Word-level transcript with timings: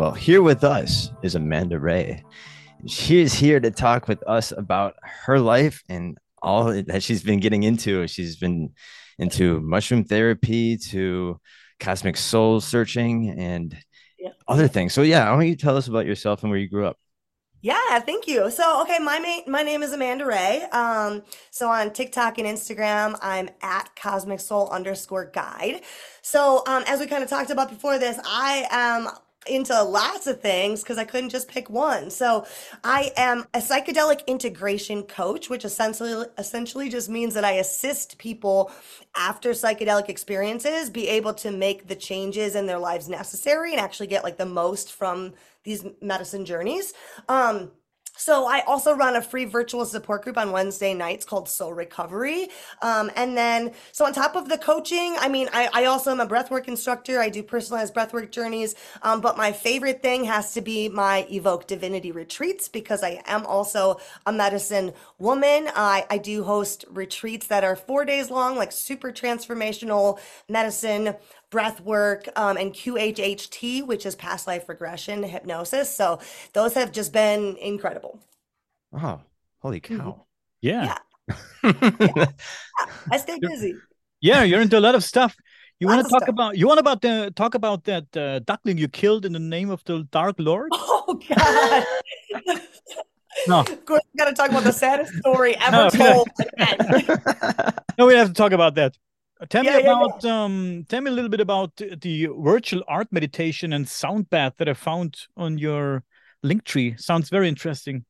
Well, 0.00 0.12
here 0.12 0.40
with 0.40 0.64
us 0.64 1.10
is 1.22 1.34
Amanda 1.34 1.78
Rae. 1.78 2.24
She 2.86 3.20
is 3.20 3.34
here 3.34 3.60
to 3.60 3.70
talk 3.70 4.08
with 4.08 4.26
us 4.26 4.50
about 4.50 4.94
her 5.02 5.38
life 5.38 5.84
and 5.90 6.16
all 6.40 6.72
that 6.72 7.02
she's 7.02 7.22
been 7.22 7.38
getting 7.38 7.64
into. 7.64 8.06
She's 8.06 8.36
been 8.36 8.72
into 9.18 9.60
mushroom 9.60 10.04
therapy 10.04 10.78
to 10.88 11.38
cosmic 11.80 12.16
soul 12.16 12.62
searching 12.62 13.28
and 13.28 13.76
other 14.48 14.68
things. 14.68 14.94
So, 14.94 15.02
yeah, 15.02 15.28
why 15.28 15.36
don't 15.36 15.48
you 15.48 15.54
tell 15.54 15.76
us 15.76 15.86
about 15.86 16.06
yourself 16.06 16.42
and 16.42 16.50
where 16.50 16.58
you 16.58 16.70
grew 16.70 16.86
up? 16.86 16.96
Yeah, 17.60 17.98
thank 17.98 18.26
you. 18.26 18.50
So, 18.50 18.80
okay, 18.80 18.98
my 19.00 19.18
ma- 19.18 19.52
my 19.52 19.62
name 19.62 19.82
is 19.82 19.92
Amanda 19.92 20.24
Rae. 20.24 20.62
Um, 20.72 21.24
so 21.50 21.68
on 21.68 21.92
TikTok 21.92 22.38
and 22.38 22.46
Instagram, 22.48 23.18
I'm 23.20 23.50
at 23.60 23.94
Cosmic 23.96 24.40
Soul 24.40 24.70
underscore 24.70 25.26
Guide. 25.26 25.82
So, 26.22 26.62
um, 26.66 26.84
as 26.86 27.00
we 27.00 27.06
kind 27.06 27.22
of 27.22 27.28
talked 27.28 27.50
about 27.50 27.68
before 27.68 27.98
this, 27.98 28.18
I 28.24 28.66
am 28.70 29.10
into 29.48 29.82
lots 29.82 30.26
of 30.26 30.40
things 30.40 30.82
because 30.82 30.98
I 30.98 31.04
couldn't 31.04 31.30
just 31.30 31.48
pick 31.48 31.70
one. 31.70 32.10
So 32.10 32.46
I 32.84 33.10
am 33.16 33.46
a 33.54 33.58
psychedelic 33.58 34.26
integration 34.26 35.02
coach, 35.04 35.48
which 35.48 35.64
essentially 35.64 36.26
essentially 36.36 36.88
just 36.88 37.08
means 37.08 37.34
that 37.34 37.44
I 37.44 37.52
assist 37.52 38.18
people 38.18 38.70
after 39.16 39.50
psychedelic 39.50 40.08
experiences 40.08 40.90
be 40.90 41.08
able 41.08 41.34
to 41.34 41.50
make 41.50 41.88
the 41.88 41.96
changes 41.96 42.54
in 42.54 42.66
their 42.66 42.78
lives 42.78 43.08
necessary 43.08 43.72
and 43.72 43.80
actually 43.80 44.08
get 44.08 44.24
like 44.24 44.36
the 44.36 44.46
most 44.46 44.92
from 44.92 45.32
these 45.64 45.86
medicine 46.00 46.44
journeys. 46.44 46.92
Um, 47.28 47.70
so 48.20 48.46
I 48.46 48.60
also 48.66 48.92
run 48.92 49.16
a 49.16 49.22
free 49.22 49.46
virtual 49.46 49.86
support 49.86 50.24
group 50.24 50.36
on 50.36 50.52
Wednesday 50.52 50.92
nights 50.92 51.24
called 51.24 51.48
Soul 51.48 51.72
Recovery. 51.72 52.48
Um, 52.82 53.10
and 53.16 53.34
then, 53.34 53.72
so 53.92 54.04
on 54.04 54.12
top 54.12 54.36
of 54.36 54.46
the 54.50 54.58
coaching, 54.58 55.16
I 55.18 55.28
mean, 55.28 55.48
I, 55.54 55.70
I 55.72 55.84
also 55.86 56.10
am 56.10 56.20
a 56.20 56.26
breathwork 56.26 56.68
instructor. 56.68 57.18
I 57.18 57.30
do 57.30 57.42
personalized 57.42 57.94
breathwork 57.94 58.30
journeys. 58.30 58.74
Um, 59.00 59.22
but 59.22 59.38
my 59.38 59.52
favorite 59.52 60.02
thing 60.02 60.24
has 60.24 60.52
to 60.52 60.60
be 60.60 60.90
my 60.90 61.26
Evoke 61.30 61.66
Divinity 61.66 62.12
retreats 62.12 62.68
because 62.68 63.02
I 63.02 63.22
am 63.24 63.46
also 63.46 63.98
a 64.26 64.32
medicine 64.32 64.92
woman. 65.18 65.70
I, 65.74 66.04
I 66.10 66.18
do 66.18 66.44
host 66.44 66.84
retreats 66.90 67.46
that 67.46 67.64
are 67.64 67.74
four 67.74 68.04
days 68.04 68.30
long, 68.30 68.54
like 68.54 68.70
super 68.70 69.12
transformational 69.12 70.18
medicine 70.46 71.14
breath 71.50 71.80
work, 71.80 72.28
um, 72.36 72.56
and 72.56 72.72
QHHT, 72.72 73.86
which 73.86 74.06
is 74.06 74.14
past 74.14 74.46
life 74.46 74.68
regression 74.68 75.22
hypnosis. 75.22 75.94
So 75.94 76.20
those 76.52 76.74
have 76.74 76.92
just 76.92 77.12
been 77.12 77.56
incredible. 77.56 78.20
Oh, 78.92 79.20
holy 79.58 79.80
cow. 79.80 79.94
Mm-hmm. 79.94 80.20
Yeah. 80.62 80.98
Yeah. 81.62 81.72
yeah. 82.16 82.26
I 83.10 83.16
stay 83.18 83.38
busy. 83.40 83.74
Yeah, 84.20 84.42
you're 84.42 84.60
into 84.60 84.78
a 84.78 84.80
lot 84.80 84.94
of 84.94 85.04
stuff. 85.04 85.36
You 85.78 85.86
want 85.86 86.04
to 86.04 86.10
talk 86.10 86.22
stuff. 86.22 86.28
about 86.28 86.58
you 86.58 86.66
want 86.66 86.78
about 86.78 87.00
the 87.00 87.32
talk 87.34 87.54
about 87.54 87.84
that 87.84 88.14
uh, 88.14 88.40
duckling 88.40 88.76
you 88.76 88.86
killed 88.86 89.24
in 89.24 89.32
the 89.32 89.38
name 89.38 89.70
of 89.70 89.82
the 89.84 90.06
Dark 90.10 90.36
Lord? 90.38 90.70
Oh 91.12 91.14
God! 91.28 91.84
no, 93.48 93.60
of 93.60 93.84
course, 93.84 94.02
we 94.12 94.18
got 94.18 94.28
to 94.28 94.34
talk 94.34 94.50
about 94.50 94.62
the 94.62 94.72
saddest 94.72 95.12
story 95.14 95.56
ever 95.56 95.90
told. 95.90 96.28
no, 97.98 98.06
we 98.06 98.14
have 98.14 98.28
to 98.28 98.34
talk 98.34 98.52
about 98.52 98.76
that. 98.76 98.96
Tell 99.48 99.64
yeah, 99.64 99.78
me 99.78 99.82
about 99.84 100.22
yeah. 100.22 100.44
um 100.44 100.84
tell 100.88 101.00
me 101.00 101.10
a 101.10 101.14
little 101.14 101.30
bit 101.30 101.40
about 101.40 101.76
the 101.76 102.28
virtual 102.38 102.82
art 102.86 103.08
meditation 103.10 103.72
and 103.72 103.88
sound 103.88 104.28
bath 104.28 104.54
that 104.58 104.68
I 104.68 104.74
found 104.74 105.16
on 105.36 105.56
your 105.56 106.04
Linktree. 106.44 107.00
Sounds 107.00 107.30
very 107.30 107.48
interesting. 107.48 108.04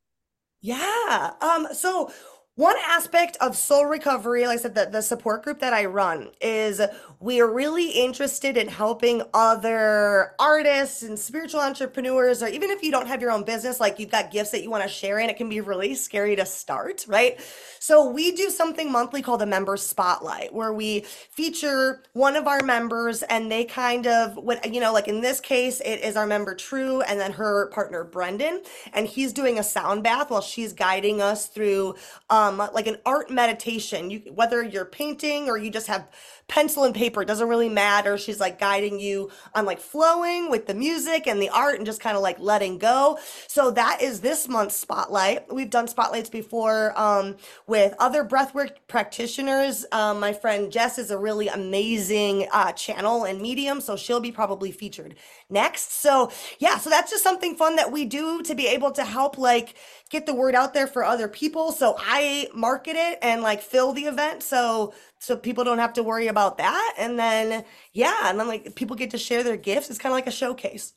Yeah. 0.60 1.32
Um 1.40 1.68
so 1.72 2.10
one 2.56 2.76
aspect 2.86 3.38
of 3.40 3.56
soul 3.56 3.86
recovery, 3.86 4.46
like 4.46 4.58
I 4.58 4.62
said, 4.62 4.74
the, 4.74 4.84
the 4.84 5.00
support 5.00 5.44
group 5.44 5.60
that 5.60 5.72
I 5.72 5.86
run 5.86 6.30
is 6.42 6.80
we 7.18 7.40
are 7.40 7.50
really 7.50 7.88
interested 7.90 8.56
in 8.56 8.68
helping 8.68 9.22
other 9.32 10.32
artists 10.38 11.02
and 11.02 11.18
spiritual 11.18 11.60
entrepreneurs, 11.60 12.42
or 12.42 12.48
even 12.48 12.70
if 12.70 12.82
you 12.82 12.90
don't 12.90 13.06
have 13.06 13.22
your 13.22 13.30
own 13.30 13.44
business, 13.44 13.80
like 13.80 13.98
you've 13.98 14.10
got 14.10 14.30
gifts 14.30 14.50
that 14.50 14.62
you 14.62 14.70
want 14.70 14.82
to 14.82 14.88
share 14.90 15.20
and 15.20 15.30
it 15.30 15.36
can 15.36 15.48
be 15.48 15.60
really 15.60 15.94
scary 15.94 16.36
to 16.36 16.44
start, 16.44 17.06
right? 17.08 17.40
So 17.78 18.10
we 18.10 18.32
do 18.32 18.50
something 18.50 18.90
monthly 18.90 19.22
called 19.22 19.42
a 19.42 19.46
member 19.46 19.76
spotlight 19.78 20.52
where 20.52 20.74
we 20.74 21.00
feature 21.00 22.02
one 22.14 22.36
of 22.36 22.46
our 22.46 22.62
members 22.62 23.22
and 23.22 23.50
they 23.50 23.64
kind 23.64 24.06
of 24.06 24.36
what 24.36 24.70
you 24.74 24.80
know, 24.80 24.92
like 24.92 25.08
in 25.08 25.20
this 25.20 25.40
case, 25.40 25.80
it 25.80 26.00
is 26.00 26.16
our 26.16 26.26
member 26.26 26.54
True 26.54 27.00
and 27.02 27.18
then 27.20 27.32
her 27.32 27.68
partner 27.68 28.04
Brendan, 28.04 28.62
and 28.92 29.06
he's 29.06 29.32
doing 29.32 29.58
a 29.58 29.62
sound 29.62 30.02
bath 30.02 30.30
while 30.30 30.42
she's 30.42 30.72
guiding 30.72 31.22
us 31.22 31.46
through 31.46 31.94
um 32.28 32.39
um, 32.40 32.56
like 32.72 32.86
an 32.86 32.96
art 33.04 33.30
meditation. 33.30 34.10
You 34.10 34.20
whether 34.34 34.62
you're 34.62 34.84
painting 34.84 35.48
or 35.48 35.58
you 35.58 35.70
just 35.70 35.86
have 35.88 36.08
pencil 36.50 36.82
and 36.82 36.94
paper, 36.94 37.22
it 37.22 37.26
doesn't 37.26 37.48
really 37.48 37.68
matter. 37.68 38.18
She's 38.18 38.40
like 38.40 38.58
guiding 38.58 38.98
you 38.98 39.30
on 39.54 39.64
like 39.64 39.78
flowing 39.78 40.50
with 40.50 40.66
the 40.66 40.74
music 40.74 41.28
and 41.28 41.40
the 41.40 41.48
art 41.48 41.76
and 41.76 41.86
just 41.86 42.00
kind 42.00 42.16
of 42.16 42.22
like 42.22 42.40
letting 42.40 42.76
go. 42.76 43.18
So 43.46 43.70
that 43.70 44.02
is 44.02 44.20
this 44.20 44.48
month's 44.48 44.76
spotlight. 44.76 45.52
We've 45.52 45.70
done 45.70 45.86
spotlights 45.86 46.28
before 46.28 46.92
um, 47.00 47.36
with 47.68 47.94
other 48.00 48.24
breathwork 48.24 48.70
practitioners. 48.88 49.86
Um, 49.92 50.18
my 50.18 50.32
friend 50.32 50.72
Jess 50.72 50.98
is 50.98 51.12
a 51.12 51.18
really 51.18 51.46
amazing 51.46 52.48
uh, 52.52 52.72
channel 52.72 53.24
and 53.24 53.40
medium, 53.40 53.80
so 53.80 53.96
she'll 53.96 54.20
be 54.20 54.32
probably 54.32 54.72
featured 54.72 55.14
next. 55.48 56.00
So 56.00 56.32
yeah, 56.58 56.78
so 56.78 56.90
that's 56.90 57.12
just 57.12 57.22
something 57.22 57.54
fun 57.54 57.76
that 57.76 57.92
we 57.92 58.04
do 58.04 58.42
to 58.42 58.56
be 58.56 58.66
able 58.66 58.90
to 58.92 59.04
help 59.04 59.38
like 59.38 59.76
get 60.10 60.26
the 60.26 60.34
word 60.34 60.56
out 60.56 60.74
there 60.74 60.88
for 60.88 61.04
other 61.04 61.28
people. 61.28 61.70
So 61.70 61.94
I 61.96 62.48
market 62.52 62.96
it 62.96 63.20
and 63.22 63.40
like 63.40 63.62
fill 63.62 63.92
the 63.92 64.06
event 64.06 64.42
so 64.42 64.92
so 65.20 65.36
people 65.36 65.64
don't 65.64 65.78
have 65.78 65.92
to 65.92 66.02
worry 66.02 66.26
about 66.26 66.58
that. 66.58 66.94
And 66.98 67.18
then 67.18 67.64
yeah, 67.92 68.22
and 68.24 68.40
then 68.40 68.48
like 68.48 68.74
people 68.74 68.96
get 68.96 69.10
to 69.10 69.18
share 69.18 69.44
their 69.44 69.56
gifts. 69.56 69.90
It's 69.90 69.98
kind 69.98 70.12
of 70.12 70.16
like 70.16 70.26
a 70.26 70.32
showcase. 70.32 70.94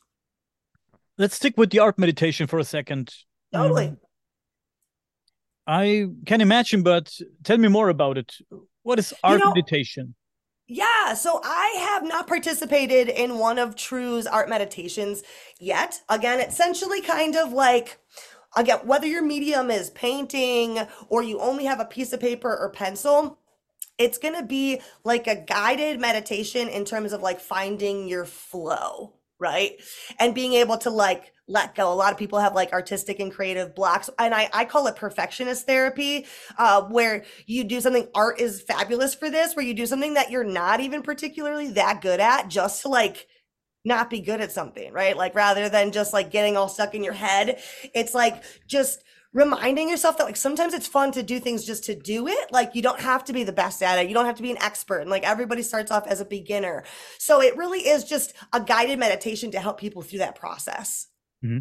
Let's 1.16 1.36
stick 1.36 1.56
with 1.56 1.70
the 1.70 1.78
art 1.78 1.98
meditation 1.98 2.46
for 2.46 2.58
a 2.58 2.64
second. 2.64 3.14
Totally. 3.52 3.88
Um, 3.88 3.98
I 5.66 6.06
can 6.26 6.40
imagine, 6.40 6.82
but 6.82 7.16
tell 7.44 7.58
me 7.58 7.68
more 7.68 7.88
about 7.88 8.18
it. 8.18 8.34
What 8.82 8.98
is 8.98 9.14
art 9.22 9.38
you 9.38 9.44
know, 9.44 9.50
meditation? 9.50 10.14
Yeah, 10.66 11.14
so 11.14 11.40
I 11.44 11.76
have 11.90 12.04
not 12.04 12.26
participated 12.26 13.08
in 13.08 13.38
one 13.38 13.58
of 13.58 13.76
True's 13.76 14.26
art 14.26 14.48
meditations 14.48 15.22
yet. 15.60 16.00
Again, 16.08 16.40
essentially 16.40 17.02
kind 17.02 17.36
of 17.36 17.52
like 17.52 17.98
again, 18.56 18.78
whether 18.84 19.06
your 19.06 19.22
medium 19.22 19.70
is 19.70 19.90
painting 19.90 20.80
or 21.08 21.22
you 21.22 21.40
only 21.40 21.64
have 21.66 21.80
a 21.80 21.84
piece 21.84 22.12
of 22.12 22.20
paper 22.20 22.56
or 22.56 22.70
pencil, 22.70 23.38
it's 23.98 24.18
going 24.18 24.34
to 24.34 24.44
be 24.44 24.80
like 25.04 25.26
a 25.26 25.36
guided 25.36 26.00
meditation 26.00 26.68
in 26.68 26.84
terms 26.84 27.12
of 27.12 27.22
like 27.22 27.40
finding 27.40 28.08
your 28.08 28.24
flow, 28.24 29.14
right? 29.38 29.72
And 30.18 30.34
being 30.34 30.54
able 30.54 30.78
to 30.78 30.90
like 30.90 31.32
let 31.46 31.74
go. 31.74 31.92
A 31.92 31.94
lot 31.94 32.12
of 32.12 32.18
people 32.18 32.38
have 32.38 32.54
like 32.54 32.72
artistic 32.72 33.20
and 33.20 33.32
creative 33.32 33.74
blocks. 33.74 34.08
And 34.18 34.34
I, 34.34 34.48
I 34.52 34.64
call 34.64 34.86
it 34.86 34.96
perfectionist 34.96 35.66
therapy, 35.66 36.26
uh, 36.56 36.82
where 36.82 37.24
you 37.46 37.64
do 37.64 37.80
something, 37.80 38.08
art 38.14 38.40
is 38.40 38.62
fabulous 38.62 39.14
for 39.14 39.30
this, 39.30 39.54
where 39.54 39.64
you 39.64 39.74
do 39.74 39.86
something 39.86 40.14
that 40.14 40.30
you're 40.30 40.44
not 40.44 40.80
even 40.80 41.02
particularly 41.02 41.70
that 41.72 42.00
good 42.00 42.20
at 42.20 42.48
just 42.48 42.82
to 42.82 42.88
like 42.88 43.26
not 43.84 44.08
be 44.08 44.20
good 44.20 44.40
at 44.40 44.50
something, 44.50 44.92
right? 44.92 45.16
Like 45.16 45.34
rather 45.34 45.68
than 45.68 45.92
just 45.92 46.14
like 46.14 46.30
getting 46.30 46.56
all 46.56 46.68
stuck 46.68 46.94
in 46.94 47.04
your 47.04 47.12
head, 47.12 47.60
it's 47.94 48.14
like 48.14 48.42
just 48.66 49.03
reminding 49.34 49.90
yourself 49.90 50.16
that 50.16 50.24
like 50.24 50.36
sometimes 50.36 50.72
it's 50.72 50.86
fun 50.86 51.12
to 51.12 51.22
do 51.22 51.38
things 51.40 51.66
just 51.66 51.84
to 51.84 51.94
do 51.94 52.26
it. 52.26 52.52
Like 52.52 52.74
you 52.74 52.80
don't 52.80 53.00
have 53.00 53.24
to 53.24 53.32
be 53.32 53.42
the 53.42 53.52
best 53.52 53.82
at 53.82 53.98
it. 53.98 54.08
You 54.08 54.14
don't 54.14 54.24
have 54.26 54.36
to 54.36 54.42
be 54.42 54.52
an 54.52 54.62
expert. 54.62 55.00
And 55.00 55.10
like 55.10 55.24
everybody 55.24 55.62
starts 55.62 55.90
off 55.90 56.06
as 56.06 56.20
a 56.20 56.24
beginner. 56.24 56.84
So 57.18 57.42
it 57.42 57.56
really 57.56 57.80
is 57.80 58.04
just 58.04 58.32
a 58.52 58.60
guided 58.60 58.98
meditation 58.98 59.50
to 59.50 59.60
help 59.60 59.78
people 59.78 60.00
through 60.00 60.20
that 60.20 60.36
process. 60.36 61.08
Mm-hmm. 61.44 61.58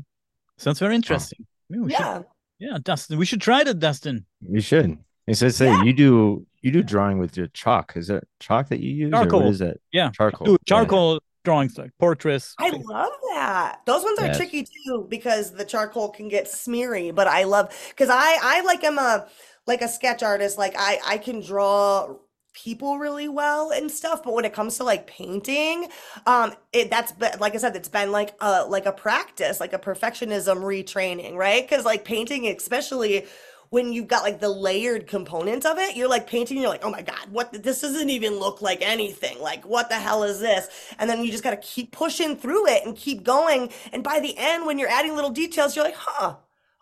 Sounds 0.57 0.79
very 0.79 0.95
interesting. 0.95 1.45
yeah. 1.69 2.17
Should, 2.17 2.25
yeah, 2.59 2.77
Dustin. 2.81 3.17
We 3.17 3.25
should 3.25 3.41
try 3.41 3.63
that, 3.63 3.79
Dustin. 3.79 4.25
You 4.47 4.61
should. 4.61 4.97
It 5.25 5.35
says 5.35 5.55
say 5.55 5.65
yeah. 5.65 5.83
you 5.83 5.93
do 5.93 6.45
you 6.61 6.71
do 6.71 6.83
drawing 6.83 7.17
with 7.17 7.35
your 7.35 7.47
chalk. 7.47 7.93
Is 7.95 8.09
it 8.09 8.27
chalk 8.39 8.69
that 8.69 8.79
you 8.79 8.91
use? 8.91 9.11
Charcoal. 9.11 9.41
Or 9.41 9.43
what 9.45 9.51
is 9.51 9.61
it? 9.61 9.81
Yeah. 9.91 10.11
Charcoal. 10.11 10.57
charcoal 10.65 11.19
drawings 11.43 11.77
like 11.77 11.91
portraits. 11.99 12.55
I 12.57 12.69
love 12.69 13.11
that. 13.33 13.81
Those 13.85 14.03
ones 14.03 14.19
are 14.19 14.27
yes. 14.27 14.37
tricky 14.37 14.63
too 14.63 15.05
because 15.09 15.51
the 15.51 15.65
charcoal 15.65 16.09
can 16.09 16.29
get 16.29 16.47
smeary, 16.47 17.11
but 17.11 17.27
I 17.27 17.43
love 17.43 17.73
because 17.89 18.09
I 18.09 18.37
I 18.41 18.61
like 18.61 18.83
am 18.83 18.97
a 18.97 19.27
like 19.67 19.81
a 19.81 19.87
sketch 19.87 20.23
artist. 20.23 20.57
Like 20.57 20.75
I 20.77 20.99
I 21.05 21.17
can 21.17 21.41
draw 21.41 22.15
people 22.53 22.99
really 22.99 23.27
well 23.27 23.71
and 23.71 23.89
stuff 23.89 24.21
but 24.23 24.31
when 24.31 24.45
it 24.45 24.53
comes 24.53 24.77
to 24.77 24.83
like 24.83 25.07
painting 25.07 25.87
um 26.27 26.53
it 26.71 26.87
that's 26.87 27.11
been 27.11 27.31
like 27.39 27.55
i 27.55 27.57
said 27.57 27.75
it's 27.75 27.89
been 27.89 28.11
like 28.11 28.35
a 28.41 28.63
like 28.65 28.85
a 28.85 28.91
practice 28.91 29.59
like 29.59 29.73
a 29.73 29.79
perfectionism 29.79 30.57
retraining 30.57 31.33
right 31.35 31.67
because 31.67 31.83
like 31.83 32.05
painting 32.05 32.47
especially 32.47 33.25
when 33.73 33.91
you've 33.91 34.07
got 34.07 34.21
like 34.21 34.39
the 34.39 34.49
layered 34.49 35.07
components 35.07 35.65
of 35.65 35.79
it, 35.79 35.95
you're 35.95 36.07
like 36.07 36.27
painting, 36.27 36.59
you're 36.59 36.69
like, 36.69 36.85
oh 36.85 36.91
my 36.91 37.01
God, 37.01 37.31
what 37.31 37.51
this 37.63 37.81
doesn't 37.81 38.11
even 38.11 38.37
look 38.37 38.61
like 38.61 38.83
anything. 38.83 39.41
Like, 39.41 39.65
what 39.65 39.89
the 39.89 39.95
hell 39.95 40.21
is 40.23 40.39
this? 40.39 40.67
And 40.99 41.09
then 41.09 41.23
you 41.23 41.31
just 41.31 41.43
gotta 41.43 41.57
keep 41.57 41.91
pushing 41.91 42.35
through 42.35 42.67
it 42.67 42.85
and 42.85 42.95
keep 42.95 43.23
going. 43.23 43.71
And 43.91 44.03
by 44.03 44.19
the 44.19 44.37
end, 44.37 44.67
when 44.67 44.77
you're 44.77 44.91
adding 44.91 45.15
little 45.15 45.31
details, 45.31 45.75
you're 45.75 45.83
like, 45.83 45.95
huh, 45.97 46.35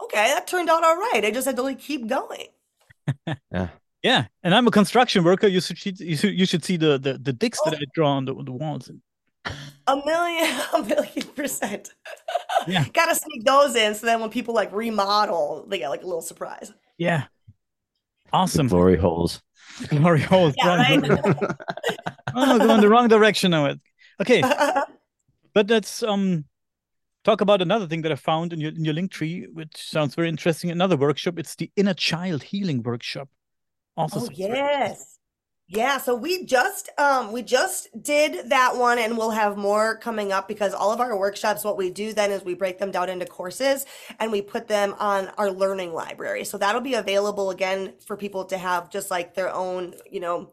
okay, 0.03 0.33
that 0.33 0.47
turned 0.47 0.69
out 0.69 0.83
all 0.83 0.97
right. 0.97 1.23
I 1.23 1.31
just 1.31 1.47
had 1.47 1.55
to 1.55 1.61
like 1.61 1.79
keep 1.79 2.07
going. 2.07 2.47
yeah. 3.53 3.69
Yeah, 4.03 4.25
and 4.44 4.53
I'm 4.53 4.67
a 4.67 4.71
construction 4.71 5.23
worker. 5.23 5.47
You 5.47 5.61
should 5.61 6.01
you 6.01 6.17
should, 6.17 6.37
you 6.37 6.45
should 6.45 6.65
see 6.65 6.75
the 6.75 6.97
the, 6.97 7.17
the 7.17 7.31
dicks 7.31 7.59
oh. 7.65 7.69
that 7.69 7.79
I 7.79 7.85
draw 7.94 8.17
on 8.17 8.25
the, 8.25 8.33
the 8.33 8.51
walls. 8.51 8.91
A 9.87 9.95
million, 10.05 10.59
a 10.73 10.83
million 10.83 11.27
percent. 11.35 11.94
Yeah. 12.67 12.85
Gotta 12.94 13.15
sneak 13.15 13.45
those 13.45 13.75
in 13.75 13.95
so 13.95 14.05
then 14.05 14.19
when 14.19 14.29
people 14.29 14.53
like 14.53 14.73
remodel, 14.73 15.65
they 15.69 15.79
get 15.79 15.89
like 15.89 16.03
a 16.03 16.05
little 16.05 16.21
surprise. 16.21 16.73
Yeah. 17.01 17.24
Awesome. 18.31 18.68
Glory 18.68 18.95
holes. 18.95 19.42
Glory 19.88 20.21
holes. 20.21 20.53
Yeah, 20.56 20.75
right? 20.75 21.01
oh, 22.36 22.59
going 22.59 22.80
the 22.80 22.89
wrong 22.89 23.07
direction 23.07 23.50
now. 23.50 23.74
Okay, 24.21 24.42
but 25.56 25.68
let's 25.68 26.03
um 26.03 26.45
talk 27.24 27.42
about 27.42 27.59
another 27.59 27.88
thing 27.88 28.03
that 28.03 28.12
I 28.12 28.15
found 28.15 28.53
in 28.53 28.59
your 28.62 28.71
in 28.71 28.86
your 28.86 28.94
Linktree, 28.94 29.51
which 29.51 29.75
sounds 29.77 30.13
very 30.13 30.30
interesting. 30.30 30.69
Another 30.69 30.95
workshop. 30.95 31.39
It's 31.39 31.56
the 31.56 31.71
inner 31.75 31.95
child 31.95 32.44
healing 32.44 32.83
workshop. 32.83 33.30
Also, 33.97 34.19
Oh 34.19 34.30
yes. 34.31 35.18
Yeah, 35.73 36.00
so 36.00 36.15
we 36.15 36.44
just 36.44 36.89
um 36.97 37.31
we 37.31 37.41
just 37.44 37.88
did 38.03 38.50
that 38.50 38.75
one 38.75 39.00
and 39.00 39.18
we'll 39.18 39.29
have 39.31 39.56
more 39.56 39.95
coming 39.95 40.33
up 40.33 40.45
because 40.50 40.73
all 40.73 40.91
of 40.91 41.00
our 41.00 41.18
workshops 41.18 41.63
what 41.63 41.77
we 41.77 41.89
do 41.89 42.12
then 42.12 42.29
is 42.29 42.44
we 42.44 42.56
break 42.56 42.77
them 42.77 42.91
down 42.91 43.07
into 43.07 43.25
courses 43.25 43.85
and 44.19 44.33
we 44.33 44.41
put 44.41 44.68
them 44.68 44.94
on 45.00 45.29
our 45.38 45.50
learning 45.50 45.94
library. 45.94 46.44
So 46.44 46.57
that'll 46.57 46.81
be 46.81 46.95
available 46.95 47.51
again 47.51 47.94
for 48.06 48.18
people 48.18 48.44
to 48.45 48.57
have 48.57 48.89
just 48.89 49.09
like 49.09 49.33
their 49.33 49.50
own, 49.53 49.94
you 50.12 50.19
know, 50.19 50.51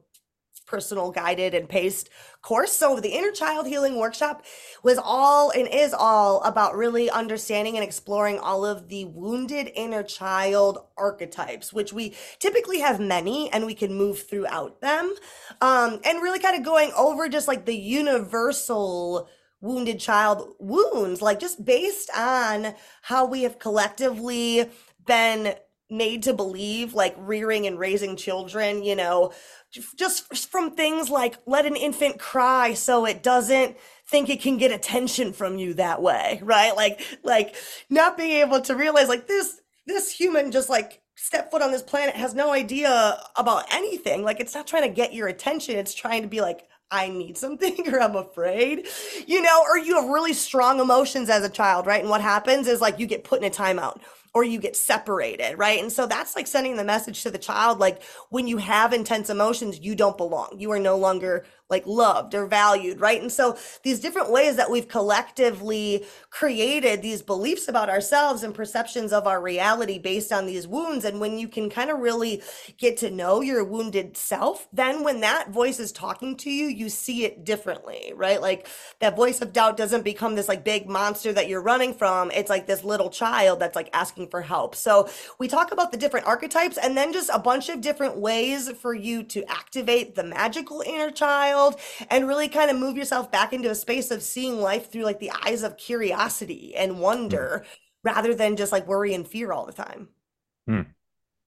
personal 0.68 1.10
guided 1.10 1.54
and 1.54 1.68
paced 1.68 2.10
course. 2.42 2.72
So 2.72 3.00
the 3.00 3.08
inner 3.08 3.32
child 3.32 3.66
healing 3.66 3.96
workshop 3.96 4.44
was 4.82 4.98
all 5.02 5.50
and 5.50 5.66
is 5.66 5.92
all 5.92 6.40
about 6.42 6.76
really 6.76 7.10
understanding 7.10 7.76
and 7.76 7.84
exploring 7.84 8.38
all 8.38 8.64
of 8.64 8.88
the 8.88 9.06
wounded 9.06 9.72
inner 9.74 10.02
child 10.02 10.78
archetypes, 10.96 11.72
which 11.72 11.92
we 11.92 12.14
typically 12.38 12.80
have 12.80 13.00
many 13.00 13.50
and 13.52 13.66
we 13.66 13.74
can 13.74 13.94
move 13.94 14.22
throughout 14.28 14.80
them. 14.80 15.14
Um, 15.60 16.00
and 16.04 16.22
really 16.22 16.38
kind 16.38 16.56
of 16.56 16.64
going 16.64 16.92
over 16.96 17.28
just 17.28 17.48
like 17.48 17.64
the 17.64 17.76
universal 17.76 19.28
wounded 19.60 19.98
child 19.98 20.54
wounds, 20.60 21.20
like 21.20 21.40
just 21.40 21.64
based 21.64 22.10
on 22.16 22.74
how 23.02 23.26
we 23.26 23.42
have 23.42 23.58
collectively 23.58 24.70
been 25.06 25.54
made 25.90 26.22
to 26.24 26.32
believe 26.32 26.94
like 26.94 27.14
rearing 27.18 27.66
and 27.66 27.78
raising 27.78 28.16
children, 28.16 28.82
you 28.82 28.94
know, 28.94 29.32
just 29.96 30.48
from 30.48 30.70
things 30.70 31.10
like 31.10 31.36
let 31.46 31.66
an 31.66 31.76
infant 31.76 32.18
cry 32.18 32.74
so 32.74 33.04
it 33.04 33.22
doesn't 33.22 33.76
think 34.06 34.28
it 34.28 34.40
can 34.40 34.56
get 34.56 34.72
attention 34.72 35.32
from 35.32 35.58
you 35.58 35.74
that 35.74 36.00
way, 36.02 36.40
right? 36.42 36.74
Like 36.76 37.00
like 37.22 37.54
not 37.90 38.16
being 38.16 38.32
able 38.32 38.60
to 38.62 38.74
realize 38.74 39.08
like 39.08 39.26
this 39.26 39.60
this 39.86 40.10
human 40.10 40.50
just 40.50 40.68
like 40.68 41.00
step 41.16 41.50
foot 41.50 41.62
on 41.62 41.72
this 41.72 41.82
planet 41.82 42.14
has 42.14 42.34
no 42.34 42.52
idea 42.52 43.20
about 43.36 43.64
anything. 43.72 44.22
Like 44.22 44.40
it's 44.40 44.54
not 44.54 44.66
trying 44.66 44.84
to 44.84 44.94
get 44.94 45.14
your 45.14 45.28
attention, 45.28 45.76
it's 45.76 45.94
trying 45.94 46.22
to 46.22 46.28
be 46.28 46.40
like 46.40 46.68
I 46.90 47.08
need 47.08 47.36
something 47.36 47.88
or 47.92 48.00
I'm 48.00 48.16
afraid, 48.16 48.86
you 49.26 49.42
know, 49.42 49.62
or 49.62 49.78
you 49.78 50.00
have 50.00 50.08
really 50.08 50.32
strong 50.32 50.80
emotions 50.80 51.28
as 51.28 51.44
a 51.44 51.48
child, 51.48 51.86
right? 51.86 52.00
And 52.00 52.10
what 52.10 52.20
happens 52.20 52.66
is 52.66 52.80
like 52.80 52.98
you 52.98 53.06
get 53.06 53.24
put 53.24 53.40
in 53.40 53.44
a 53.44 53.50
timeout 53.50 54.00
or 54.34 54.44
you 54.44 54.58
get 54.58 54.76
separated, 54.76 55.56
right? 55.58 55.80
And 55.80 55.92
so 55.92 56.06
that's 56.06 56.36
like 56.36 56.46
sending 56.46 56.76
the 56.76 56.84
message 56.84 57.22
to 57.22 57.30
the 57.30 57.38
child 57.38 57.78
like 57.78 58.02
when 58.30 58.46
you 58.46 58.58
have 58.58 58.92
intense 58.92 59.30
emotions, 59.30 59.80
you 59.80 59.94
don't 59.94 60.16
belong. 60.16 60.56
You 60.58 60.70
are 60.72 60.78
no 60.78 60.96
longer 60.96 61.44
like 61.70 61.86
loved 61.86 62.34
or 62.34 62.46
valued, 62.46 62.98
right? 62.98 63.20
And 63.20 63.30
so 63.30 63.58
these 63.82 64.00
different 64.00 64.30
ways 64.30 64.56
that 64.56 64.70
we've 64.70 64.88
collectively 64.88 66.06
created 66.30 67.02
these 67.02 67.20
beliefs 67.20 67.68
about 67.68 67.90
ourselves 67.90 68.42
and 68.42 68.54
perceptions 68.54 69.12
of 69.12 69.26
our 69.26 69.40
reality 69.40 69.98
based 69.98 70.32
on 70.32 70.46
these 70.46 70.66
wounds. 70.66 71.04
And 71.04 71.20
when 71.20 71.38
you 71.38 71.46
can 71.46 71.68
kind 71.68 71.90
of 71.90 71.98
really 71.98 72.42
get 72.78 72.96
to 72.98 73.10
know 73.10 73.42
your 73.42 73.64
wounded 73.64 74.16
self, 74.16 74.66
then 74.72 75.04
when 75.04 75.20
that 75.20 75.50
voice 75.50 75.78
is 75.78 75.92
talking 75.92 76.36
to 76.38 76.50
you, 76.50 76.66
you 76.66 76.88
see 76.88 77.24
it 77.24 77.44
differently, 77.44 78.12
right? 78.16 78.40
Like 78.40 78.66
that 79.00 79.16
voice 79.16 79.42
of 79.42 79.52
doubt 79.52 79.76
doesn't 79.76 80.04
become 80.04 80.36
this 80.36 80.48
like 80.48 80.64
big 80.64 80.88
monster 80.88 81.34
that 81.34 81.48
you're 81.48 81.62
running 81.62 81.92
from. 81.92 82.30
It's 82.30 82.50
like 82.50 82.66
this 82.66 82.82
little 82.82 83.10
child 83.10 83.60
that's 83.60 83.76
like 83.76 83.90
asking 83.92 84.28
for 84.28 84.40
help. 84.40 84.74
So 84.74 85.08
we 85.38 85.48
talk 85.48 85.70
about 85.70 85.92
the 85.92 85.98
different 85.98 86.26
archetypes 86.26 86.78
and 86.78 86.96
then 86.96 87.12
just 87.12 87.30
a 87.30 87.38
bunch 87.38 87.68
of 87.68 87.82
different 87.82 88.16
ways 88.16 88.70
for 88.72 88.94
you 88.94 89.22
to 89.24 89.44
activate 89.50 90.14
the 90.14 90.24
magical 90.24 90.82
inner 90.86 91.10
child 91.10 91.57
and 92.10 92.28
really 92.28 92.48
kind 92.48 92.70
of 92.70 92.78
move 92.78 92.96
yourself 92.96 93.30
back 93.30 93.52
into 93.52 93.70
a 93.70 93.74
space 93.74 94.10
of 94.10 94.22
seeing 94.22 94.60
life 94.60 94.90
through 94.90 95.04
like 95.04 95.20
the 95.20 95.30
eyes 95.44 95.62
of 95.62 95.76
curiosity 95.76 96.74
and 96.76 97.00
wonder 97.00 97.64
rather 98.04 98.34
than 98.34 98.56
just 98.56 98.72
like 98.72 98.86
worry 98.86 99.14
and 99.14 99.26
fear 99.26 99.52
all 99.52 99.66
the 99.66 99.72
time. 99.72 100.08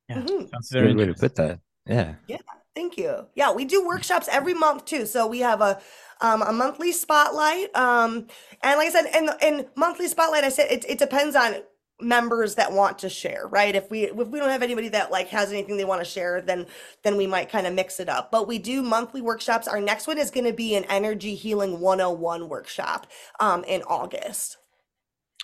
Yeah, 0.09 0.21
Mhm. 0.21 0.49
sounds 0.49 0.69
very 0.71 0.87
Good 0.89 0.97
way 0.97 1.05
to 1.05 1.13
put 1.13 1.35
that. 1.35 1.59
Yeah. 1.85 2.15
Yeah. 2.27 2.37
Thank 2.75 2.97
you. 2.97 3.27
Yeah, 3.35 3.51
we 3.51 3.65
do 3.65 3.85
workshops 3.85 4.29
every 4.31 4.53
month 4.53 4.85
too. 4.85 5.05
So 5.05 5.27
we 5.27 5.39
have 5.39 5.61
a 5.61 5.81
um, 6.21 6.41
a 6.41 6.53
monthly 6.53 6.91
spotlight. 6.91 7.75
Um, 7.75 8.27
and 8.61 8.77
like 8.77 8.87
I 8.87 8.91
said, 8.91 9.05
in 9.15 9.29
in 9.41 9.67
monthly 9.75 10.07
spotlight, 10.07 10.43
I 10.43 10.49
said 10.49 10.71
it, 10.71 10.85
it 10.87 10.97
depends 10.99 11.35
on 11.35 11.55
members 12.01 12.55
that 12.55 12.71
want 12.71 12.99
to 12.99 13.09
share, 13.09 13.47
right? 13.47 13.75
If 13.75 13.89
we 13.89 14.05
if 14.05 14.27
we 14.27 14.39
don't 14.39 14.49
have 14.49 14.63
anybody 14.63 14.89
that 14.89 15.11
like 15.11 15.27
has 15.29 15.51
anything 15.51 15.77
they 15.77 15.85
want 15.85 16.01
to 16.01 16.09
share, 16.09 16.41
then 16.41 16.67
then 17.03 17.17
we 17.17 17.27
might 17.27 17.49
kind 17.49 17.67
of 17.67 17.73
mix 17.73 17.99
it 17.99 18.09
up. 18.09 18.31
But 18.31 18.47
we 18.47 18.57
do 18.59 18.81
monthly 18.81 19.21
workshops. 19.21 19.67
Our 19.67 19.81
next 19.81 20.07
one 20.07 20.17
is 20.17 20.31
going 20.31 20.45
to 20.45 20.53
be 20.53 20.75
an 20.75 20.85
energy 20.85 21.35
healing 21.35 21.79
101 21.79 22.49
workshop 22.49 23.07
um 23.39 23.63
in 23.65 23.81
August. 23.83 24.57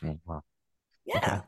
Oh, 0.03 0.19
wow. 0.25 0.43
Yeah. 1.05 1.41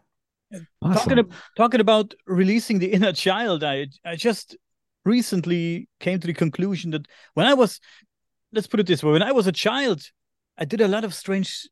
Awesome. 0.82 0.94
Talking, 0.94 1.20
ab- 1.20 1.34
talking 1.56 1.82
about 1.82 2.14
releasing 2.26 2.80
the 2.80 2.92
inner 2.92 3.14
child, 3.14 3.64
I 3.64 3.88
I 4.04 4.16
just 4.16 4.58
recently 5.06 5.88
came 6.00 6.20
to 6.20 6.28
the 6.28 6.34
conclusion 6.34 6.92
that 6.92 7.08
when 7.34 7.46
I 7.46 7.54
was, 7.54 7.80
let's 8.52 8.68
put 8.68 8.80
it 8.80 8.88
this 8.88 9.04
way, 9.04 9.12
when 9.12 9.24
I 9.24 9.32
was 9.32 9.48
a 9.48 9.52
child, 9.52 10.02
I 10.58 10.66
did 10.66 10.82
a 10.82 10.88
lot 10.88 11.04
of 11.04 11.14
strange 11.14 11.70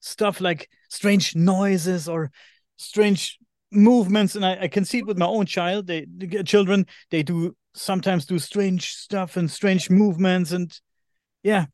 stuff 0.00 0.40
like 0.40 0.68
strange 0.88 1.34
noises 1.34 2.08
or 2.08 2.30
strange 2.78 3.38
movements, 3.70 4.34
and 4.34 4.44
I, 4.46 4.62
I 4.62 4.68
can 4.68 4.84
see 4.86 4.98
it 4.98 5.06
with 5.06 5.18
my 5.18 5.26
own 5.26 5.44
child. 5.44 5.86
They, 5.86 6.06
the 6.16 6.42
children, 6.42 6.86
they 7.10 7.22
do 7.22 7.54
sometimes 7.74 8.24
do 8.24 8.38
strange 8.38 8.92
stuff 8.94 9.36
and 9.36 9.50
strange 9.50 9.90
movements, 9.90 10.52
and 10.52 10.72
yeah, 11.42 11.66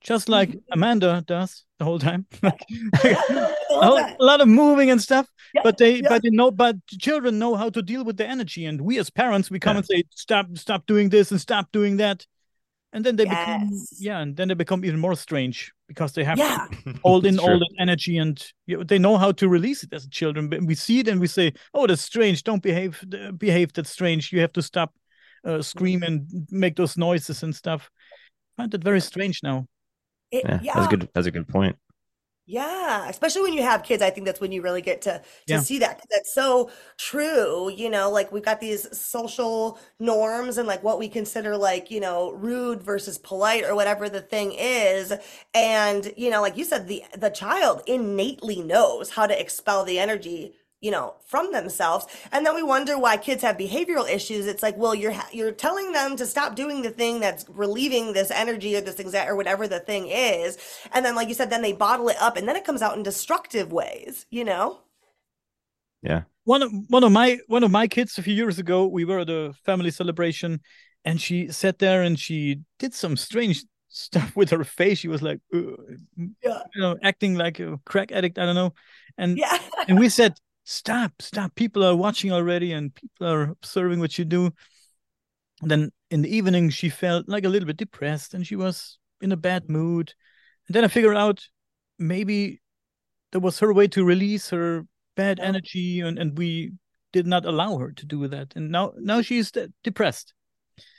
just 0.00 0.28
like 0.28 0.56
Amanda 0.72 1.22
does 1.26 1.64
the 1.78 1.84
whole 1.84 1.98
time. 2.00 2.26
a, 2.42 2.54
whole- 3.70 3.98
a 3.98 4.16
lot 4.18 4.40
of 4.40 4.48
moving 4.48 4.90
and 4.90 5.00
stuff 5.00 5.28
Yeah, 5.54 5.60
but 5.64 5.78
they 5.78 5.96
yeah. 5.96 6.08
but 6.08 6.22
they 6.22 6.30
know 6.30 6.50
but 6.50 6.76
children 6.88 7.38
know 7.38 7.54
how 7.54 7.70
to 7.70 7.82
deal 7.82 8.04
with 8.04 8.16
the 8.16 8.26
energy 8.26 8.64
and 8.66 8.80
we 8.80 8.98
as 8.98 9.10
parents 9.10 9.50
we 9.50 9.58
come 9.60 9.74
Yeah. 9.74 9.78
and 9.78 9.86
say 9.86 10.02
stop 10.14 10.46
stop 10.56 10.86
doing 10.86 11.08
this 11.08 11.30
and 11.30 11.40
stop 11.40 11.70
doing 11.72 11.98
that 11.98 12.26
and 12.98 13.04
then 13.06 13.14
they 13.16 13.24
become 13.24 13.70
yeah 14.00 14.18
and 14.22 14.36
then 14.36 14.48
they 14.48 14.54
become 14.54 14.84
even 14.84 14.98
more 15.00 15.14
strange 15.16 15.72
because 15.86 16.12
they 16.14 16.24
have 16.24 16.38
Yeah. 16.38 16.66
to 16.84 16.94
hold 17.04 17.24
in 17.26 17.38
all 17.38 17.46
true. 17.46 17.58
that 17.60 17.74
energy 17.78 18.18
and 18.18 18.36
you 18.66 18.76
know, 18.78 18.82
they 18.84 18.98
know 18.98 19.16
how 19.18 19.30
to 19.32 19.48
release 19.48 19.84
it 19.86 19.92
as 19.94 20.08
children 20.08 20.48
but 20.50 20.60
we 20.66 20.74
see 20.74 20.98
it 21.00 21.08
and 21.08 21.20
we 21.20 21.28
say 21.28 21.52
oh 21.74 21.86
that's 21.86 22.02
strange 22.02 22.42
don't 22.42 22.62
behave 22.62 22.92
uh, 23.14 23.30
behave 23.32 23.72
that's 23.72 23.90
strange 23.90 24.32
you 24.32 24.40
have 24.40 24.52
to 24.52 24.62
stop 24.62 24.90
uh, 25.44 25.62
scream 25.62 26.02
and 26.02 26.26
make 26.50 26.74
those 26.76 26.96
noises 26.98 27.42
and 27.44 27.54
stuff 27.54 27.88
I 28.58 28.62
find 28.62 28.70
that 28.72 28.84
very 28.84 29.00
strange 29.00 29.40
now 29.42 29.66
It- 30.30 30.44
Yeah, 30.44 30.60
yeah. 30.62 30.74
that's 30.74 30.86
a 30.92 30.96
good. 30.96 31.08
That's 31.14 31.26
a 31.28 31.30
good 31.30 31.48
point. 31.48 31.76
Yeah, 32.50 33.06
especially 33.10 33.42
when 33.42 33.52
you 33.52 33.62
have 33.62 33.82
kids, 33.82 34.02
I 34.02 34.08
think 34.08 34.24
that's 34.24 34.40
when 34.40 34.52
you 34.52 34.62
really 34.62 34.80
get 34.80 35.02
to 35.02 35.22
to 35.48 35.58
Yeah. 35.58 35.58
see 35.58 35.78
that. 35.80 36.00
that's 36.10 36.32
so 36.32 36.70
true. 36.96 37.68
You 37.70 37.90
know, 37.90 38.10
like 38.10 38.32
we've 38.32 38.42
got 38.42 38.58
these 38.58 38.96
social 38.98 39.78
norms 39.98 40.56
and 40.56 40.66
like 40.66 40.82
what 40.82 40.98
we 40.98 41.10
consider 41.10 41.58
like, 41.58 41.90
you 41.90 42.00
know, 42.00 42.30
rude 42.32 42.82
versus 42.82 43.18
polite 43.18 43.64
or 43.64 43.74
whatever 43.74 44.08
the 44.08 44.22
thing 44.22 44.52
is. 44.56 45.12
And, 45.52 46.10
you 46.16 46.30
know, 46.30 46.40
like 46.40 46.56
you 46.56 46.64
said, 46.64 46.88
the 46.88 47.04
the 47.18 47.28
child 47.28 47.82
innately 47.86 48.62
knows 48.62 49.10
how 49.10 49.26
to 49.26 49.38
expel 49.38 49.84
the 49.84 49.98
energy, 49.98 50.57
you 50.80 50.90
know, 50.90 51.14
from 51.26 51.52
themselves. 51.52 52.06
And 52.32 52.46
then 52.46 52.54
we 52.54 52.62
wonder 52.62 52.98
why 52.98 53.16
kids 53.16 53.42
have 53.42 53.56
behavioral 53.56 54.08
issues. 54.08 54.46
It's 54.46 54.62
like, 54.62 54.76
well, 54.76 54.94
you're 54.94 55.12
ha- 55.12 55.28
you're 55.32 55.52
telling 55.52 55.92
them 55.92 56.16
to 56.16 56.26
stop 56.26 56.54
doing 56.54 56.82
the 56.82 56.90
thing 56.90 57.20
that's 57.20 57.44
relieving 57.48 58.12
this 58.12 58.30
energy 58.30 58.76
or 58.76 58.80
this 58.80 59.00
exact 59.00 59.28
or 59.30 59.36
whatever 59.36 59.66
the 59.66 59.80
thing 59.80 60.06
is. 60.08 60.56
And 60.92 61.04
then, 61.04 61.14
like 61.16 61.28
you 61.28 61.34
said, 61.34 61.50
then 61.50 61.62
they 61.62 61.72
bottle 61.72 62.08
it 62.08 62.16
up 62.20 62.36
and 62.36 62.46
then 62.48 62.56
it 62.56 62.64
comes 62.64 62.82
out 62.82 62.96
in 62.96 63.02
destructive 63.02 63.72
ways, 63.72 64.26
you 64.30 64.44
know? 64.44 64.80
Yeah. 66.02 66.22
one 66.44 66.62
of 66.62 66.70
one 66.88 67.02
of 67.02 67.10
my 67.12 67.38
one 67.48 67.64
of 67.64 67.70
my 67.72 67.88
kids 67.88 68.18
a 68.18 68.22
few 68.22 68.34
years 68.34 68.58
ago 68.60 68.86
we 68.86 69.04
were 69.04 69.18
at 69.18 69.28
a 69.30 69.52
family 69.66 69.90
celebration 69.90 70.60
and 71.04 71.20
she 71.20 71.48
sat 71.48 71.78
there 71.80 72.02
and 72.02 72.18
she 72.18 72.60
did 72.78 72.94
some 72.94 73.16
strange 73.16 73.64
stuff 73.88 74.36
with 74.36 74.50
her 74.50 74.62
face 74.62 74.98
she 74.98 75.08
was 75.08 75.22
like 75.22 75.40
Yeah. 75.52 76.62
you 76.74 76.80
know 76.80 76.96
acting 77.02 77.34
like 77.34 77.58
a 77.58 77.78
crack 77.84 78.12
addict 78.12 78.38
i 78.38 78.46
don't 78.46 78.54
know 78.54 78.74
and 79.16 79.36
Yeah. 79.38 79.58
and 79.88 79.98
we 79.98 80.08
said 80.08 80.34
stop 80.70 81.22
stop 81.22 81.54
people 81.54 81.82
are 81.82 81.96
watching 81.96 82.30
already 82.30 82.72
and 82.72 82.94
people 82.94 83.26
are 83.26 83.44
observing 83.44 84.00
what 84.00 84.18
you 84.18 84.24
do 84.26 84.50
and 85.62 85.70
then 85.70 85.90
in 86.10 86.20
the 86.20 86.28
evening 86.28 86.68
she 86.68 86.90
felt 86.90 87.26
like 87.26 87.46
a 87.46 87.48
little 87.48 87.66
bit 87.66 87.78
depressed 87.78 88.34
and 88.34 88.46
she 88.46 88.54
was 88.54 88.98
in 89.22 89.32
a 89.32 89.36
bad 89.36 89.70
mood 89.70 90.12
and 90.66 90.74
then 90.74 90.84
i 90.84 90.88
figured 90.88 91.16
out 91.16 91.42
maybe 91.98 92.60
that 93.32 93.40
was 93.40 93.58
her 93.60 93.72
way 93.72 93.88
to 93.88 94.04
release 94.04 94.50
her 94.50 94.84
bad 95.16 95.40
energy 95.40 96.00
and, 96.00 96.18
and 96.18 96.36
we 96.36 96.70
did 97.14 97.26
not 97.26 97.46
allow 97.46 97.78
her 97.78 97.90
to 97.92 98.04
do 98.04 98.28
that 98.28 98.54
and 98.54 98.70
now 98.70 98.92
now 98.98 99.22
she's 99.22 99.50
de- 99.50 99.72
depressed 99.82 100.34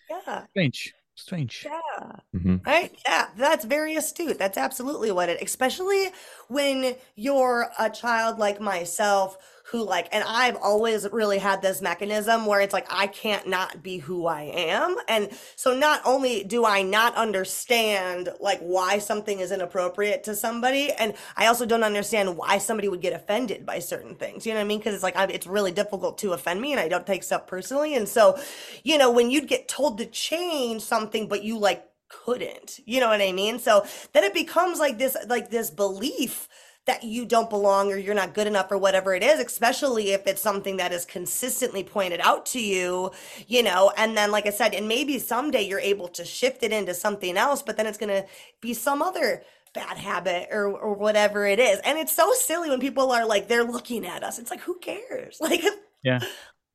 Yeah. 0.10 0.46
strange 0.50 0.94
strange 1.14 1.68
Yeah. 1.70 2.16
Mm-hmm. 2.36 2.58
Right? 2.66 2.98
Yeah, 3.06 3.28
that's 3.36 3.66
very 3.66 3.96
astute. 3.96 4.40
That's 4.40 4.58
absolutely 4.58 5.12
what 5.12 5.28
it, 5.28 5.42
especially 5.42 6.12
when 6.48 6.96
you're 7.16 7.70
a 7.78 7.90
child 7.90 8.40
like 8.40 8.62
myself 8.62 9.38
who 9.72 9.84
like 9.84 10.08
and 10.12 10.24
I've 10.28 10.56
always 10.56 11.08
really 11.12 11.38
had 11.38 11.62
this 11.62 11.82
mechanism 11.82 12.48
where 12.48 12.60
it's 12.60 12.74
like 12.74 12.88
I 12.90 13.06
can't 13.08 13.48
not 13.48 13.84
be 13.84 14.00
who 14.00 14.26
I 14.26 14.44
am. 14.44 14.96
And 15.08 15.30
so 15.56 15.76
not 15.76 16.02
only 16.06 16.44
do 16.44 16.66
I 16.66 16.82
not 16.82 17.16
understand 17.16 18.30
like 18.40 18.60
why 18.62 18.98
something 18.98 19.40
is 19.40 19.52
inappropriate 19.52 20.24
to 20.24 20.36
somebody 20.36 20.92
and 20.92 21.14
I 21.38 21.48
also 21.48 21.66
don't 21.68 21.84
understand 21.84 22.36
why 22.36 22.58
somebody 22.58 22.90
would 22.90 23.02
get 23.02 23.14
offended 23.14 23.66
by 23.66 23.80
certain 23.80 24.16
things. 24.16 24.46
You 24.46 24.54
know 24.54 24.60
what 24.60 24.66
I 24.66 24.68
mean? 24.68 24.82
Cuz 24.82 24.94
it's 24.96 25.04
like 25.04 25.16
I, 25.16 25.26
it's 25.26 25.48
really 25.48 25.72
difficult 25.72 26.18
to 26.20 26.34
offend 26.34 26.62
me 26.62 26.72
and 26.72 26.80
I 26.80 26.88
don't 26.88 27.06
take 27.06 27.24
stuff 27.24 27.46
personally. 27.46 27.96
And 27.96 28.10
so, 28.10 28.40
you 28.84 28.98
know, 28.98 29.12
when 29.12 29.30
you'd 29.30 29.48
get 29.48 29.68
told 29.68 30.00
to 30.00 30.06
change 30.08 30.82
something 30.82 31.28
but 31.28 31.44
you 31.44 31.60
like 31.60 31.86
couldn't. 32.10 32.80
You 32.86 33.00
know 33.00 33.08
what 33.08 33.22
I 33.22 33.32
mean? 33.32 33.60
So 33.60 33.86
then 34.14 34.24
it 34.24 34.34
becomes 34.34 34.80
like 34.80 34.98
this 34.98 35.16
like 35.28 35.52
this 35.52 35.70
belief 35.70 36.48
that 36.86 37.04
you 37.04 37.26
don't 37.26 37.50
belong 37.50 37.92
or 37.92 37.98
you're 37.98 38.16
not 38.16 38.34
good 38.34 38.48
enough 38.48 38.72
or 38.72 38.78
whatever 38.78 39.14
it 39.14 39.22
is, 39.22 39.40
especially 39.40 40.12
if 40.12 40.26
it's 40.26 40.42
something 40.42 40.78
that 40.78 40.92
is 40.92 41.06
consistently 41.06 41.84
pointed 41.84 42.20
out 42.22 42.46
to 42.48 42.60
you, 42.60 43.12
you 43.48 43.62
know, 43.62 43.92
and 43.96 44.18
then 44.18 44.32
like 44.32 44.48
I 44.48 44.50
said, 44.50 44.74
and 44.74 44.88
maybe 44.88 45.20
someday 45.20 45.62
you're 45.62 45.80
able 45.80 46.08
to 46.10 46.26
shift 46.26 46.64
it 46.64 46.72
into 46.72 46.94
something 46.94 47.38
else, 47.38 47.62
but 47.62 47.78
then 47.78 47.86
it's 47.86 47.98
going 47.98 48.24
to 48.24 48.28
be 48.60 48.74
some 48.74 49.02
other 49.02 49.44
bad 49.74 49.98
habit 49.98 50.48
or 50.52 50.68
or 50.68 50.94
whatever 50.94 51.46
it 51.46 51.60
is. 51.60 51.80
And 51.80 51.98
it's 51.98 52.16
so 52.16 52.34
silly 52.34 52.70
when 52.70 52.80
people 52.80 53.12
are 53.12 53.26
like 53.26 53.48
they're 53.48 53.64
looking 53.64 54.06
at 54.06 54.24
us. 54.24 54.40
It's 54.40 54.52
like 54.52 54.62
who 54.62 54.80
cares? 54.80 55.40
Like 55.50 55.64
yeah. 56.04 56.20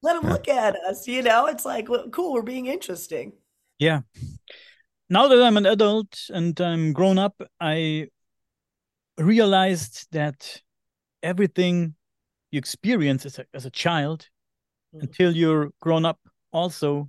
Let 0.03 0.21
them 0.21 0.31
look 0.31 0.49
at 0.49 0.77
us, 0.77 1.09
you 1.09 1.23
know? 1.23 1.47
It's 1.47 1.65
like 1.65 1.89
well, 1.89 2.09
cool, 2.11 2.35
we're 2.35 2.43
being 2.43 2.67
interesting. 2.67 3.33
Yeah. 3.79 4.01
Now 5.09 5.29
that 5.29 5.43
I'm 5.43 5.57
an 5.57 5.67
adult 5.67 6.19
and 6.33 6.59
I'm 6.61 6.93
grown 6.93 7.19
up, 7.19 7.41
I 7.61 8.09
realized 9.19 10.07
that 10.13 10.61
everything 11.23 11.95
you 12.51 12.59
experience 12.59 13.27
as 13.27 13.39
a, 13.39 13.47
as 13.55 13.65
a 13.67 13.71
child 13.71 14.29
mm. 14.95 15.03
until 15.03 15.35
you're 15.35 15.71
grown 15.81 16.05
up 16.05 16.19
also 16.53 17.09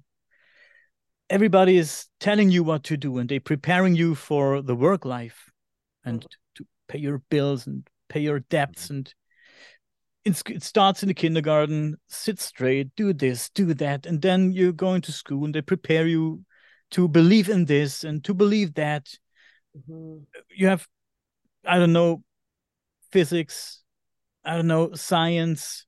everybody 1.29 1.77
is 1.77 2.07
telling 2.19 2.49
you 2.49 2.63
what 2.63 2.83
to 2.83 2.97
do 2.97 3.17
and 3.17 3.29
they're 3.29 3.39
preparing 3.39 3.95
you 3.95 4.15
for 4.15 4.61
the 4.61 4.75
work 4.75 5.05
life 5.05 5.49
and 6.03 6.21
mm. 6.21 6.27
to 6.55 6.65
pay 6.87 6.99
your 6.99 7.21
bills 7.29 7.67
and 7.67 7.87
pay 8.09 8.19
your 8.19 8.39
debts 8.39 8.89
and 8.89 9.13
it 10.23 10.63
starts 10.63 11.03
in 11.03 11.07
the 11.07 11.13
kindergarten 11.13 11.95
sit 12.07 12.39
straight 12.39 12.89
do 12.95 13.13
this 13.13 13.49
do 13.49 13.73
that 13.73 14.05
and 14.05 14.21
then 14.21 14.51
you're 14.51 14.71
going 14.71 15.01
to 15.01 15.11
school 15.11 15.45
and 15.45 15.53
they 15.53 15.61
prepare 15.61 16.07
you 16.07 16.43
to 16.91 17.07
believe 17.07 17.49
in 17.49 17.65
this 17.65 18.03
and 18.03 18.23
to 18.23 18.33
believe 18.33 18.73
that 18.75 19.05
mm-hmm. 19.77 20.23
you 20.55 20.67
have 20.67 20.87
I 21.67 21.79
don't 21.79 21.93
know, 21.93 22.23
physics, 23.11 23.81
I 24.43 24.55
don't 24.55 24.67
know, 24.67 24.93
science. 24.93 25.85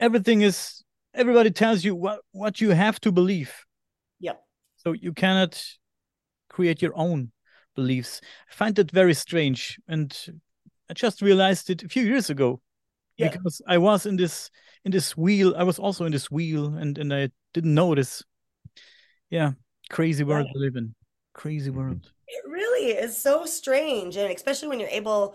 Everything 0.00 0.42
is 0.42 0.84
everybody 1.14 1.50
tells 1.50 1.84
you 1.84 1.94
what 1.94 2.20
what 2.32 2.60
you 2.60 2.70
have 2.70 3.00
to 3.00 3.12
believe. 3.12 3.52
Yep. 4.20 4.42
So 4.76 4.92
you 4.92 5.12
cannot 5.12 5.62
create 6.48 6.82
your 6.82 6.92
own 6.96 7.32
beliefs. 7.74 8.20
I 8.50 8.54
find 8.54 8.74
that 8.76 8.90
very 8.90 9.14
strange, 9.14 9.78
and 9.88 10.16
I 10.90 10.94
just 10.94 11.22
realized 11.22 11.70
it 11.70 11.82
a 11.82 11.88
few 11.88 12.04
years 12.04 12.30
ago 12.30 12.60
yeah. 13.16 13.28
because 13.30 13.62
I 13.66 13.78
was 13.78 14.06
in 14.06 14.16
this 14.16 14.50
in 14.84 14.92
this 14.92 15.16
wheel. 15.16 15.54
I 15.56 15.62
was 15.62 15.78
also 15.78 16.04
in 16.04 16.12
this 16.12 16.30
wheel, 16.30 16.74
and 16.74 16.98
and 16.98 17.12
I 17.12 17.30
didn't 17.52 17.74
notice. 17.74 18.22
Yeah, 19.30 19.52
crazy 19.90 20.24
world 20.24 20.48
to 20.52 20.58
live 20.58 20.76
in. 20.76 20.94
Crazy 21.32 21.70
world. 21.70 22.10
It 22.26 22.48
really 22.48 22.92
is 22.92 23.16
so 23.16 23.44
strange. 23.44 24.16
And 24.16 24.32
especially 24.32 24.68
when 24.68 24.80
you're 24.80 24.88
able 24.88 25.34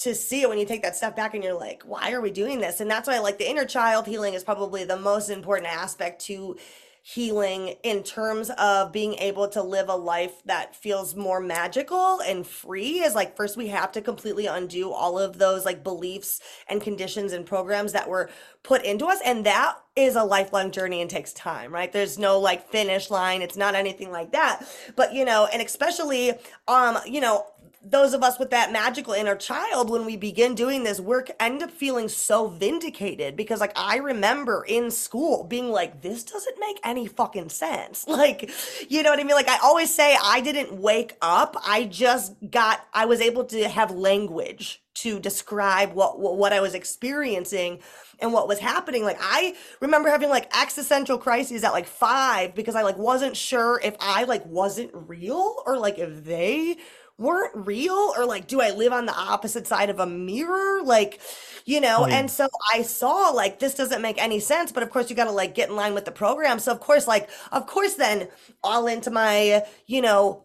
to 0.00 0.14
see 0.14 0.42
it 0.42 0.48
when 0.48 0.58
you 0.58 0.66
take 0.66 0.82
that 0.82 0.96
step 0.96 1.14
back 1.14 1.34
and 1.34 1.44
you're 1.44 1.58
like, 1.58 1.82
why 1.84 2.12
are 2.12 2.20
we 2.20 2.30
doing 2.30 2.58
this? 2.58 2.80
And 2.80 2.90
that's 2.90 3.06
why 3.06 3.18
like 3.20 3.38
the 3.38 3.48
inner 3.48 3.64
child 3.64 4.06
healing 4.06 4.34
is 4.34 4.42
probably 4.42 4.84
the 4.84 4.96
most 4.96 5.30
important 5.30 5.68
aspect 5.68 6.24
to 6.26 6.56
healing 7.04 7.74
in 7.82 8.00
terms 8.04 8.48
of 8.58 8.92
being 8.92 9.14
able 9.14 9.48
to 9.48 9.60
live 9.60 9.88
a 9.88 9.94
life 9.94 10.40
that 10.44 10.76
feels 10.76 11.16
more 11.16 11.40
magical 11.40 12.20
and 12.20 12.46
free 12.46 13.00
is 13.00 13.12
like 13.12 13.36
first 13.36 13.56
we 13.56 13.66
have 13.66 13.90
to 13.90 14.00
completely 14.00 14.46
undo 14.46 14.92
all 14.92 15.18
of 15.18 15.36
those 15.36 15.64
like 15.64 15.82
beliefs 15.82 16.40
and 16.68 16.80
conditions 16.80 17.32
and 17.32 17.44
programs 17.44 17.92
that 17.92 18.08
were 18.08 18.30
put 18.62 18.84
into 18.84 19.06
us 19.06 19.18
and 19.24 19.44
that 19.44 19.76
is 19.96 20.14
a 20.14 20.22
lifelong 20.22 20.70
journey 20.70 21.00
and 21.00 21.10
takes 21.10 21.32
time 21.32 21.74
right? 21.74 21.92
There's 21.92 22.18
no 22.18 22.38
like 22.38 22.70
finish 22.70 23.10
line. 23.10 23.42
It's 23.42 23.56
not 23.56 23.74
anything 23.74 24.12
like 24.12 24.30
that. 24.30 24.64
But 24.94 25.12
you 25.12 25.24
know 25.24 25.48
and 25.52 25.60
especially 25.60 26.32
um 26.68 26.98
you 27.04 27.20
know 27.20 27.46
those 27.84 28.14
of 28.14 28.22
us 28.22 28.38
with 28.38 28.50
that 28.50 28.70
magical 28.70 29.12
inner 29.12 29.34
child, 29.34 29.90
when 29.90 30.06
we 30.06 30.16
begin 30.16 30.54
doing 30.54 30.84
this 30.84 31.00
work, 31.00 31.30
end 31.40 31.62
up 31.62 31.70
feeling 31.70 32.08
so 32.08 32.46
vindicated 32.46 33.36
because, 33.36 33.60
like, 33.60 33.72
I 33.74 33.96
remember 33.96 34.64
in 34.66 34.90
school 34.90 35.44
being 35.44 35.68
like, 35.68 36.00
this 36.00 36.22
doesn't 36.22 36.60
make 36.60 36.78
any 36.84 37.06
fucking 37.06 37.48
sense. 37.48 38.06
Like, 38.12 38.50
you 38.88 39.02
know 39.02 39.10
what 39.10 39.18
I 39.18 39.24
mean? 39.24 39.34
Like, 39.34 39.48
I 39.48 39.58
always 39.62 39.92
say 39.92 40.16
I 40.22 40.42
didn't 40.42 40.74
wake 40.74 41.16
up, 41.22 41.56
I 41.66 41.84
just 41.84 42.34
got, 42.50 42.86
I 42.92 43.06
was 43.06 43.20
able 43.20 43.44
to 43.46 43.68
have 43.68 43.90
language 43.90 44.82
to 44.94 45.18
describe 45.18 45.94
what, 45.94 46.20
what, 46.20 46.52
I 46.52 46.60
was 46.60 46.74
experiencing 46.74 47.80
and 48.20 48.32
what 48.32 48.48
was 48.48 48.58
happening. 48.58 49.04
Like 49.04 49.18
I 49.20 49.54
remember 49.80 50.08
having 50.10 50.28
like 50.28 50.54
existential 50.56 51.18
crises 51.18 51.64
at 51.64 51.72
like 51.72 51.86
five 51.86 52.54
because 52.54 52.74
I 52.74 52.82
like 52.82 52.98
wasn't 52.98 53.36
sure 53.36 53.80
if 53.82 53.96
I 53.98 54.24
like 54.24 54.44
wasn't 54.46 54.90
real 54.92 55.56
or 55.66 55.78
like 55.78 55.98
if 55.98 56.24
they 56.24 56.76
weren't 57.18 57.54
real 57.54 58.12
or 58.16 58.26
like 58.26 58.46
do 58.46 58.60
i 58.60 58.70
live 58.70 58.92
on 58.92 59.06
the 59.06 59.14
opposite 59.14 59.66
side 59.66 59.90
of 59.90 60.00
a 60.00 60.06
mirror 60.06 60.82
like 60.82 61.20
you 61.64 61.80
know 61.80 61.98
oh, 62.00 62.06
yeah. 62.06 62.18
and 62.18 62.30
so 62.30 62.48
i 62.74 62.82
saw 62.82 63.30
like 63.30 63.58
this 63.58 63.74
doesn't 63.74 64.02
make 64.02 64.20
any 64.20 64.40
sense 64.40 64.72
but 64.72 64.82
of 64.82 64.90
course 64.90 65.08
you 65.08 65.16
got 65.16 65.24
to 65.24 65.30
like 65.30 65.54
get 65.54 65.68
in 65.68 65.76
line 65.76 65.94
with 65.94 66.04
the 66.04 66.12
program 66.12 66.58
so 66.58 66.72
of 66.72 66.80
course 66.80 67.06
like 67.06 67.28
of 67.52 67.66
course 67.66 67.94
then 67.94 68.28
all 68.64 68.86
into 68.86 69.10
my 69.10 69.62
you 69.86 70.00
know 70.00 70.44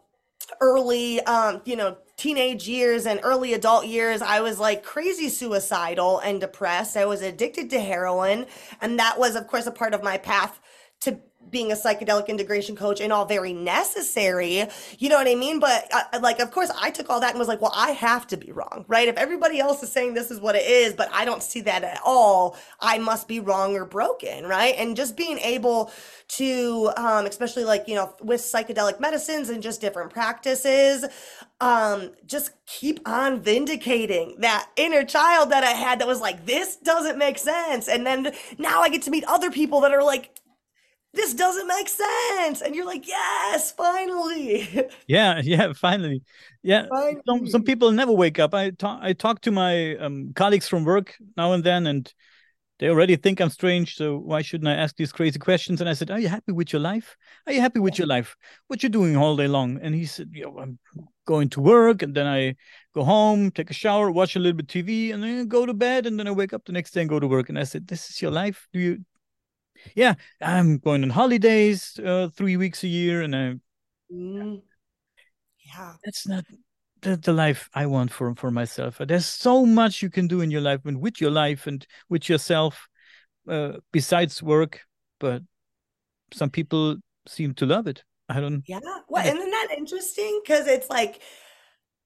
early 0.62 1.20
um 1.22 1.62
you 1.66 1.76
know 1.76 1.98
teenage 2.18 2.68
years 2.68 3.06
and 3.06 3.20
early 3.24 3.54
adult 3.54 3.86
years, 3.86 4.22
I 4.22 4.42
was 4.42 4.60
like 4.60 4.84
crazy 4.84 5.30
suicidal 5.30 6.20
and 6.20 6.42
depressed. 6.42 6.98
I 6.98 7.06
was 7.06 7.22
addicted 7.22 7.70
to 7.70 7.80
heroin. 7.80 8.48
And 8.82 9.00
that 9.00 9.20
was, 9.20 9.36
of 9.36 9.48
course, 9.48 9.68
a 9.68 9.72
part 9.72 9.94
of 9.94 10.04
my 10.04 10.18
path 10.18 10.60
to 11.02 11.20
being 11.50 11.72
a 11.72 11.76
psychedelic 11.76 12.28
integration 12.28 12.76
coach 12.76 13.00
and 13.02 13.12
all 13.14 13.26
very 13.26 13.54
necessary 13.54 14.66
you 15.00 15.10
know 15.10 15.18
what 15.18 15.28
i 15.28 15.36
mean? 15.36 15.60
But 15.60 15.88
uh, 15.94 16.20
like 16.22 16.40
of 16.40 16.52
course 16.52 16.72
i 16.80 16.90
took 16.90 17.10
all 17.10 17.20
that 17.20 17.32
and 17.32 17.40
was 17.40 17.48
like 17.48 17.62
well 17.62 17.74
i 17.76 17.92
have 17.92 18.28
to 18.28 18.38
be 18.38 18.52
wrong 18.52 18.86
right? 18.88 19.08
If 19.08 19.18
everybody 19.18 19.60
else 19.60 19.84
is 19.84 19.92
saying 19.92 20.14
this 20.14 20.32
is 20.32 20.40
what 20.40 20.56
it 20.56 20.66
is 20.66 20.94
but 20.94 21.10
i 21.14 21.26
don't 21.26 21.44
see 21.44 21.62
that 21.62 21.84
at 21.84 22.00
all 22.06 22.58
i 22.80 22.98
must 22.98 23.28
be 23.28 23.40
wrong 23.40 23.76
or 23.76 23.86
broken 23.86 24.46
right? 24.46 24.76
And 24.78 24.96
just 24.96 25.16
being 25.18 25.38
able 25.40 25.92
to 26.30 26.92
um 26.98 27.26
especially 27.26 27.64
like 27.64 27.88
you 27.88 27.96
know 27.96 28.14
with 28.22 28.42
psychedelic 28.42 29.00
medicines 29.00 29.50
and 29.50 29.64
just 29.64 29.80
different 29.80 30.12
practices 30.12 31.06
um 31.62 32.12
just 32.26 32.52
keep 32.66 33.00
on 33.08 33.40
vindicating 33.40 34.36
that 34.40 34.68
inner 34.76 35.04
child 35.04 35.52
that 35.52 35.64
i 35.64 35.72
had 35.72 36.00
that 36.00 36.08
was 36.08 36.20
like 36.20 36.46
this 36.46 36.76
doesn't 36.78 37.18
make 37.18 37.38
sense. 37.38 37.88
And 37.88 38.06
then 38.06 38.32
now 38.58 38.82
i 38.82 38.90
get 38.90 39.04
to 39.04 39.12
meet 39.12 39.24
other 39.26 39.52
people 39.52 39.82
that 39.82 39.94
are 39.94 40.04
like 40.04 40.32
this 41.14 41.34
doesn't 41.34 41.68
make 41.68 41.90
sense. 41.90 42.62
And 42.62 42.76
you're 42.76 42.86
like 42.86 43.08
yes 43.08 43.72
finally. 43.72 44.68
Yeah 45.08 45.42
yeah 45.44 45.74
finally. 45.74 46.22
Yeah 46.64 46.86
finally. 46.90 47.22
Some, 47.28 47.48
some 47.48 47.64
people 47.64 47.92
never 47.92 48.12
wake 48.12 48.40
up. 48.40 48.54
I 48.54 48.72
talk 48.72 49.00
i 49.02 49.14
talk 49.14 49.42
to 49.42 49.52
my 49.52 49.96
um, 49.98 50.34
colleagues 50.36 50.68
from 50.68 50.84
work 50.86 51.16
now 51.36 51.54
and 51.54 51.64
then 51.64 51.88
and 51.88 52.14
they 52.80 52.90
already 52.90 53.16
think 53.16 53.42
i'm 53.42 53.50
strange 53.50 53.96
so 53.96 54.18
why 54.18 54.44
shouldn't 54.44 54.68
i 54.68 54.74
ask 54.74 54.96
these 54.96 55.12
crazy 55.12 55.40
questions? 55.40 55.82
And 55.82 55.90
i 55.90 55.94
said 55.94 56.12
are 56.12 56.20
you 56.20 56.28
happy 56.28 56.52
with 56.52 56.72
your 56.72 56.82
life? 56.82 57.18
Are 57.48 57.54
you 57.54 57.62
happy 57.62 57.80
with 57.80 57.98
your 57.98 58.08
life? 58.08 58.36
What 58.68 58.84
you're 58.84 58.90
doing 58.90 59.18
all 59.18 59.36
day 59.36 59.48
long? 59.48 59.80
And 59.82 59.96
he 59.96 60.06
said 60.06 60.30
you 60.32 60.46
know, 60.46 60.60
i'm 60.60 60.80
going 61.26 61.50
to 61.50 61.62
work 61.62 62.04
and 62.04 62.14
then 62.14 62.28
i 62.28 62.56
go 62.96 63.04
home 63.04 63.52
take 63.52 63.70
a 63.70 63.74
shower 63.74 64.10
watch 64.10 64.38
a 64.38 64.40
little 64.40 64.56
bit 64.56 64.68
tv 64.68 65.14
and 65.14 65.22
then 65.22 65.46
go 65.46 65.66
to 65.66 65.74
bed 65.74 66.06
and 66.06 66.18
then 66.18 66.26
i 66.26 66.32
wake 66.32 66.54
up 66.54 66.64
the 66.64 66.72
next 66.72 66.92
day 66.92 67.02
and 67.02 67.10
go 67.10 67.20
to 67.20 67.28
work. 67.28 67.50
And 67.50 67.60
i 67.60 67.64
said 67.64 67.88
this 67.88 68.10
is 68.10 68.22
your 68.22 68.32
life. 68.32 68.68
Do 68.74 68.80
you 68.80 69.06
yeah, 69.96 70.16
I'm 70.42 70.78
going 70.78 71.04
on 71.04 71.10
holidays 71.10 72.00
uh, 72.04 72.30
three 72.30 72.58
weeks 72.58 72.84
a 72.84 72.88
year, 72.88 73.22
and 73.22 73.36
I, 73.36 73.56
mm. 74.14 74.62
yeah, 75.66 75.94
that's 76.04 76.28
not 76.28 76.46
the, 77.02 77.18
the 77.18 77.34
life 77.34 77.70
I 77.74 77.86
want 77.86 78.12
for 78.12 78.34
for 78.36 78.52
myself. 78.52 79.00
There's 79.00 79.26
so 79.26 79.66
much 79.66 80.02
you 80.02 80.10
can 80.10 80.28
do 80.28 80.42
in 80.42 80.52
your 80.52 80.62
life 80.62 80.82
and 80.86 81.02
with 81.02 81.22
your 81.22 81.32
life 81.32 81.68
and 81.68 81.86
with 82.10 82.30
yourself, 82.30 82.88
uh, 83.48 83.74
besides 83.92 84.42
work. 84.44 84.82
But 85.20 85.42
some 86.34 86.50
people 86.50 86.98
seem 87.28 87.54
to 87.56 87.66
love 87.66 87.88
it. 87.88 88.04
I 88.30 88.40
don't. 88.40 88.64
Yeah. 88.68 88.80
Well, 89.08 89.26
isn't 89.26 89.52
that 89.52 89.76
interesting? 89.78 90.42
Because 90.44 90.68
it's 90.68 90.90
like 90.90 91.22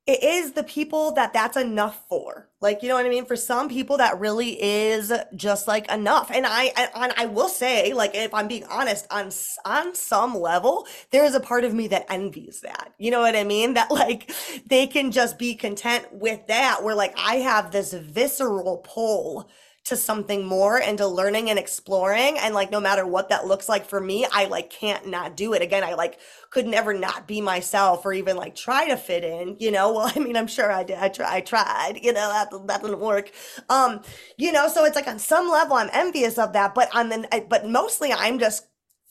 it 0.08 0.24
is 0.24 0.54
the 0.54 0.64
people 0.64 1.12
that 1.14 1.32
that's 1.32 1.56
enough 1.58 2.04
for. 2.10 2.50
Like, 2.60 2.82
you 2.82 2.90
know 2.90 2.96
what 2.96 3.06
I 3.06 3.10
mean? 3.10 3.26
For 3.26 3.36
some 3.36 3.70
people, 3.70 3.98
that 3.98 4.20
really 4.20 4.62
is 4.62 5.14
just 5.36 5.68
like 5.68 5.92
enough. 5.92 6.32
And 6.32 6.46
I, 6.48 6.72
and 6.96 7.14
I 7.18 7.26
will 7.28 7.50
say, 7.50 7.94
like, 7.94 8.16
if 8.16 8.34
I'm 8.34 8.48
being 8.48 8.66
honest, 8.66 9.06
on 9.12 9.32
on 9.66 9.94
some 9.96 10.36
level, 10.36 10.88
there 11.12 11.24
is 11.26 11.36
a 11.36 11.40
part 11.40 11.64
of 11.64 11.74
me 11.74 11.88
that 11.88 12.06
envies 12.10 12.62
that. 12.62 12.94
You 12.98 13.12
know 13.12 13.22
what 13.22 13.36
I 13.36 13.44
mean? 13.44 13.76
That 13.82 13.90
like 13.92 14.32
they 14.68 14.86
can 14.86 15.12
just 15.12 15.40
be 15.40 15.56
content 15.56 16.12
with 16.12 16.48
that. 16.48 16.84
Where 16.84 16.96
like 16.96 17.14
I 17.18 17.36
have 17.36 17.72
this 17.72 17.94
visceral 17.94 18.78
pull 18.84 19.50
to 19.84 19.98
something 19.98 20.46
more 20.46 20.80
and 20.80 20.98
to 21.00 21.08
learning 21.08 21.50
and 21.50 21.58
exploring 21.58 22.38
and 22.38 22.54
like 22.54 22.70
no 22.72 22.80
matter 22.80 23.06
what 23.06 23.30
that 23.30 23.48
looks 23.48 23.68
like 23.68 23.86
for 23.86 24.00
me 24.00 24.28
i 24.32 24.46
like 24.46 24.70
can't 24.70 25.08
not 25.08 25.36
do 25.36 25.54
it. 25.54 25.62
Again 25.62 25.84
i 25.84 25.94
like 25.94 26.20
could 26.52 26.68
never 26.68 26.94
not 26.94 27.28
be 27.28 27.42
myself 27.42 28.06
or 28.06 28.14
even 28.14 28.36
like 28.38 28.56
try 28.56 28.88
to 28.88 28.98
fit 28.98 29.24
in 29.24 29.58
you 29.60 29.72
know? 29.72 29.92
Well 29.92 30.12
i 30.16 30.20
mean 30.20 30.38
i'm 30.38 30.48
sure 30.48 30.72
i 30.72 30.84
did 30.84 30.98
i, 30.98 31.10
try, 31.10 31.36
I 31.38 31.42
tried 31.42 32.00
you 32.02 32.14
know? 32.14 32.30
That, 32.30 32.68
that 32.68 32.82
didn't 32.82 33.00
work. 33.00 33.32
Um 33.70 34.02
you 34.38 34.52
know 34.52 34.68
so 34.68 34.86
it's 34.86 34.96
like 34.96 35.08
on 35.08 35.20
some 35.20 35.50
level 35.50 35.76
i'm 35.76 35.90
envious 35.94 36.38
of 36.38 36.54
that 36.54 36.76
but 36.76 36.96
on 36.96 37.10
the 37.10 37.46
but 37.50 37.68
mostly 37.68 38.14
i'm 38.14 38.40
just 38.40 38.68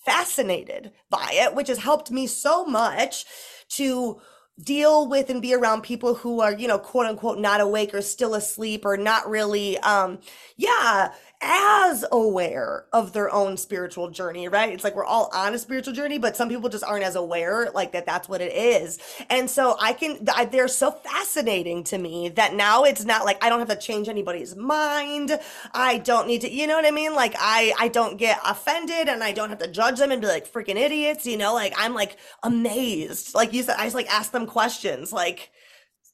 fascinated 0.07 0.93
by 1.11 1.29
it 1.33 1.55
which 1.55 1.69
has 1.69 1.79
helped 1.79 2.11
me 2.11 2.27
so 2.27 2.65
much 2.65 3.27
to 3.69 4.21
deal 4.62 5.09
with 5.09 5.31
and 5.31 5.40
be 5.40 5.55
around 5.55 5.83
people 5.83 6.14
who 6.14 6.40
are 6.40 6.52
you 6.52 6.69
know 6.69 6.79
quote 6.79 7.07
unquote 7.07 7.38
not 7.38 7.61
awake 7.61 7.95
or 7.95 8.02
still 8.02 8.35
asleep 8.35 8.85
or 8.85 8.97
not 8.97 9.29
really 9.29 9.79
um 9.79 10.19
yeah 10.57 11.12
as 11.43 12.05
aware 12.13 12.85
of 12.93 13.13
their 13.13 13.33
own 13.33 13.57
spiritual 13.57 14.11
journey, 14.11 14.49
right? 14.49 14.73
It's 14.73 14.85
like 14.85 14.95
we're 14.95 15.05
all 15.05 15.31
on 15.35 15.55
a 15.55 15.59
spiritual 15.59 15.95
journey, 15.95 16.19
but 16.19 16.37
some 16.37 16.51
people 16.51 16.69
just 16.69 16.85
aren't 16.85 17.05
as 17.05 17.17
aware, 17.17 17.71
like 17.75 17.93
that 17.93 18.05
that's 18.05 18.29
what 18.29 18.43
it 18.43 18.53
is. 18.53 18.99
And 19.31 19.49
so 19.49 19.77
I 19.81 19.95
can, 19.95 20.27
I, 20.35 20.45
they're 20.45 20.69
so 20.69 20.91
fascinating 20.91 21.83
to 21.85 21.99
me 21.99 22.29
that 22.31 22.55
now 22.55 22.85
it's 22.85 23.05
not 23.05 23.25
like 23.25 23.43
I 23.43 23.49
don't 23.49 23.59
have 23.59 23.69
to 23.69 23.77
change 23.77 24.09
anybody's 24.09 24.55
mind. 24.55 25.39
I 25.73 25.99
don't 25.99 26.27
need 26.27 26.43
to, 26.43 26.53
you 26.53 26.67
know 26.67 26.77
what 26.77 26.85
I 26.85 26.91
mean? 26.91 27.15
Like 27.15 27.35
I, 27.39 27.73
I 27.79 27.89
don't 27.89 28.19
get 28.19 28.39
offended 28.45 29.09
and 29.09 29.25
I 29.25 29.33
don't 29.33 29.49
have 29.49 29.59
to 29.61 29.69
judge 29.69 29.99
them 29.99 30.11
and 30.11 30.21
be 30.21 30.29
like 30.29 30.51
freaking 30.53 30.77
idiots, 30.77 31.25
you 31.27 31.39
know? 31.39 31.55
Like 31.55 31.73
I'm 31.79 31.95
like 31.95 32.19
amazed. 32.43 33.35
Like 33.35 33.55
you 33.55 33.63
said, 33.63 33.77
I 33.79 33.85
just 33.85 33.97
like 33.97 34.13
ask 34.13 34.31
them 34.31 34.47
questions 34.47 35.11
like, 35.13 35.51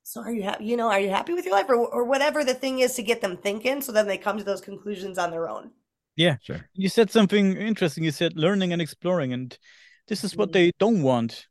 so 0.07 0.21
are 0.21 0.31
you 0.31 0.45
happy 0.45 0.65
you 0.65 0.77
know 0.77 0.89
are 0.89 1.01
you 1.01 1.11
happy 1.11 1.33
with 1.33 1.45
your 1.45 1.53
life 1.53 1.69
or, 1.69 1.75
or 1.75 2.05
whatever 2.05 2.45
the 2.45 2.55
thing 2.55 2.79
is 2.79 2.95
to 2.95 3.03
get 3.03 3.21
them 3.21 3.37
thinking 3.37 3.81
so 3.83 3.91
then 3.91 4.07
they 4.07 4.17
come 4.17 4.39
to 4.39 4.45
those 4.45 4.61
conclusions 4.61 5.19
on 5.19 5.33
their 5.33 5.49
own? 5.49 5.73
Yeah. 6.15 6.37
Sure. 6.41 6.65
You 6.75 6.89
said 6.89 7.11
something 7.11 7.57
interesting. 7.57 8.05
You 8.05 8.13
said 8.13 8.37
learning 8.37 8.73
and 8.73 8.81
exploring 8.81 9.33
and 9.33 9.59
this 10.07 10.23
is 10.23 10.37
what 10.37 10.51
mm-hmm. 10.51 10.53
they 10.53 10.73
don't 10.79 11.03
want. 11.03 11.49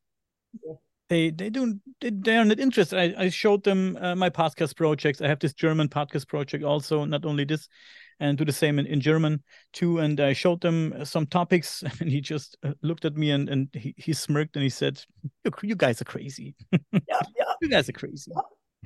Yeah. 0.65 0.75
they 1.09 1.31
they 1.31 1.49
don't 1.49 1.81
they, 1.99 2.11
they 2.11 2.37
are 2.37 2.45
not 2.45 2.61
interested. 2.61 2.97
I, 2.97 3.25
I 3.25 3.29
showed 3.29 3.65
them 3.65 3.97
uh, 3.99 4.15
my 4.15 4.29
podcast 4.29 4.77
projects. 4.77 5.19
I 5.19 5.27
have 5.27 5.39
this 5.39 5.53
german 5.53 5.89
podcast 5.89 6.29
project 6.29 6.63
also 6.63 7.03
not 7.03 7.25
only 7.25 7.43
this 7.43 7.67
and 8.19 8.37
do 8.37 8.45
the 8.45 8.51
same 8.53 8.79
in, 8.79 8.85
in 8.85 9.01
German 9.01 9.43
too. 9.73 9.99
And 9.99 10.19
I 10.19 10.33
showed 10.33 10.61
them 10.61 11.05
some 11.05 11.25
topics, 11.25 11.83
and 11.99 12.09
he 12.09 12.21
just 12.21 12.57
uh, 12.63 12.73
looked 12.81 13.05
at 13.05 13.15
me 13.15 13.31
and, 13.31 13.49
and 13.49 13.69
he, 13.73 13.93
he 13.97 14.13
smirked 14.13 14.55
and 14.55 14.63
he 14.63 14.69
said, 14.69 15.01
"You 15.43 15.51
you 15.63 15.75
guys 15.75 16.01
are 16.01 16.05
crazy. 16.05 16.55
yeah, 16.71 16.79
yeah. 17.11 17.53
You 17.61 17.69
guys 17.69 17.89
are 17.89 17.93
crazy." 17.93 18.31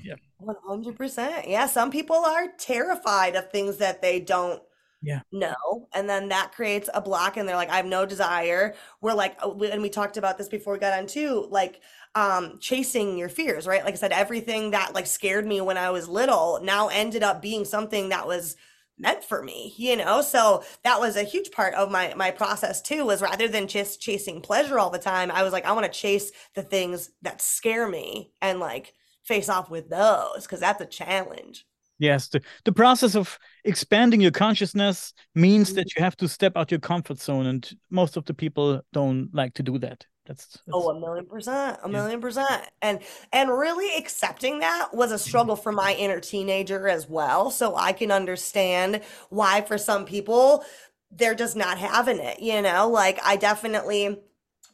Yeah. 0.02 0.16
100%. 0.42 1.46
Yeah. 1.46 1.68
Some 1.68 1.92
people 1.92 2.16
are 2.16 2.48
terrified 2.58 3.36
of 3.36 3.52
things 3.52 3.78
that 3.78 4.02
they 4.02 4.22
don't 4.22 4.62
yeah 5.02 5.22
know 5.32 5.88
and 5.94 6.10
then 6.10 6.28
that 6.28 6.52
creates 6.52 6.90
a 6.94 7.00
block 7.00 7.38
and 7.38 7.48
they're 7.48 7.56
like 7.56 7.70
i 7.70 7.78
have 7.78 7.86
no 7.86 8.06
desire 8.06 8.76
we're 9.00 9.14
like 9.14 9.38
oh, 9.42 9.58
and 9.64 9.82
we 9.82 9.90
talked 9.90 10.18
about 10.18 10.38
this 10.38 10.50
before 10.50 10.74
we 10.74 10.80
got 10.80 10.98
on 10.98 11.08
too 11.08 11.48
like 11.50 11.82
um 12.16 12.58
chasing 12.60 13.18
your 13.18 13.30
fears 13.30 13.66
right 13.66 13.86
like 13.86 13.94
i 13.94 13.98
said 13.98 14.12
everything 14.12 14.72
that 14.72 14.94
like 14.94 15.08
scared 15.08 15.46
me 15.46 15.62
when 15.62 15.78
i 15.78 15.90
was 15.90 16.10
little 16.10 16.60
now 16.64 16.90
ended 16.90 17.24
up 17.24 17.42
being 17.42 17.64
something 17.64 18.10
that 18.10 18.28
was 18.28 18.58
meant 19.00 19.24
for 19.24 19.42
me 19.42 19.74
you 19.78 19.96
know? 19.96 20.22
So 20.22 20.64
that 20.84 21.00
was 21.00 21.16
a 21.16 21.24
huge 21.24 21.52
part 21.52 21.74
of 21.74 21.92
my 21.92 22.14
my 22.16 22.32
process 22.32 22.82
too 22.82 23.06
was 23.06 23.22
rather 23.22 23.48
than 23.48 23.68
just 23.68 24.02
chasing 24.02 24.42
pleasure 24.42 24.80
all 24.80 24.90
the 24.90 25.00
time 25.00 25.32
i 25.32 25.44
was 25.44 25.54
like 25.54 25.66
i 25.66 25.72
want 25.72 25.86
to 25.86 26.00
chase 26.00 26.32
the 26.56 26.64
things 26.64 27.10
that 27.22 27.42
scare 27.42 27.88
me 27.88 28.32
and 28.42 28.60
like 28.60 28.94
face 29.24 29.50
off 29.50 29.70
with 29.70 29.90
those 29.90 30.44
because 30.44 30.60
that's 30.60 30.82
a 30.82 30.86
challenge. 30.86 31.66
Yes 32.00 32.30
the, 32.30 32.42
the 32.64 32.72
process 32.72 33.16
of 33.16 33.38
expanding 33.66 34.22
your 34.22 34.32
consciousness 34.32 35.14
means 35.36 35.70
mm-hmm. 35.70 35.76
that 35.76 35.96
you 35.96 36.04
have 36.04 36.16
to 36.18 36.28
step 36.28 36.54
out 36.56 36.72
your 36.72 36.80
comfort 36.80 37.20
zone 37.20 37.46
and 37.46 37.70
most 37.90 38.16
of 38.16 38.26
the 38.26 38.34
people 38.34 38.82
don't 38.94 39.30
like 39.34 39.54
to 39.56 39.64
do 39.64 39.78
that 39.80 40.06
that's, 40.30 40.46
that's, 40.46 40.64
oh 40.72 40.90
a 40.90 41.00
million 41.00 41.26
percent 41.26 41.80
a 41.84 41.90
million 41.90 42.22
percent 42.22 42.64
and 42.82 43.00
and 43.34 43.50
really 43.50 43.98
accepting 43.98 44.60
that 44.60 44.90
was 44.94 45.12
a 45.12 45.16
mm-hmm. 45.16 45.28
struggle 45.28 45.56
for 45.56 45.72
my 45.72 45.96
inner 45.96 46.20
teenager 46.20 46.88
as 46.88 47.10
well 47.10 47.50
so 47.50 47.76
i 47.76 47.92
can 47.92 48.12
understand 48.12 49.02
why 49.30 49.62
for 49.62 49.78
some 49.78 50.06
people 50.06 50.64
they're 51.12 51.36
just 51.36 51.56
not 51.56 51.80
having 51.80 52.20
it 52.20 52.40
you 52.40 52.62
know 52.62 52.88
like 52.88 53.20
i 53.26 53.36
definitely 53.36 54.20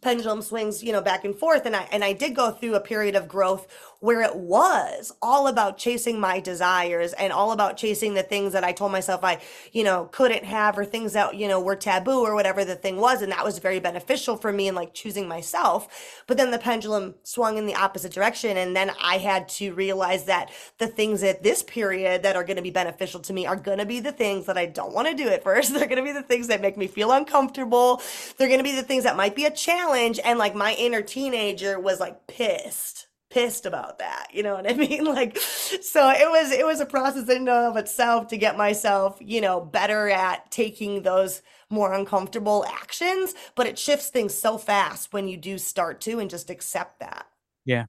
pendulum 0.06 0.40
swings 0.40 0.84
you 0.84 0.92
know 0.92 1.02
back 1.02 1.26
and 1.26 1.36
forth 1.36 1.66
and 1.66 1.76
i 1.76 1.88
and 1.92 2.04
i 2.04 2.14
did 2.14 2.36
go 2.36 2.52
through 2.52 2.76
a 2.76 2.80
period 2.80 3.16
of 3.16 3.28
growth 3.28 3.68
where 4.06 4.22
it 4.22 4.36
was 4.36 5.12
all 5.20 5.48
about 5.48 5.80
chasing 5.80 6.20
my 6.20 6.40
desires 6.40 7.14
and 7.14 7.34
all 7.34 7.52
about 7.52 7.76
chasing 7.76 8.14
the 8.14 8.22
things 8.22 8.54
that 8.54 8.64
I 8.64 8.72
told 8.72 8.92
myself 8.92 9.24
I, 9.24 9.42
you 9.72 9.84
know, 9.84 10.10
couldn't 10.12 10.44
have 10.44 10.78
or 10.78 10.86
things 10.86 11.14
that, 11.14 11.34
you 11.36 11.48
know, 11.48 11.60
were 11.60 11.76
taboo 11.76 12.20
or 12.22 12.36
whatever 12.36 12.64
the 12.64 12.76
thing 12.76 12.98
was. 12.98 13.24
And 13.24 13.32
that 13.32 13.44
was 13.44 13.58
very 13.58 13.80
beneficial 13.80 14.38
for 14.38 14.52
me 14.52 14.68
in 14.68 14.76
like 14.76 14.94
choosing 14.94 15.28
myself. 15.28 16.24
But 16.28 16.38
then 16.38 16.52
the 16.52 16.60
pendulum 16.60 17.16
swung 17.24 17.58
in 17.58 17.66
the 17.66 17.74
opposite 17.74 18.12
direction. 18.12 18.58
And 18.58 18.76
then 18.76 18.92
I 19.02 19.18
had 19.18 19.50
to 19.50 19.74
realize 19.74 20.26
that 20.26 20.52
the 20.78 20.88
things 20.88 21.24
at 21.24 21.42
this 21.42 21.64
period 21.64 22.22
that 22.22 22.36
are 22.36 22.44
going 22.44 22.58
to 22.58 22.62
be 22.62 22.70
beneficial 22.70 23.22
to 23.22 23.34
me 23.34 23.48
are 23.48 23.56
going 23.56 23.80
to 23.80 23.86
be 23.88 24.00
the 24.02 24.12
things 24.12 24.46
that 24.46 24.58
I 24.58 24.68
don't 24.68 24.94
want 24.94 25.08
to 25.08 25.16
do 25.16 25.30
at 25.30 25.44
first. 25.44 25.74
They're 25.74 25.88
going 25.88 25.98
to 25.98 26.04
be 26.04 26.12
the 26.12 26.22
things 26.22 26.48
that 26.48 26.62
make 26.62 26.78
me 26.78 26.86
feel 26.86 27.12
uncomfortable. 27.12 28.04
They're 28.38 28.50
going 28.50 28.60
to 28.60 28.64
be 28.64 28.76
the 28.76 28.84
things 28.84 29.04
that 29.06 29.18
might 29.18 29.36
be 29.36 29.46
a 29.46 29.52
challenge. 29.96 30.20
And 30.24 30.40
like 30.40 30.56
my 30.56 30.74
inner 30.74 31.02
teenager 31.02 31.80
was 31.80 32.00
like 32.00 32.28
pissed 32.28 33.08
pissed 33.32 33.66
about 33.66 34.00
that. 34.00 34.28
You 34.32 34.44
know 34.44 34.56
what 34.56 34.70
I 34.70 34.74
mean? 34.76 35.04
Like, 35.04 35.38
so 35.38 36.10
it 36.10 36.30
was 36.30 36.52
it 36.52 36.66
was 36.66 36.80
a 36.80 36.86
process 36.86 37.30
in 37.30 37.38
and 37.38 37.50
of 37.50 37.78
itself 37.78 38.28
to 38.28 38.38
get 38.38 38.58
myself, 38.58 39.18
you 39.20 39.42
know, 39.42 39.62
better 39.62 40.10
at 40.10 40.50
taking 40.52 41.02
those 41.02 41.42
more 41.70 41.94
uncomfortable 41.94 42.66
actions. 42.68 43.34
But 43.56 43.68
it 43.68 43.80
shifts 43.80 44.10
things 44.10 44.34
so 44.34 44.58
fast 44.58 45.14
when 45.14 45.28
you 45.28 45.38
do 45.38 45.58
start 45.58 46.02
to 46.02 46.20
and 46.20 46.30
just 46.30 46.50
accept 46.50 47.00
that. 47.00 47.28
Yeah, 47.66 47.86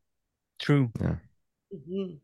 true. 0.59 0.90
Yeah. 1.01 1.16
Mm-hmm. 1.75 2.14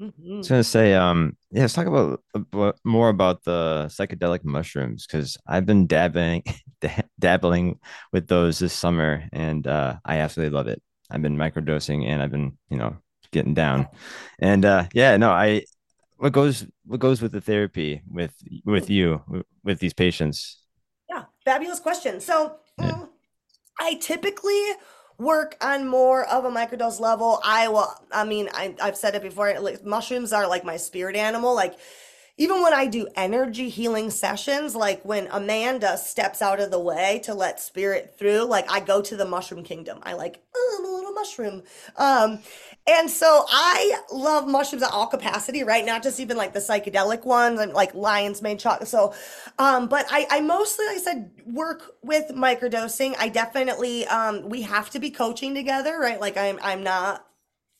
Mm-hmm. 0.00 0.34
I 0.34 0.36
was 0.36 0.48
gonna 0.48 0.64
say, 0.64 0.94
um, 0.94 1.36
yeah, 1.50 1.62
let's 1.62 1.74
talk 1.74 1.86
about, 1.86 2.20
about 2.34 2.78
more 2.84 3.08
about 3.08 3.42
the 3.44 3.86
psychedelic 3.90 4.44
mushrooms 4.44 5.06
because 5.06 5.36
I've 5.46 5.66
been 5.66 5.86
dabbling, 5.86 6.44
dabbling 7.18 7.80
with 8.12 8.28
those 8.28 8.58
this 8.60 8.72
summer, 8.72 9.24
and 9.32 9.66
uh, 9.66 9.96
I 10.04 10.18
absolutely 10.18 10.54
love 10.54 10.68
it. 10.68 10.80
I've 11.10 11.22
been 11.22 11.36
microdosing 11.36 12.06
and 12.06 12.22
I've 12.22 12.30
been, 12.30 12.58
you 12.70 12.76
know, 12.76 12.96
getting 13.32 13.54
down. 13.54 13.88
And 14.40 14.64
uh 14.64 14.86
yeah, 14.94 15.16
no, 15.16 15.30
I 15.30 15.64
what 16.16 16.32
goes 16.32 16.64
what 16.84 17.00
goes 17.00 17.20
with 17.20 17.32
the 17.32 17.40
therapy 17.40 18.02
with 18.08 18.34
with 18.64 18.88
you 18.88 19.44
with 19.64 19.80
these 19.80 19.94
patients? 19.94 20.60
Yeah, 21.08 21.24
fabulous 21.44 21.80
question. 21.80 22.20
So 22.20 22.56
yeah. 22.78 22.92
um, 22.92 23.08
I 23.80 23.94
typically 23.94 24.62
work 25.18 25.56
on 25.60 25.86
more 25.88 26.24
of 26.26 26.44
a 26.44 26.50
microdose 26.50 27.00
level. 27.00 27.40
I 27.44 27.68
will 27.68 27.92
I 28.12 28.24
mean, 28.24 28.48
I 28.52 28.74
I've 28.80 28.96
said 28.96 29.14
it 29.14 29.22
before, 29.22 29.58
like 29.60 29.84
mushrooms 29.84 30.32
are 30.32 30.48
like 30.48 30.64
my 30.64 30.76
spirit 30.76 31.16
animal. 31.16 31.54
Like 31.54 31.74
even 32.38 32.62
when 32.62 32.72
I 32.72 32.86
do 32.86 33.08
energy 33.16 33.68
healing 33.68 34.10
sessions, 34.10 34.76
like 34.76 35.04
when 35.04 35.26
Amanda 35.32 35.98
steps 35.98 36.40
out 36.40 36.60
of 36.60 36.70
the 36.70 36.78
way 36.78 37.20
to 37.24 37.34
let 37.34 37.60
spirit 37.60 38.14
through, 38.16 38.44
like 38.44 38.70
I 38.70 38.78
go 38.78 39.02
to 39.02 39.16
the 39.16 39.24
mushroom 39.24 39.64
kingdom. 39.64 39.98
I 40.04 40.12
like, 40.12 40.40
oh, 40.56 40.76
I'm 40.78 40.86
a 40.86 40.94
little 40.94 41.12
mushroom. 41.12 41.64
Um, 41.96 42.38
and 42.86 43.10
so 43.10 43.44
I 43.48 44.00
love 44.12 44.46
mushrooms 44.46 44.84
at 44.84 44.92
all 44.92 45.08
capacity, 45.08 45.64
right? 45.64 45.84
Not 45.84 46.04
just 46.04 46.20
even 46.20 46.36
like 46.36 46.54
the 46.54 46.60
psychedelic 46.60 47.24
ones 47.24 47.58
and 47.58 47.72
like 47.72 47.92
lion's 47.92 48.40
mane 48.40 48.56
chocolate. 48.56 48.88
So, 48.88 49.14
um, 49.58 49.88
but 49.88 50.06
I, 50.08 50.26
I 50.30 50.40
mostly, 50.40 50.86
like 50.86 50.98
I 50.98 51.00
said, 51.00 51.30
work 51.44 51.96
with 52.02 52.28
microdosing. 52.30 53.16
I 53.18 53.30
definitely, 53.30 54.06
um, 54.06 54.48
we 54.48 54.62
have 54.62 54.90
to 54.90 55.00
be 55.00 55.10
coaching 55.10 55.54
together, 55.54 55.98
right? 55.98 56.20
Like 56.20 56.36
I'm, 56.36 56.60
I'm 56.62 56.84
not 56.84 57.27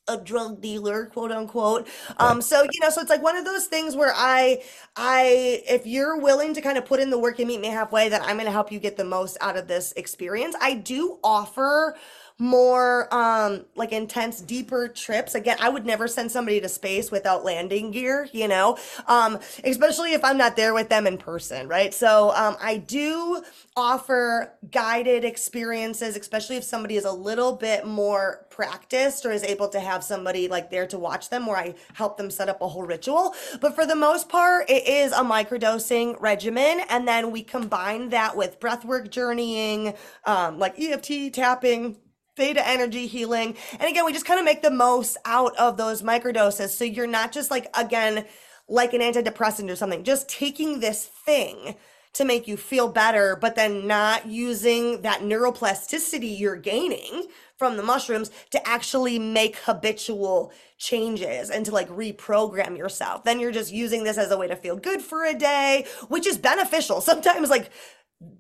a 0.09 0.17
drug 0.17 0.61
dealer 0.61 1.07
quote 1.07 1.31
unquote. 1.33 1.89
Um 2.19 2.41
so 2.43 2.63
you 2.63 2.81
know 2.81 2.91
so 2.91 3.01
it's 3.01 3.11
like 3.11 3.23
one 3.23 3.37
of 3.37 3.45
those 3.45 3.67
things 3.67 3.95
where 3.97 4.13
i 4.17 4.63
i 4.97 5.63
if 5.69 5.87
you're 5.87 6.19
willing 6.19 6.55
to 6.55 6.61
kind 6.61 6.79
of 6.79 6.85
put 6.87 7.01
in 7.01 7.11
the 7.11 7.19
work 7.19 7.39
and 7.39 7.49
meet 7.49 7.61
me 7.61 7.69
halfway 7.69 8.09
then 8.09 8.21
i'm 8.23 8.37
going 8.37 8.47
to 8.47 8.53
help 8.53 8.73
you 8.73 8.79
get 8.79 8.97
the 8.97 9.05
most 9.05 9.37
out 9.41 9.57
of 9.57 9.69
this 9.69 9.93
experience. 9.97 10.55
I 10.61 10.75
do 10.75 11.19
offer 11.23 11.97
more 12.39 13.13
um 13.13 13.65
like 13.75 13.93
intense 13.93 14.41
deeper 14.41 14.87
trips. 14.87 15.35
Again 15.35 15.57
i 15.61 15.69
would 15.69 15.85
never 15.85 16.07
send 16.07 16.31
somebody 16.31 16.61
to 16.61 16.69
space 16.69 17.11
without 17.11 17.45
landing 17.45 17.91
gear 17.91 18.29
you 18.33 18.47
know? 18.47 18.79
Um 19.07 19.39
especially 19.65 20.13
if 20.13 20.25
i'm 20.25 20.39
not 20.39 20.55
there 20.55 20.73
with 20.73 20.89
them 20.89 21.07
in 21.07 21.19
person 21.19 21.67
right? 21.67 21.93
So 21.93 22.33
um 22.37 22.57
i 22.61 22.77
do 22.77 23.43
offer 23.77 24.53
guided 24.71 25.25
experiences 25.25 26.17
especially 26.17 26.57
if 26.57 26.65
somebody 26.65 26.97
is 26.97 27.05
a 27.05 27.13
little 27.13 27.57
bit 27.57 27.87
more 27.87 28.47
practiced 28.51 29.27
or 29.27 29.33
is 29.33 29.43
able 29.43 29.69
to 29.69 29.81
have 29.81 30.05
somebody 30.05 30.47
like 30.49 30.71
there 30.71 30.87
to 30.87 30.99
watch 30.99 31.31
them 31.31 31.47
where 31.47 31.57
i 31.57 31.75
help 31.95 32.17
them 32.17 32.31
set 32.31 32.49
up 32.49 32.61
a 32.61 32.69
whole 32.69 32.83
ritual. 32.83 33.35
But 33.61 33.75
for 33.75 33.85
the 33.85 33.97
most 33.97 34.29
part 34.29 34.71
it 34.71 34.87
is 34.87 35.11
a 35.13 35.23
microdosing 35.25 36.21
regimen 36.21 36.83
and 36.89 37.09
then 37.09 37.33
we 37.33 37.43
combine 37.43 38.11
that 38.11 38.37
with 38.37 38.61
breathwork 38.61 39.11
journeying 39.11 39.95
um 40.25 40.59
like 40.61 40.79
eft 40.79 41.11
tapping 41.35 41.97
theta 42.39 42.67
energy 42.67 43.07
healing. 43.09 43.57
And 43.73 43.91
again, 43.91 44.07
we 44.07 44.13
just 44.13 44.25
kind 44.25 44.39
of 44.39 44.47
make 44.47 44.63
the 44.63 44.71
most 44.71 45.19
out 45.27 45.55
of 45.57 45.77
those 45.77 46.03
microdoses. 46.03 46.69
So 46.69 46.85
you're 46.85 47.07
not 47.07 47.33
just 47.33 47.51
like, 47.51 47.69
again, 47.77 48.25
like 48.69 48.95
an 48.95 49.01
antidepressant 49.01 49.71
or 49.71 49.77
something, 49.77 50.05
just 50.05 50.29
taking 50.29 50.81
this 50.81 51.05
thing 51.05 51.75
to 52.15 52.25
make 52.25 52.49
you 52.49 52.57
feel 52.57 52.89
better, 52.89 53.37
but 53.37 53.55
then 53.55 53.87
not 53.87 54.27
using 54.27 55.03
that 55.03 55.21
neuroplasticity 55.21 56.39
you're 56.39 56.57
gaining 56.57 57.27
from 57.57 57.77
the 57.77 57.83
mushrooms 57.83 58.31
to 58.51 58.69
actually 58.69 59.19
make 59.19 59.57
habitual 59.57 60.53
changes 60.79 61.51
and 61.51 61.67
to 61.67 61.73
like 61.73 61.89
reprogram 61.89 62.79
yourself. 62.79 63.25
Then 63.25 63.41
you're 63.41 63.53
just 63.53 63.73
using 63.73 64.05
this 64.05 64.17
as 64.17 64.31
a 64.31 64.39
way 64.39 64.47
to 64.47 64.57
feel 64.57 64.77
good 64.77 65.03
for 65.03 65.25
a 65.25 65.35
day, 65.35 65.87
which 66.07 66.27
is 66.27 66.39
beneficial. 66.39 67.01
Sometimes, 67.09 67.51
like, 67.51 67.71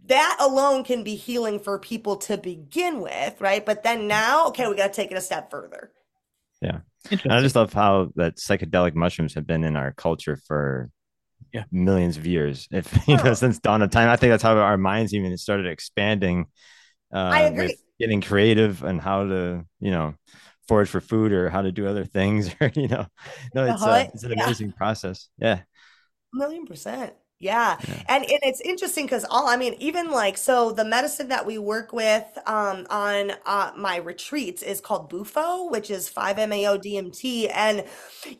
that 0.06 0.36
alone 0.40 0.84
can 0.84 1.04
be 1.04 1.14
healing 1.14 1.60
for 1.60 1.78
people 1.78 2.16
to 2.16 2.36
begin 2.36 3.00
with, 3.00 3.40
right? 3.40 3.64
But 3.64 3.82
then 3.82 4.08
now, 4.08 4.48
okay, 4.48 4.66
we 4.66 4.74
got 4.74 4.92
to 4.92 4.96
take 4.96 5.12
it 5.12 5.16
a 5.16 5.20
step 5.20 5.50
further. 5.50 5.92
Yeah. 6.60 6.80
I 7.10 7.40
just 7.40 7.54
love 7.54 7.72
how 7.72 8.10
that 8.16 8.36
psychedelic 8.36 8.94
mushrooms 8.94 9.34
have 9.34 9.46
been 9.46 9.64
in 9.64 9.76
our 9.76 9.92
culture 9.92 10.36
for 10.46 10.90
yeah. 11.52 11.64
millions 11.70 12.16
of 12.16 12.26
years. 12.26 12.68
If 12.70 12.92
you 13.08 13.16
know, 13.16 13.34
since 13.34 13.58
dawn 13.58 13.82
of 13.82 13.90
time, 13.90 14.08
I 14.08 14.16
think 14.16 14.32
that's 14.32 14.42
how 14.42 14.56
our 14.58 14.76
minds 14.76 15.14
even 15.14 15.36
started 15.38 15.66
expanding. 15.66 16.46
Uh, 17.12 17.18
I 17.18 17.40
agree. 17.42 17.76
getting 17.98 18.20
creative 18.20 18.82
and 18.82 19.00
how 19.00 19.24
to, 19.24 19.64
you 19.80 19.90
know, 19.90 20.14
forage 20.66 20.88
for 20.88 21.00
food 21.00 21.32
or 21.32 21.48
how 21.48 21.62
to 21.62 21.72
do 21.72 21.86
other 21.86 22.04
things, 22.04 22.54
or 22.60 22.70
you 22.74 22.88
know, 22.88 23.06
no, 23.54 23.64
it's 23.64 23.82
uh, 23.82 24.08
it's 24.12 24.24
an 24.24 24.32
amazing 24.32 24.68
yeah. 24.68 24.76
process. 24.76 25.28
Yeah, 25.38 25.60
a 26.34 26.36
million 26.36 26.66
percent. 26.66 27.14
Yeah. 27.40 27.76
yeah. 27.86 28.02
And, 28.08 28.24
and 28.24 28.40
it's 28.42 28.60
interesting 28.60 29.04
because 29.04 29.24
all, 29.30 29.46
I 29.48 29.56
mean, 29.56 29.74
even 29.78 30.10
like, 30.10 30.36
so 30.36 30.72
the 30.72 30.84
medicine 30.84 31.28
that 31.28 31.46
we 31.46 31.56
work 31.58 31.92
with 31.92 32.24
um, 32.46 32.86
on 32.90 33.32
uh, 33.46 33.72
my 33.76 33.96
retreats 33.98 34.62
is 34.62 34.80
called 34.80 35.08
Bufo, 35.08 35.70
which 35.70 35.88
is 35.90 36.08
5-MeO 36.08 36.78
DMT. 36.78 37.48
And, 37.54 37.84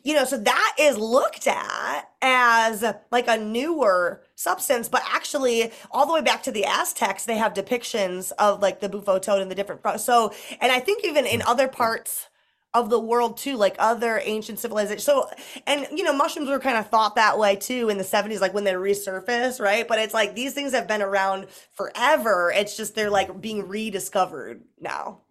you 0.03 0.13
know, 0.13 0.25
so 0.25 0.37
that 0.37 0.75
is 0.79 0.97
looked 0.97 1.47
at 1.47 2.09
as 2.21 2.83
like 3.11 3.27
a 3.29 3.37
newer 3.37 4.23
substance, 4.35 4.89
but 4.89 5.01
actually 5.09 5.71
all 5.91 6.05
the 6.05 6.13
way 6.13 6.21
back 6.21 6.43
to 6.43 6.51
the 6.51 6.65
Aztecs, 6.65 7.25
they 7.25 7.37
have 7.37 7.53
depictions 7.53 8.33
of 8.39 8.61
like 8.61 8.81
the 8.81 8.89
Bufo 8.89 9.19
toad 9.19 9.41
and 9.41 9.49
the 9.49 9.55
different, 9.55 9.81
so, 10.01 10.33
and 10.59 10.71
I 10.71 10.79
think 10.79 11.05
even 11.05 11.25
in 11.25 11.41
other 11.43 11.67
parts 11.69 12.28
of 12.73 12.89
the 12.89 12.99
world 12.99 13.37
too, 13.37 13.57
like 13.57 13.75
other 13.79 14.21
ancient 14.23 14.59
civilizations. 14.59 15.03
So, 15.03 15.27
and 15.65 15.87
you 15.91 16.03
know, 16.03 16.13
mushrooms 16.13 16.49
were 16.49 16.59
kind 16.59 16.77
of 16.77 16.87
thought 16.89 17.15
that 17.15 17.39
way 17.39 17.55
too 17.55 17.89
in 17.89 17.97
the 17.97 18.03
70s, 18.03 18.41
like 18.41 18.53
when 18.53 18.63
they 18.63 18.73
resurfaced, 18.73 19.59
right? 19.59 19.87
But 19.87 19.99
it's 19.99 20.13
like 20.13 20.35
these 20.35 20.53
things 20.53 20.73
have 20.73 20.87
been 20.87 21.01
around 21.01 21.47
forever. 21.73 22.53
It's 22.55 22.77
just 22.77 22.95
they're 22.95 23.09
like 23.09 23.41
being 23.41 23.67
rediscovered 23.67 24.61
now 24.79 25.21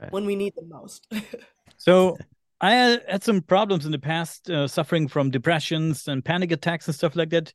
right. 0.00 0.10
when 0.10 0.26
we 0.26 0.34
need 0.34 0.54
them 0.56 0.68
most. 0.68 1.06
so, 1.76 2.16
I 2.62 2.74
had 2.74 3.24
some 3.24 3.40
problems 3.40 3.86
in 3.86 3.90
the 3.90 3.98
past, 3.98 4.48
uh, 4.48 4.68
suffering 4.68 5.08
from 5.08 5.32
depressions 5.32 6.06
and 6.06 6.24
panic 6.24 6.52
attacks 6.52 6.86
and 6.86 6.94
stuff 6.94 7.16
like 7.16 7.30
that. 7.30 7.52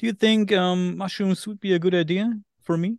Do 0.00 0.06
you 0.06 0.12
think 0.12 0.52
um, 0.52 0.96
mushrooms 0.96 1.46
would 1.46 1.60
be 1.60 1.72
a 1.72 1.78
good 1.78 1.94
idea 1.94 2.32
for 2.64 2.76
me? 2.76 2.98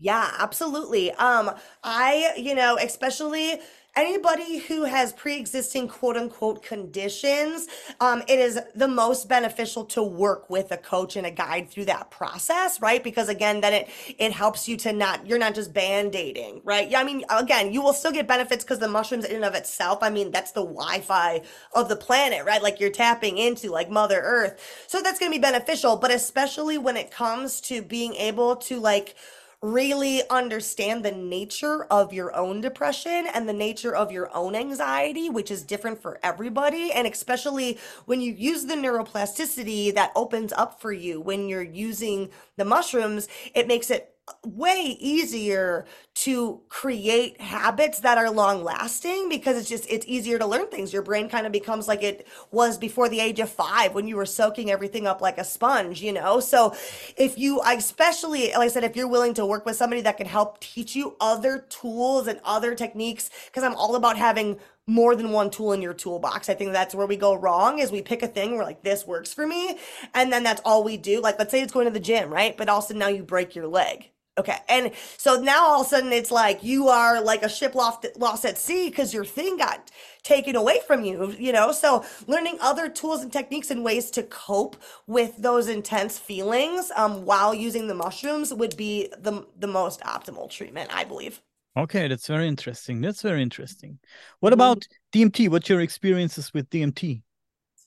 Yeah, 0.00 0.28
absolutely. 0.38 1.12
Um, 1.12 1.52
I, 1.84 2.32
you 2.36 2.56
know, 2.56 2.78
especially 2.78 3.60
anybody 3.96 4.58
who 4.58 4.84
has 4.84 5.12
pre-existing 5.12 5.88
quote 5.88 6.16
unquote 6.16 6.62
conditions 6.62 7.66
um, 8.00 8.22
it 8.28 8.38
is 8.38 8.58
the 8.74 8.88
most 8.88 9.28
beneficial 9.28 9.84
to 9.84 10.02
work 10.02 10.48
with 10.48 10.70
a 10.72 10.76
coach 10.76 11.16
and 11.16 11.26
a 11.26 11.30
guide 11.30 11.68
through 11.70 11.84
that 11.84 12.10
process 12.10 12.80
right? 12.80 13.02
Because 13.02 13.28
again 13.28 13.60
then 13.60 13.72
it 13.74 13.88
it 14.18 14.32
helps 14.32 14.68
you 14.68 14.76
to 14.78 14.92
not 14.92 15.26
you're 15.26 15.38
not 15.38 15.54
just 15.54 15.72
band-aiding 15.72 16.60
right? 16.64 16.90
Yeah 16.90 17.00
i 17.00 17.04
mean 17.04 17.24
again 17.30 17.72
you 17.72 17.82
will 17.82 17.92
still 17.92 18.12
get 18.12 18.26
benefits 18.28 18.64
because 18.64 18.78
the 18.78 18.88
mushrooms 18.88 19.24
in 19.24 19.36
and 19.36 19.44
of 19.44 19.54
itself 19.54 19.98
i 20.02 20.10
mean 20.10 20.30
that's 20.30 20.52
the 20.52 20.64
wi-fi 20.64 21.40
of 21.74 21.88
the 21.88 21.96
planet 21.96 22.44
right? 22.44 22.62
Like 22.62 22.80
you're 22.80 22.90
tapping 22.90 23.38
into 23.38 23.70
like 23.70 23.90
mother 23.90 24.20
earth. 24.22 24.84
So 24.86 25.00
that's 25.02 25.18
going 25.18 25.32
to 25.32 25.38
be 25.38 25.42
beneficial 25.42 25.96
but 25.96 26.10
especially 26.10 26.78
when 26.78 26.96
it 26.96 27.10
comes 27.10 27.60
to 27.62 27.82
being 27.82 28.14
able 28.14 28.56
to 28.56 28.78
like 28.80 29.16
really 29.62 30.22
understand 30.30 31.04
the 31.04 31.12
nature 31.12 31.84
of 31.84 32.12
your 32.14 32.34
own 32.34 32.62
depression 32.62 33.26
and 33.34 33.46
the 33.46 33.52
nature 33.52 33.94
of 33.94 34.10
your 34.10 34.34
own 34.34 34.54
anxiety, 34.54 35.28
which 35.28 35.50
is 35.50 35.62
different 35.62 36.00
for 36.00 36.18
everybody. 36.22 36.92
And 36.92 37.06
especially 37.06 37.78
when 38.06 38.22
you 38.22 38.32
use 38.32 38.64
the 38.64 38.74
neuroplasticity 38.74 39.94
that 39.94 40.12
opens 40.16 40.52
up 40.54 40.80
for 40.80 40.92
you 40.92 41.20
when 41.20 41.48
you're 41.48 41.62
using 41.62 42.30
the 42.56 42.64
mushrooms, 42.64 43.28
it 43.54 43.68
makes 43.68 43.90
it 43.90 44.14
way 44.44 44.96
easier 44.98 45.86
to 46.14 46.60
create 46.68 47.40
habits 47.40 48.00
that 48.00 48.18
are 48.18 48.30
long 48.30 48.64
lasting 48.64 49.28
because 49.28 49.56
it's 49.56 49.68
just 49.68 49.86
it's 49.88 50.06
easier 50.06 50.38
to 50.38 50.46
learn 50.46 50.66
things 50.66 50.92
your 50.92 51.02
brain 51.02 51.28
kind 51.28 51.46
of 51.46 51.52
becomes 51.52 51.88
like 51.88 52.02
it 52.02 52.26
was 52.50 52.76
before 52.76 53.08
the 53.08 53.20
age 53.20 53.40
of 53.40 53.48
5 53.48 53.94
when 53.94 54.06
you 54.06 54.16
were 54.16 54.26
soaking 54.26 54.70
everything 54.70 55.06
up 55.06 55.20
like 55.20 55.38
a 55.38 55.44
sponge 55.44 56.02
you 56.02 56.12
know 56.12 56.40
so 56.40 56.74
if 57.16 57.38
you 57.38 57.60
especially 57.66 58.48
like 58.48 58.58
I 58.58 58.68
said 58.68 58.84
if 58.84 58.96
you're 58.96 59.08
willing 59.08 59.34
to 59.34 59.46
work 59.46 59.64
with 59.64 59.76
somebody 59.76 60.02
that 60.02 60.16
can 60.16 60.26
help 60.26 60.60
teach 60.60 60.94
you 60.94 61.16
other 61.20 61.66
tools 61.68 62.26
and 62.26 62.40
other 62.44 62.74
techniques 62.74 63.30
because 63.46 63.62
I'm 63.62 63.74
all 63.74 63.94
about 63.94 64.16
having 64.16 64.58
more 64.86 65.14
than 65.14 65.30
one 65.30 65.50
tool 65.50 65.72
in 65.72 65.80
your 65.80 65.94
toolbox. 65.94 66.48
I 66.48 66.54
think 66.54 66.72
that's 66.72 66.94
where 66.94 67.06
we 67.06 67.16
go 67.16 67.34
wrong 67.34 67.78
is 67.78 67.92
we 67.92 68.02
pick 68.02 68.22
a 68.22 68.28
thing 68.28 68.56
we're 68.56 68.64
like 68.64 68.82
this 68.82 69.06
works 69.06 69.32
for 69.32 69.46
me 69.46 69.78
and 70.14 70.32
then 70.32 70.42
that's 70.42 70.60
all 70.64 70.82
we 70.82 70.96
do. 70.96 71.20
Like 71.20 71.38
let's 71.38 71.50
say 71.52 71.62
it's 71.62 71.72
going 71.72 71.86
to 71.86 71.92
the 71.92 72.00
gym, 72.00 72.32
right? 72.32 72.56
But 72.56 72.68
also 72.68 72.94
now 72.94 73.08
you 73.08 73.22
break 73.22 73.54
your 73.54 73.68
leg 73.68 74.10
Okay. 74.38 74.56
And 74.68 74.92
so 75.18 75.40
now 75.40 75.64
all 75.64 75.80
of 75.80 75.86
a 75.86 75.90
sudden 75.90 76.12
it's 76.12 76.30
like 76.30 76.62
you 76.62 76.88
are 76.88 77.20
like 77.20 77.42
a 77.42 77.48
ship 77.48 77.74
lost, 77.74 78.06
lost 78.16 78.44
at 78.44 78.56
sea 78.56 78.88
because 78.88 79.12
your 79.12 79.24
thing 79.24 79.58
got 79.58 79.90
taken 80.22 80.56
away 80.56 80.80
from 80.86 81.04
you, 81.04 81.34
you 81.38 81.52
know? 81.52 81.72
So 81.72 82.04
learning 82.26 82.58
other 82.60 82.88
tools 82.88 83.22
and 83.22 83.32
techniques 83.32 83.70
and 83.70 83.84
ways 83.84 84.10
to 84.12 84.22
cope 84.22 84.76
with 85.06 85.36
those 85.36 85.68
intense 85.68 86.18
feelings 86.18 86.90
um, 86.96 87.24
while 87.24 87.54
using 87.54 87.88
the 87.88 87.94
mushrooms 87.94 88.54
would 88.54 88.76
be 88.76 89.12
the, 89.18 89.46
the 89.58 89.66
most 89.66 90.00
optimal 90.02 90.48
treatment, 90.48 90.90
I 90.94 91.04
believe. 91.04 91.42
Okay, 91.76 92.08
that's 92.08 92.26
very 92.26 92.48
interesting. 92.48 93.00
That's 93.00 93.22
very 93.22 93.42
interesting. 93.42 93.98
What 94.40 94.52
mm-hmm. 94.52 94.60
about 94.60 94.86
DMT? 95.12 95.48
What's 95.48 95.68
your 95.68 95.80
experiences 95.80 96.52
with 96.52 96.68
DMT? 96.70 97.22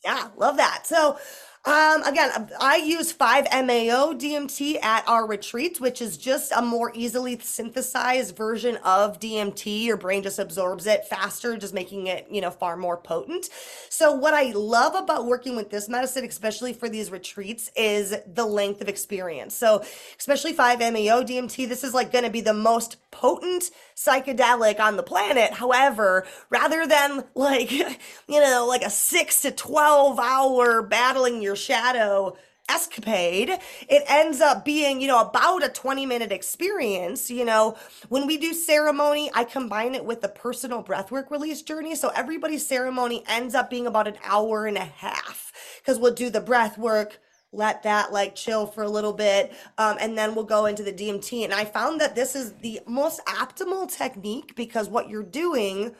Yeah, 0.04 0.30
love 0.38 0.58
that. 0.58 0.86
So 0.86 1.18
um, 1.65 2.04
again, 2.04 2.49
I 2.60 2.76
use 2.76 3.13
5-MeO 3.13 4.15
DMT 4.15 4.84
at 4.84 5.08
our 5.08 5.26
retreats, 5.26 5.80
which 5.80 6.02
is 6.02 6.17
just 6.17 6.52
a 6.52 6.62
more 6.62 6.91
easily 6.93 7.39
synthesized 7.39 8.36
version 8.36 8.76
of 8.84 9.17
DMT. 9.17 9.86
Your 9.86 9.95
brain 9.95 10.23
just 10.23 10.39
absorbs 10.39 10.86
it 10.88 11.06
faster, 11.06 11.56
just 11.56 11.73
making 11.73 12.08
it, 12.08 12.28
you 12.30 12.41
know, 12.41 12.52
far 12.52 12.76
more 12.76 12.97
potent. 12.97 13.47
So 13.88 14.12
what 14.12 14.34
I 14.34 14.52
love 14.52 14.93
about 14.93 15.26
working 15.26 15.56
with 15.56 15.69
this 15.69 15.88
medicine, 15.88 16.26
especially 16.26 16.73
for 16.73 16.89
these 16.89 17.10
retreats, 17.10 17.71
is 17.78 18.13
the 18.28 18.45
length 18.45 18.82
of 18.82 18.89
experience. 18.89 19.56
So 19.56 19.86
especially 20.19 20.54
5-MeO 20.54 21.23
DMT, 21.23 21.69
this 21.69 21.86
is 21.86 21.93
like 21.93 22.12
going 22.12 22.26
to 22.26 22.30
be 22.30 22.41
the 22.41 22.54
most 22.54 22.97
potent 23.10 23.71
psychedelic 23.95 24.80
on 24.80 24.97
the 24.97 25.04
planet. 25.04 25.54
However, 25.54 26.26
rather 26.49 26.86
than 26.86 27.23
like, 27.36 27.71
you 27.71 27.95
know, 28.28 28.65
like 28.67 28.82
a 28.82 28.89
six 28.89 29.43
to 29.43 29.52
12 29.52 30.19
hour 30.19 30.82
battling 30.82 31.41
your 31.41 31.53
shadow 31.56 32.36
escapade 32.70 33.50
it 33.50 34.04
ends 34.08 34.39
up 34.39 34.63
being 34.63 35.02
you 35.02 35.08
know 35.08 35.20
about 35.20 35.63
a 35.63 35.70
20 35.70 36.06
minute 36.06 36.32
experience 36.32 37.30
you 37.30 37.44
know. 37.44 37.76
When 38.08 38.26
we 38.26 38.38
do 38.38 38.54
ceremony 38.54 39.30
i 39.34 39.44
combine 39.44 39.96
it 39.96 40.06
with 40.06 40.22
the 40.22 40.30
personal 40.30 40.82
breathwork 40.82 41.30
release 41.30 41.62
journey 41.62 41.96
so 41.96 42.10
everybody's 42.16 42.66
ceremony 42.66 43.24
ends 43.28 43.54
up 43.54 43.70
being 43.70 43.86
about 43.86 44.08
an 44.08 44.16
hour 44.24 44.66
and 44.66 44.78
a 44.78 44.86
half 44.86 45.52
because 45.80 46.00
we'll 46.00 46.13
do 46.13 46.30
the 46.30 46.39
breath 46.39 46.78
work 46.78 47.20
let 47.52 47.84
that 47.84 48.13
like 48.13 48.34
chill 48.34 48.66
for 48.66 48.84
a 48.84 48.89
little 48.89 49.13
bit 49.13 49.54
um, 49.78 49.98
and 50.00 50.18
then 50.18 50.34
we'll 50.34 50.46
go 50.46 50.66
into 50.66 50.84
the 50.84 50.94
dmt 50.94 51.44
and 51.44 51.54
i 51.54 51.66
found 51.66 52.00
that 52.00 52.16
this 52.16 52.36
is 52.36 52.54
the 52.62 52.80
most 52.88 53.24
optimal 53.26 53.92
technique 53.92 54.56
because 54.56 54.89
what 54.89 55.10
you're 55.10 55.22
doing 55.22 55.94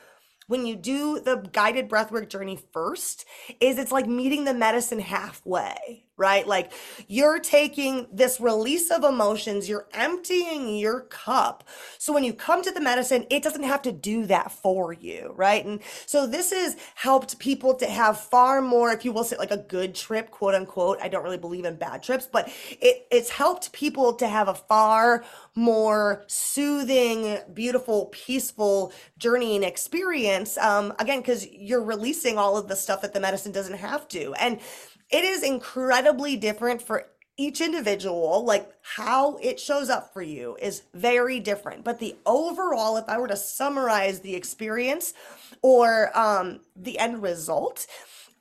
when 0.48 0.66
you 0.66 0.76
do 0.76 1.20
the 1.20 1.48
guided 1.52 1.90
breathwork 1.90 2.30
journey 2.30 2.60
first 2.72 3.26
is 3.60 3.78
it's 3.78 3.92
like 3.92 4.08
meeting 4.08 4.46
the 4.46 4.54
medicine 4.54 5.00
halfway 5.00 6.06
right? 6.16 6.48
Like 6.48 6.72
you're 7.08 7.40
taking 7.40 8.08
this 8.12 8.40
release 8.40 8.92
of 8.92 9.04
emotions, 9.04 9.68
you're 9.68 9.88
emptying 9.94 10.78
your 10.78 11.02
cup. 11.02 11.64
So 11.98 12.14
when 12.14 12.24
you 12.24 12.34
come 12.34 12.62
to 12.62 12.72
the 12.72 12.82
medicine, 12.82 13.26
it 13.30 13.42
doesn't 13.42 13.64
have 13.64 13.82
to 13.84 13.92
do 13.92 14.26
that 14.28 14.52
for 14.52 14.94
you, 14.94 15.34
right? 15.36 15.66
And 15.66 15.82
so 16.06 16.28
this 16.28 16.52
has 16.52 16.78
helped 16.96 17.40
people 17.40 17.74
to 17.76 17.88
have 17.88 18.20
far 18.20 18.62
more, 18.62 18.92
if 18.92 19.04
you 19.06 19.12
will 19.12 19.24
say 19.24 19.38
like 19.38 19.52
a 19.52 19.58
good 19.58 19.96
trip, 19.96 20.30
quote 20.30 20.54
unquote. 20.54 21.00
I 21.02 21.08
don't 21.08 21.24
really 21.24 21.38
believe 21.38 21.66
in 21.66 21.78
bad 21.78 22.04
trips, 22.04 22.28
but 22.32 22.48
it, 22.70 23.08
it's 23.10 23.30
helped 23.30 23.72
people 23.74 24.14
to 24.14 24.28
have 24.28 24.48
a 24.48 24.54
far 24.54 25.24
more 25.56 26.24
soothing, 26.28 27.40
beautiful, 27.54 28.08
peaceful 28.12 28.94
journey 29.18 29.56
and 29.56 29.66
experience. 29.66 30.58
Um, 30.58 30.94
again, 31.00 31.20
because 31.22 31.48
you're 31.48 31.84
releasing 31.84 32.38
all 32.38 32.58
of 32.58 32.68
the 32.68 32.76
stuff 32.76 33.02
that 33.02 33.14
the 33.14 33.20
medicine 33.20 33.52
doesn't 33.52 33.78
have 33.78 34.08
to. 34.10 34.34
And 34.36 34.60
it 35.14 35.24
is 35.24 35.44
incredibly 35.44 36.36
different 36.36 36.82
for 36.82 37.06
each 37.38 37.62
individual. 37.62 38.44
Like 38.44 38.70
how 38.96 39.38
it 39.38 39.60
shows 39.60 39.90
up 39.90 40.14
for 40.14 40.22
you 40.22 40.58
is 40.62 40.84
very 40.94 41.40
different. 41.40 41.84
But 41.84 42.00
the 42.00 42.16
overall 42.26 42.98
if 42.98 43.08
i 43.08 43.18
were 43.18 43.28
to 43.28 43.38
summarize 43.38 44.20
the 44.22 44.36
experience 44.36 45.14
or 45.62 46.18
um 46.18 46.62
the 46.76 47.00
end 47.00 47.22
result 47.22 47.88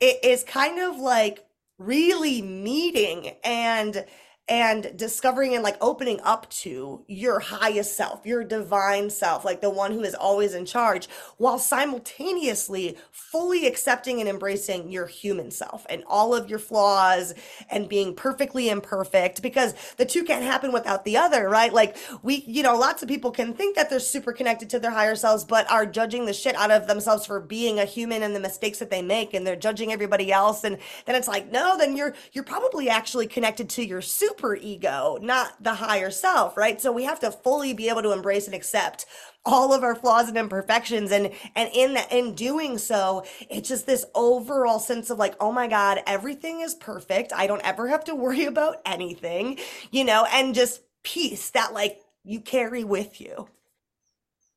it 0.01 0.23
is 0.23 0.43
kind 0.43 0.79
of 0.79 0.97
like 0.97 1.45
really 1.77 2.41
meeting 2.41 3.35
and 3.43 4.05
and 4.49 4.97
discovering 4.97 5.53
and 5.53 5.63
like 5.63 5.77
opening 5.79 6.19
up 6.21 6.49
to 6.49 7.05
your 7.07 7.39
highest 7.39 7.95
self, 7.95 8.25
your 8.25 8.43
divine 8.43 9.09
self, 9.09 9.45
like 9.45 9.61
the 9.61 9.69
one 9.69 9.93
who 9.93 10.01
is 10.01 10.13
always 10.13 10.53
in 10.53 10.65
charge, 10.65 11.07
while 11.37 11.57
simultaneously 11.57 12.97
fully 13.11 13.65
accepting 13.65 14.19
and 14.19 14.27
embracing 14.27 14.91
your 14.91 15.07
human 15.07 15.49
self 15.49 15.85
and 15.89 16.03
all 16.07 16.35
of 16.35 16.49
your 16.49 16.59
flaws 16.59 17.33
and 17.69 17.87
being 17.87 18.13
perfectly 18.13 18.67
imperfect 18.67 19.41
because 19.41 19.73
the 19.95 20.05
two 20.05 20.25
can't 20.25 20.43
happen 20.43 20.73
without 20.73 21.05
the 21.05 21.15
other, 21.15 21.47
right? 21.47 21.71
Like 21.71 21.95
we, 22.21 22.43
you 22.45 22.63
know, 22.63 22.75
lots 22.75 23.01
of 23.01 23.07
people 23.07 23.31
can 23.31 23.53
think 23.53 23.77
that 23.77 23.89
they're 23.89 23.99
super 23.99 24.33
connected 24.33 24.69
to 24.71 24.79
their 24.79 24.91
higher 24.91 25.15
selves, 25.15 25.45
but 25.45 25.71
are 25.71 25.85
judging 25.85 26.25
the 26.25 26.33
shit 26.33 26.55
out 26.55 26.69
of 26.69 26.87
themselves 26.87 27.25
for 27.25 27.39
being 27.39 27.79
a 27.79 27.85
human 27.85 28.23
and 28.23 28.35
the 28.35 28.41
mistakes 28.41 28.79
that 28.79 28.89
they 28.89 29.01
make 29.01 29.33
and 29.33 29.47
they're 29.47 29.55
judging 29.55 29.93
everybody 29.93 30.33
else. 30.33 30.65
And 30.65 30.79
then 31.05 31.15
it's 31.15 31.29
like, 31.29 31.49
no, 31.49 31.77
then 31.77 31.95
you're, 31.95 32.13
you're 32.33 32.43
probably 32.43 32.89
actually 32.89 33.27
connected 33.27 33.69
to 33.69 33.85
your 33.85 34.01
super 34.01 34.32
super 34.33 34.55
ego, 34.55 35.17
not 35.21 35.61
the 35.61 35.75
higher 35.75 36.09
self, 36.09 36.57
right? 36.57 36.81
So 36.81 36.91
we 36.91 37.03
have 37.03 37.19
to 37.21 37.31
fully 37.31 37.73
be 37.73 37.89
able 37.89 38.01
to 38.01 38.11
embrace 38.11 38.45
and 38.45 38.55
accept 38.55 39.05
all 39.45 39.73
of 39.73 39.83
our 39.83 39.95
flaws 39.95 40.27
and 40.27 40.37
imperfections. 40.37 41.11
And 41.11 41.31
and 41.55 41.69
in 41.73 41.93
that 41.93 42.11
in 42.11 42.33
doing 42.33 42.77
so 42.77 43.23
it's 43.49 43.69
just 43.69 43.85
this 43.85 44.05
overall 44.15 44.79
sense 44.79 45.09
of 45.09 45.17
like 45.17 45.35
oh 45.39 45.51
my 45.51 45.67
god 45.67 46.01
everything 46.07 46.61
is 46.61 46.75
perfect. 46.75 47.33
I 47.33 47.47
don't 47.47 47.65
ever 47.65 47.87
have 47.87 48.03
to 48.05 48.15
worry 48.15 48.45
about 48.53 48.77
anything 48.85 49.59
you 49.91 50.03
know 50.03 50.25
and 50.31 50.55
just 50.55 50.81
peace 51.03 51.49
that 51.51 51.73
like 51.73 51.99
you 52.23 52.39
carry 52.39 52.83
with 52.83 53.19
you. 53.19 53.47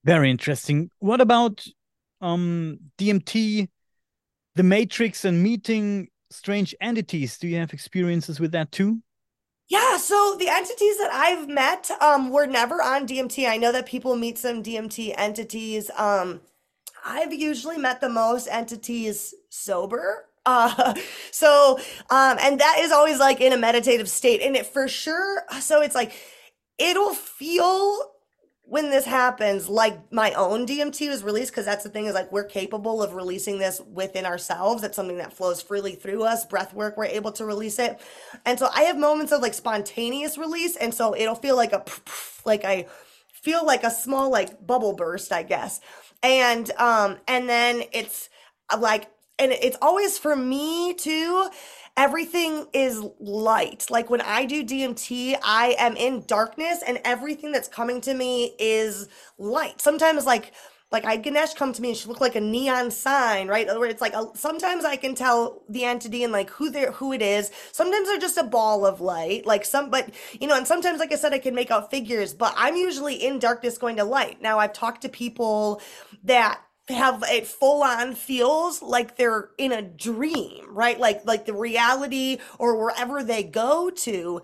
Very 0.04 0.30
interesting. 0.30 0.90
What 1.00 1.20
about 1.20 1.66
um 2.22 2.78
dmt 2.96 3.68
the 4.54 4.62
matrix 4.62 5.24
and 5.24 5.42
meeting 5.42 6.08
strange 6.30 6.74
entities? 6.80 7.38
Do 7.38 7.48
you 7.48 7.56
have 7.56 7.72
experiences 7.72 8.40
with 8.40 8.52
that 8.52 8.72
too 8.72 9.02
yeah, 9.68 9.96
so 9.96 10.36
the 10.38 10.48
entities 10.48 10.98
that 10.98 11.10
I've 11.12 11.48
met 11.48 11.90
um, 12.00 12.30
were 12.30 12.46
never 12.46 12.82
on 12.82 13.06
DMT. 13.06 13.48
I 13.48 13.56
know 13.56 13.72
that 13.72 13.86
people 13.86 14.14
meet 14.14 14.38
some 14.38 14.62
DMT 14.62 15.14
entities. 15.16 15.90
Um, 15.96 16.40
I've 17.04 17.32
usually 17.32 17.78
met 17.78 18.00
the 18.00 18.08
most 18.08 18.48
entities 18.48 19.34
sober. 19.50 20.26
Uh, 20.48 20.94
so, 21.32 21.76
um, 22.10 22.38
and 22.40 22.60
that 22.60 22.78
is 22.78 22.92
always 22.92 23.18
like 23.18 23.40
in 23.40 23.52
a 23.52 23.56
meditative 23.56 24.08
state. 24.08 24.40
And 24.40 24.54
it 24.54 24.64
for 24.64 24.86
sure, 24.86 25.42
so 25.58 25.82
it's 25.82 25.96
like, 25.96 26.12
it'll 26.78 27.14
feel 27.14 27.98
when 28.68 28.90
this 28.90 29.04
happens, 29.04 29.68
like 29.68 30.12
my 30.12 30.32
own 30.32 30.66
DMT 30.66 31.08
was 31.08 31.22
released, 31.22 31.52
because 31.52 31.64
that's 31.64 31.84
the 31.84 31.88
thing 31.90 32.06
is 32.06 32.14
like 32.14 32.32
we're 32.32 32.44
capable 32.44 33.00
of 33.00 33.14
releasing 33.14 33.58
this 33.58 33.80
within 33.92 34.26
ourselves. 34.26 34.82
It's 34.82 34.96
something 34.96 35.18
that 35.18 35.32
flows 35.32 35.62
freely 35.62 35.94
through 35.94 36.24
us. 36.24 36.44
Breath 36.44 36.74
work, 36.74 36.96
we're 36.96 37.04
able 37.04 37.30
to 37.32 37.44
release 37.44 37.78
it. 37.78 38.00
And 38.44 38.58
so 38.58 38.68
I 38.74 38.82
have 38.82 38.98
moments 38.98 39.30
of 39.32 39.40
like 39.40 39.54
spontaneous 39.54 40.36
release. 40.36 40.76
And 40.76 40.92
so 40.92 41.14
it'll 41.14 41.36
feel 41.36 41.54
like 41.54 41.72
a, 41.72 41.84
like 42.44 42.64
I 42.64 42.86
feel 43.30 43.64
like 43.64 43.84
a 43.84 43.90
small 43.90 44.30
like 44.30 44.66
bubble 44.66 44.94
burst, 44.94 45.30
I 45.30 45.44
guess. 45.44 45.80
And, 46.24 46.68
um, 46.72 47.18
and 47.28 47.48
then 47.48 47.84
it's 47.92 48.28
like, 48.76 49.08
and 49.38 49.52
it's 49.52 49.76
always 49.80 50.18
for 50.18 50.34
me 50.34 50.94
too 50.94 51.48
everything 51.96 52.66
is 52.72 53.02
light. 53.18 53.86
Like 53.90 54.10
when 54.10 54.20
I 54.20 54.44
do 54.44 54.64
DMT, 54.64 55.38
I 55.42 55.74
am 55.78 55.96
in 55.96 56.24
darkness 56.26 56.82
and 56.86 57.00
everything 57.04 57.52
that's 57.52 57.68
coming 57.68 58.00
to 58.02 58.14
me 58.14 58.54
is 58.58 59.08
light. 59.38 59.80
Sometimes 59.80 60.26
like 60.26 60.52
like 60.92 61.04
I 61.04 61.16
Ganesh 61.16 61.54
come 61.54 61.72
to 61.72 61.82
me 61.82 61.88
and 61.88 61.96
she 61.98 62.06
looked 62.06 62.20
like 62.20 62.36
a 62.36 62.40
neon 62.40 62.92
sign, 62.92 63.48
right? 63.48 63.66
Where 63.66 63.88
it's 63.88 64.00
like 64.00 64.14
a, 64.14 64.28
sometimes 64.34 64.84
I 64.84 64.94
can 64.94 65.16
tell 65.16 65.62
the 65.68 65.84
entity 65.84 66.22
and 66.22 66.32
like 66.32 66.48
who 66.50 66.70
they 66.70 66.86
who 66.92 67.12
it 67.12 67.22
is. 67.22 67.50
Sometimes 67.72 68.06
they're 68.06 68.18
just 68.18 68.38
a 68.38 68.44
ball 68.44 68.86
of 68.86 69.00
light, 69.00 69.46
like 69.46 69.64
some, 69.64 69.90
but 69.90 70.10
you 70.40 70.46
know, 70.46 70.56
and 70.56 70.66
sometimes, 70.66 71.00
like 71.00 71.12
I 71.12 71.16
said, 71.16 71.34
I 71.34 71.40
can 71.40 71.56
make 71.56 71.72
out 71.72 71.90
figures. 71.90 72.34
But 72.34 72.54
I'm 72.56 72.76
usually 72.76 73.14
in 73.16 73.40
darkness 73.40 73.78
going 73.78 73.96
to 73.96 74.04
light. 74.04 74.40
Now 74.40 74.60
I've 74.60 74.72
talked 74.72 75.02
to 75.02 75.08
people 75.08 75.82
that 76.22 76.60
have 76.88 77.24
it 77.26 77.46
full 77.46 77.82
on 77.82 78.14
feels 78.14 78.80
like 78.82 79.16
they're 79.16 79.50
in 79.58 79.72
a 79.72 79.82
dream, 79.82 80.64
right? 80.68 80.98
Like 80.98 81.22
like 81.24 81.46
the 81.46 81.54
reality 81.54 82.38
or 82.58 82.76
wherever 82.78 83.22
they 83.24 83.42
go 83.42 83.90
to 83.90 84.42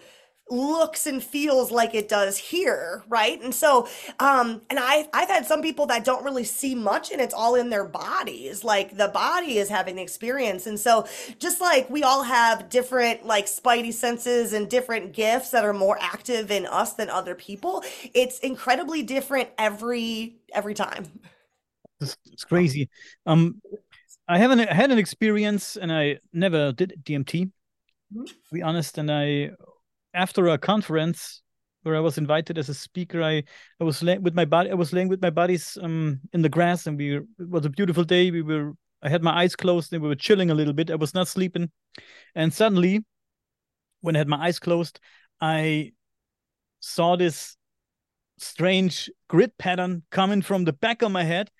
looks 0.50 1.06
and 1.06 1.22
feels 1.22 1.70
like 1.70 1.94
it 1.94 2.08
does 2.08 2.36
here, 2.36 3.04
right? 3.08 3.40
And 3.40 3.54
so 3.54 3.86
um 4.18 4.60
and 4.70 4.78
I 4.80 5.08
I've 5.14 5.28
had 5.28 5.46
some 5.46 5.62
people 5.62 5.86
that 5.86 6.04
don't 6.04 6.24
really 6.24 6.42
see 6.44 6.74
much 6.74 7.12
and 7.12 7.20
it's 7.20 7.32
all 7.32 7.54
in 7.54 7.70
their 7.70 7.84
bodies. 7.84 8.64
Like 8.64 8.96
the 8.96 9.08
body 9.08 9.58
is 9.58 9.68
having 9.68 9.94
the 9.96 10.02
experience. 10.02 10.66
And 10.66 10.78
so 10.80 11.06
just 11.38 11.60
like 11.60 11.88
we 11.88 12.02
all 12.02 12.24
have 12.24 12.68
different 12.68 13.24
like 13.24 13.46
spidey 13.46 13.92
senses 13.92 14.52
and 14.52 14.68
different 14.68 15.12
gifts 15.12 15.50
that 15.50 15.64
are 15.64 15.72
more 15.72 15.96
active 16.00 16.50
in 16.50 16.66
us 16.66 16.94
than 16.94 17.08
other 17.08 17.36
people, 17.36 17.84
it's 18.14 18.40
incredibly 18.40 19.02
different 19.02 19.48
every 19.58 20.36
every 20.52 20.74
time. 20.74 21.04
It's, 22.02 22.16
it's 22.30 22.44
crazy. 22.44 22.88
Um, 23.26 23.60
I 24.28 24.38
haven't 24.38 24.58
had 24.60 24.90
an 24.90 24.98
experience, 24.98 25.76
and 25.76 25.92
I 25.92 26.18
never 26.32 26.72
did 26.72 26.94
DMT. 27.02 27.50
Mm-hmm. 28.14 28.24
To 28.24 28.34
be 28.52 28.62
honest, 28.62 28.98
and 28.98 29.10
I 29.10 29.50
after 30.14 30.48
a 30.48 30.58
conference 30.58 31.42
where 31.82 31.96
I 31.96 32.00
was 32.00 32.18
invited 32.18 32.58
as 32.58 32.68
a 32.68 32.74
speaker, 32.74 33.22
I 33.22 33.42
I 33.80 33.84
was 33.84 34.02
laying 34.02 34.22
with 34.22 34.34
my 34.34 34.44
body. 34.44 34.70
I 34.70 34.74
was 34.74 34.92
laying 34.92 35.08
with 35.08 35.22
my 35.22 35.30
buddies 35.30 35.78
um 35.82 36.20
in 36.32 36.42
the 36.42 36.48
grass, 36.48 36.86
and 36.86 36.96
we 36.96 37.16
it 37.16 37.24
was 37.38 37.64
a 37.64 37.70
beautiful 37.70 38.04
day. 38.04 38.30
We 38.30 38.42
were 38.42 38.72
I 39.02 39.08
had 39.08 39.22
my 39.22 39.42
eyes 39.42 39.56
closed, 39.56 39.92
and 39.92 40.02
we 40.02 40.08
were 40.08 40.14
chilling 40.14 40.50
a 40.50 40.54
little 40.54 40.72
bit. 40.72 40.90
I 40.90 40.96
was 40.96 41.14
not 41.14 41.28
sleeping, 41.28 41.70
and 42.34 42.52
suddenly, 42.52 43.04
when 44.00 44.14
I 44.14 44.18
had 44.18 44.28
my 44.28 44.46
eyes 44.46 44.58
closed, 44.58 45.00
I 45.40 45.92
saw 46.80 47.16
this 47.16 47.56
strange 48.38 49.10
grid 49.28 49.56
pattern 49.58 50.02
coming 50.10 50.42
from 50.42 50.64
the 50.64 50.72
back 50.72 51.02
of 51.02 51.12
my 51.12 51.24
head 51.24 51.50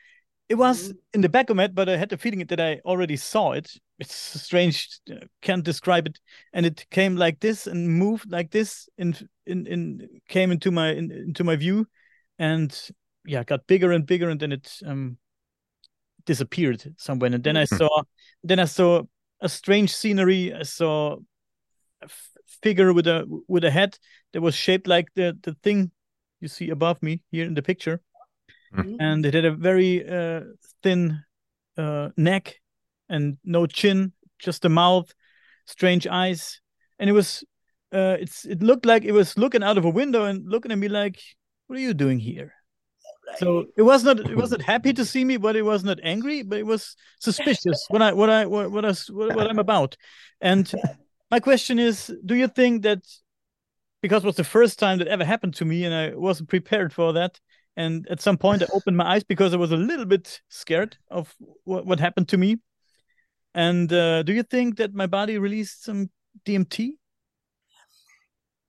it 0.52 0.58
was 0.58 0.88
mm-hmm. 0.88 0.98
in 1.14 1.20
the 1.22 1.30
back 1.30 1.48
of 1.48 1.56
my 1.56 1.62
head, 1.62 1.74
but 1.74 1.88
I 1.88 1.96
had 1.96 2.10
the 2.10 2.18
feeling 2.18 2.44
that 2.44 2.60
I 2.60 2.82
already 2.84 3.16
saw 3.16 3.52
it. 3.52 3.72
It's 3.98 4.14
strange, 4.14 5.00
can't 5.40 5.64
describe 5.64 6.06
it. 6.06 6.20
And 6.52 6.66
it 6.66 6.84
came 6.90 7.16
like 7.16 7.40
this 7.40 7.66
and 7.66 7.88
moved 7.88 8.30
like 8.30 8.50
this, 8.50 8.86
and 8.98 9.26
in, 9.46 9.66
in 9.66 10.20
came 10.28 10.52
into 10.52 10.70
my 10.70 10.90
in, 10.92 11.10
into 11.10 11.42
my 11.42 11.56
view, 11.56 11.86
and 12.38 12.70
yeah, 13.24 13.44
got 13.44 13.66
bigger 13.66 13.92
and 13.92 14.04
bigger, 14.04 14.28
and 14.28 14.38
then 14.38 14.52
it 14.52 14.78
um 14.84 15.16
disappeared 16.26 16.84
somewhere. 16.98 17.32
And 17.32 17.42
then 17.42 17.56
I 17.56 17.64
mm-hmm. 17.64 17.76
saw, 17.78 18.02
then 18.44 18.58
I 18.58 18.66
saw 18.66 19.04
a 19.40 19.48
strange 19.48 19.90
scenery. 19.94 20.52
I 20.52 20.64
saw 20.64 21.16
a 22.02 22.10
figure 22.62 22.92
with 22.92 23.06
a 23.06 23.24
with 23.48 23.64
a 23.64 23.70
head 23.70 23.98
that 24.34 24.42
was 24.42 24.54
shaped 24.54 24.86
like 24.86 25.08
the 25.14 25.34
the 25.42 25.54
thing 25.62 25.92
you 26.40 26.48
see 26.48 26.68
above 26.68 27.02
me 27.02 27.22
here 27.30 27.46
in 27.46 27.54
the 27.54 27.62
picture 27.62 28.02
mm-hmm. 28.74 28.96
and 29.00 29.26
it 29.26 29.34
had 29.34 29.44
a 29.44 29.52
very 29.52 30.06
uh, 30.08 30.42
thin 30.82 31.22
uh, 31.76 32.10
neck 32.16 32.60
and 33.08 33.38
no 33.44 33.66
chin, 33.66 34.12
just 34.38 34.64
a 34.64 34.68
mouth, 34.68 35.12
strange 35.66 36.06
eyes, 36.06 36.60
and 36.98 37.08
it 37.08 37.12
was. 37.12 37.44
Uh, 37.92 38.16
it's 38.18 38.46
it 38.46 38.62
looked 38.62 38.86
like 38.86 39.04
it 39.04 39.12
was 39.12 39.36
looking 39.36 39.62
out 39.62 39.76
of 39.76 39.84
a 39.84 39.90
window 39.90 40.24
and 40.24 40.48
looking 40.48 40.72
at 40.72 40.78
me 40.78 40.88
like, 40.88 41.20
"What 41.66 41.78
are 41.78 41.82
you 41.82 41.92
doing 41.92 42.18
here?" 42.18 42.54
So 43.38 43.66
it 43.76 43.82
was 43.82 44.02
not 44.02 44.18
it 44.18 44.36
wasn't 44.36 44.62
happy 44.62 44.92
to 44.94 45.04
see 45.04 45.24
me, 45.24 45.36
but 45.36 45.56
it 45.56 45.62
was 45.62 45.84
not 45.84 45.98
angry, 46.02 46.42
but 46.42 46.58
it 46.58 46.66
was 46.66 46.96
suspicious 47.20 47.84
what 47.88 48.02
I 48.02 48.12
what 48.12 48.30
I 48.30 48.46
what 48.46 48.70
what, 48.70 48.84
I, 48.84 48.94
what, 49.10 49.36
what 49.36 49.46
I'm 49.50 49.58
about. 49.58 49.96
And 50.40 50.72
my 51.30 51.40
question 51.40 51.78
is, 51.78 52.12
do 52.24 52.34
you 52.34 52.48
think 52.48 52.82
that 52.82 53.00
because 54.02 54.24
it 54.24 54.26
was 54.26 54.36
the 54.36 54.44
first 54.44 54.78
time 54.78 54.98
that 54.98 55.08
ever 55.08 55.24
happened 55.24 55.54
to 55.54 55.64
me 55.64 55.84
and 55.84 55.94
I 55.94 56.14
wasn't 56.14 56.48
prepared 56.48 56.92
for 56.92 57.12
that, 57.14 57.40
and 57.76 58.06
at 58.10 58.20
some 58.20 58.36
point, 58.36 58.62
I 58.62 58.66
opened 58.72 58.96
my 58.96 59.14
eyes 59.14 59.24
because 59.24 59.54
I 59.54 59.56
was 59.56 59.72
a 59.72 59.76
little 59.76 60.04
bit 60.04 60.40
scared 60.48 60.96
of 61.10 61.34
what, 61.64 61.86
what 61.86 62.00
happened 62.00 62.28
to 62.28 62.36
me. 62.36 62.58
And 63.54 63.92
uh, 63.92 64.22
do 64.22 64.32
you 64.32 64.42
think 64.42 64.76
that 64.76 64.94
my 64.94 65.06
body 65.06 65.38
released 65.38 65.84
some 65.84 66.10
DMT 66.46 66.92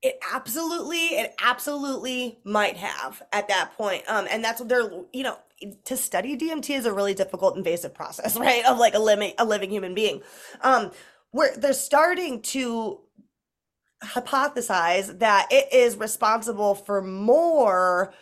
It 0.02 0.20
absolutely, 0.34 1.08
it 1.18 1.34
absolutely 1.42 2.40
might 2.44 2.78
have 2.78 3.22
at 3.32 3.48
that 3.48 3.74
point. 3.78 4.04
Um, 4.08 4.28
and 4.30 4.44
that's 4.44 4.60
what 4.60 4.70
they're, 4.70 4.90
you 5.14 5.24
know, 5.24 5.38
to 5.86 5.96
study 5.96 6.38
DMT 6.38 6.78
is 6.78 6.86
a 6.86 6.94
really 6.94 7.14
difficult, 7.14 7.56
invasive 7.58 7.94
process, 7.94 8.38
right? 8.40 8.66
Of 8.66 8.78
like 8.78 8.94
a 8.94 9.00
living, 9.00 9.34
a 9.38 9.46
living 9.46 9.70
human 9.70 9.94
being. 9.94 10.22
Um, 10.62 10.92
where 11.32 11.56
they're 11.58 11.74
starting 11.74 12.42
to 12.42 13.00
hypothesize 14.04 15.20
that 15.20 15.48
it 15.50 15.74
is 15.74 15.98
responsible 15.98 16.76
for 16.76 17.02
more 17.02 18.14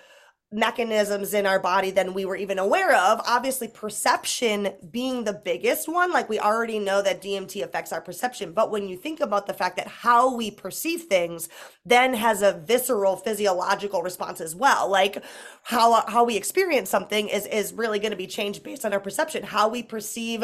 mechanisms 0.52 1.34
in 1.34 1.46
our 1.46 1.60
body 1.60 1.92
than 1.92 2.14
we 2.14 2.26
were 2.26 2.36
even 2.36 2.60
aware 2.60 2.94
of. 2.94 3.22
Obviously, 3.26 3.70
perception 3.70 4.74
being 4.92 5.24
the 5.24 5.34
biggest 5.34 5.88
one. 5.88 6.12
Like 6.12 6.28
we 6.28 6.40
already 6.40 6.78
know 6.78 7.02
that 7.02 7.22
DMT 7.22 7.64
affects 7.64 7.94
our 7.94 8.02
perception. 8.02 8.52
But 8.52 8.70
when 8.70 8.90
you 8.90 8.98
think 8.98 9.22
about 9.22 9.48
the 9.48 9.54
fact 9.54 9.78
that 9.78 9.88
how 9.88 10.36
we 10.36 10.52
perceive 10.52 11.04
things 11.04 11.48
then 11.86 12.14
has 12.14 12.42
a 12.42 12.54
visceral 12.54 13.16
physiological 13.16 14.04
response 14.04 14.42
as 14.42 14.56
well. 14.56 14.90
Like 14.90 15.24
how 15.64 16.06
how 16.08 16.24
we 16.24 16.36
experience 16.36 16.90
something 16.90 17.30
is 17.30 17.46
is 17.48 17.74
really 17.74 18.00
going 18.00 18.12
to 18.12 18.18
be 18.18 18.28
changed 18.28 18.64
based 18.64 18.86
on 18.86 18.94
our 18.94 19.00
perception. 19.00 19.44
How 19.44 19.70
we 19.70 19.84
perceive 19.84 20.44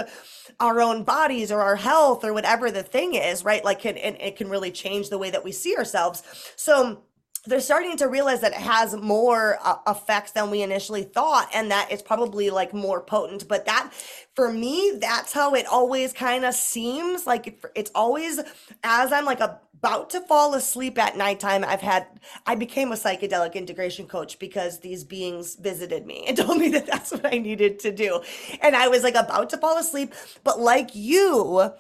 our 0.60 0.82
own 0.82 1.04
bodies 1.04 1.52
or 1.52 1.62
our 1.62 1.76
health 1.76 2.24
or 2.24 2.34
whatever 2.34 2.72
the 2.72 2.84
thing 2.84 3.14
is, 3.16 3.44
right? 3.44 3.64
Like 3.64 3.80
can 3.80 3.98
and 3.98 4.16
it 4.20 4.38
can 4.38 4.50
really 4.50 4.72
change 4.72 5.10
the 5.10 5.18
way 5.18 5.30
that 5.30 5.44
we 5.44 5.52
see 5.52 5.76
ourselves. 5.76 6.24
So 6.56 7.04
they're 7.48 7.60
starting 7.60 7.98
to 7.98 8.08
realize 8.08 8.42
that 8.42 8.52
it 8.54 8.60
has 8.60 8.96
more 8.96 9.58
uh, 9.64 9.78
effects 9.88 10.32
than 10.32 10.52
we 10.52 10.62
initially 10.62 11.04
thought 11.04 11.50
and 11.54 11.72
that 11.72 11.88
it's 11.92 12.04
probably 12.04 12.50
like 12.50 12.74
more 12.74 13.02
potent. 13.02 13.48
But 13.48 13.66
that 13.66 13.92
for 14.36 14.52
me 14.52 14.98
that's 15.02 15.34
how 15.34 15.54
it 15.56 15.66
always 15.66 16.14
kind 16.14 16.46
of 16.46 16.54
seems. 16.54 17.26
Like 17.26 17.60
it's 17.76 17.92
always 17.96 18.40
as 18.84 19.12
i'm 19.12 19.26
like 19.26 19.40
about 19.40 20.10
to 20.10 20.22
fall 20.22 20.54
asleep 20.56 20.98
at 20.98 21.18
nighttime 21.18 21.64
i've 21.64 21.82
had 21.82 22.08
i 22.46 22.56
became 22.56 22.92
a 22.92 22.96
psychedelic 22.96 23.54
integration 23.54 24.08
coach 24.08 24.40
because 24.40 24.80
these 24.80 25.04
beings 25.04 25.56
visited 25.56 26.06
me 26.06 26.26
and 26.28 26.38
told 26.38 26.58
me 26.58 26.70
that 26.70 26.86
that's 26.88 27.12
what 27.12 27.26
i 27.26 27.38
needed 27.38 27.80
to 27.80 27.92
do. 27.92 28.22
And 28.62 28.76
i 28.76 28.88
was 28.88 29.04
like 29.04 29.16
about 29.16 29.50
to 29.52 29.58
fall 29.58 29.78
asleep 29.78 30.14
but 30.44 30.60
like 30.60 30.96
you 30.96 31.72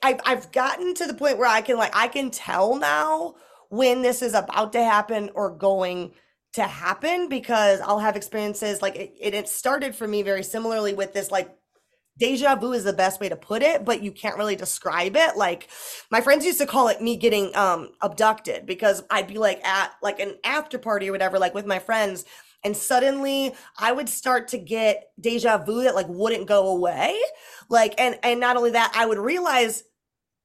I've, 0.00 0.20
I've 0.24 0.52
gotten 0.52 0.94
to 0.94 1.06
the 1.06 1.14
point 1.14 1.38
where 1.38 1.48
i 1.48 1.60
can 1.60 1.76
like 1.76 1.94
i 1.94 2.08
can 2.08 2.30
tell 2.30 2.76
now 2.76 3.34
when 3.72 4.02
this 4.02 4.20
is 4.20 4.34
about 4.34 4.70
to 4.74 4.84
happen 4.84 5.30
or 5.34 5.48
going 5.48 6.12
to 6.52 6.62
happen 6.62 7.30
because 7.30 7.80
I'll 7.80 8.00
have 8.00 8.16
experiences 8.16 8.82
like 8.82 8.94
it, 8.96 9.14
it 9.18 9.48
started 9.48 9.94
for 9.94 10.06
me 10.06 10.22
very 10.22 10.42
similarly 10.42 10.92
with 10.92 11.14
this 11.14 11.30
like 11.30 11.56
deja 12.18 12.54
vu 12.56 12.72
is 12.72 12.84
the 12.84 12.92
best 12.92 13.18
way 13.18 13.30
to 13.30 13.36
put 13.36 13.62
it 13.62 13.86
but 13.86 14.02
you 14.02 14.12
can't 14.12 14.36
really 14.36 14.56
describe 14.56 15.16
it. 15.16 15.38
Like 15.38 15.70
my 16.10 16.20
friends 16.20 16.44
used 16.44 16.58
to 16.58 16.66
call 16.66 16.88
it 16.88 17.00
me 17.00 17.16
getting 17.16 17.56
um 17.56 17.88
abducted 18.02 18.66
because 18.66 19.02
i'd 19.10 19.26
be 19.26 19.38
like 19.38 19.66
at 19.66 19.92
like 20.02 20.20
an 20.20 20.36
after 20.44 20.76
party 20.76 21.08
or 21.08 21.12
whatever 21.12 21.38
like 21.38 21.54
with 21.54 21.64
my 21.64 21.78
friends 21.78 22.26
and 22.64 22.76
suddenly 22.76 23.54
i 23.78 23.90
would 23.90 24.10
start 24.10 24.48
to 24.48 24.58
get 24.58 25.04
deja 25.18 25.56
vu 25.56 25.84
that 25.84 25.94
like 25.94 26.08
wouldn't 26.10 26.46
go 26.46 26.68
away. 26.68 27.18
Like 27.70 27.94
and 27.98 28.18
and 28.22 28.38
not 28.38 28.58
only 28.58 28.72
that 28.72 28.92
i 28.94 29.06
would 29.06 29.16
realize 29.16 29.84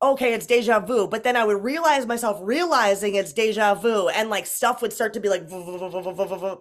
okay, 0.01 0.33
it's 0.33 0.45
deja 0.45 0.79
vu. 0.79 1.07
But 1.07 1.23
then 1.23 1.35
I 1.35 1.43
would 1.43 1.63
realize 1.63 2.05
myself 2.05 2.39
realizing 2.41 3.15
it's 3.15 3.33
deja 3.33 3.75
vu, 3.75 4.09
and 4.09 4.29
like 4.29 4.45
stuff 4.45 4.81
would 4.81 4.93
start 4.93 5.13
to 5.13 5.19
be 5.19 5.29
like, 5.29 5.43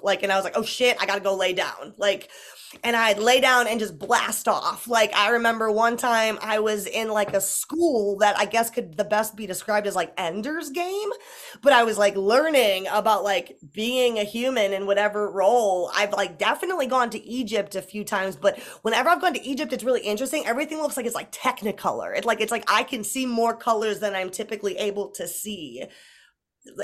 like, 0.03 0.22
and 0.22 0.33
I 0.33 0.37
was 0.37 0.44
like, 0.44 0.57
oh 0.57 0.62
shit, 0.62 0.96
I 1.01 1.07
gotta 1.07 1.20
go 1.20 1.35
lay 1.35 1.53
down. 1.53 1.94
Like, 1.99 2.31
and 2.83 2.96
I'd 2.96 3.18
lay 3.18 3.40
down 3.40 3.66
and 3.66 3.79
just 3.79 3.99
blast 3.99 4.49
off. 4.49 4.88
Like 4.88 5.14
I 5.14 5.31
remember 5.31 5.70
one 5.70 5.96
time 5.96 6.38
I 6.42 6.59
was 6.59 6.87
in 6.87 7.09
like 7.09 7.33
a 7.33 7.40
school 7.40 8.18
that 8.18 8.37
I 8.38 8.44
guess 8.44 8.70
could 8.70 8.96
the 8.96 9.05
best 9.05 9.37
be 9.37 9.46
described 9.46 9.87
as 9.87 9.94
like 9.94 10.12
Ender's 10.18 10.70
Game, 10.70 11.09
but 11.62 11.72
I 11.72 11.85
was 11.85 11.99
like 11.99 12.16
learning 12.16 12.87
about 12.90 13.25
like 13.25 13.57
being 13.72 14.18
a 14.18 14.25
human 14.25 14.72
in 14.72 14.87
whatever 14.87 15.31
role. 15.31 15.90
I've 15.94 16.12
like 16.12 16.38
definitely 16.38 16.87
gone 16.87 17.11
to 17.11 17.25
Egypt 17.25 17.77
a 17.77 17.83
few 17.83 18.05
times, 18.05 18.37
but 18.37 18.59
whenever 18.83 19.09
I've 19.09 19.20
gone 19.20 19.35
to 19.35 19.44
Egypt, 19.44 19.72
it's 19.72 19.85
really 19.85 20.03
interesting. 20.03 20.44
Everything 20.46 20.79
looks 20.79 20.96
like 20.96 21.07
it's 21.07 21.14
like 21.14 21.33
technicolor. 21.33 22.16
It's 22.16 22.27
like 22.27 22.40
it's 22.40 22.53
like 22.53 22.64
I 22.68 22.83
can 22.83 23.05
see 23.05 23.26
more 23.29 23.57
colors 23.57 24.01
than 24.01 24.15
I'm 24.15 24.31
typically 24.31 24.77
able 24.79 25.11
to 25.12 25.27
see 25.29 25.85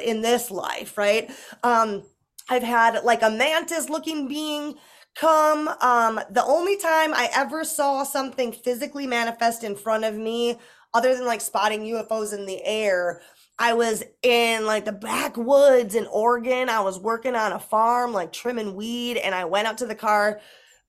in 0.05 0.21
this 0.23 0.51
life, 0.51 0.97
right? 0.97 1.31
Um 1.63 2.05
I've 2.49 2.63
had 2.63 3.05
like 3.05 3.23
a 3.23 3.31
mantis 3.31 3.89
looking 3.89 4.29
being 4.29 4.75
come 5.15 5.69
um 5.81 6.19
the 6.31 6.45
only 6.45 6.77
time 6.79 7.13
i 7.13 7.29
ever 7.35 7.65
saw 7.65 8.03
something 8.03 8.51
physically 8.51 9.07
manifest 9.07 9.63
in 9.63 9.77
front 9.77 10.05
of 10.05 10.15
me 10.15 10.59
other 10.95 11.15
than 11.15 11.27
like 11.27 11.41
spotting 11.41 11.83
ufos 11.83 12.33
in 12.33 12.47
the 12.47 12.65
air 12.65 13.21
i 13.59 13.75
was 13.75 14.03
in 14.23 14.65
like 14.65 14.87
the 14.87 14.93
backwoods 14.93 15.95
in 15.95 16.07
oregon 16.07 16.71
i 16.71 16.81
was 16.81 16.99
working 16.99 17.35
on 17.35 17.53
a 17.53 17.59
farm 17.59 18.13
like 18.15 18.33
trimming 18.33 18.75
weed 18.75 19.19
and 19.19 19.35
i 19.35 19.45
went 19.45 19.69
out 19.69 19.77
to 19.77 19.87
the 19.87 19.95
car 19.95 20.41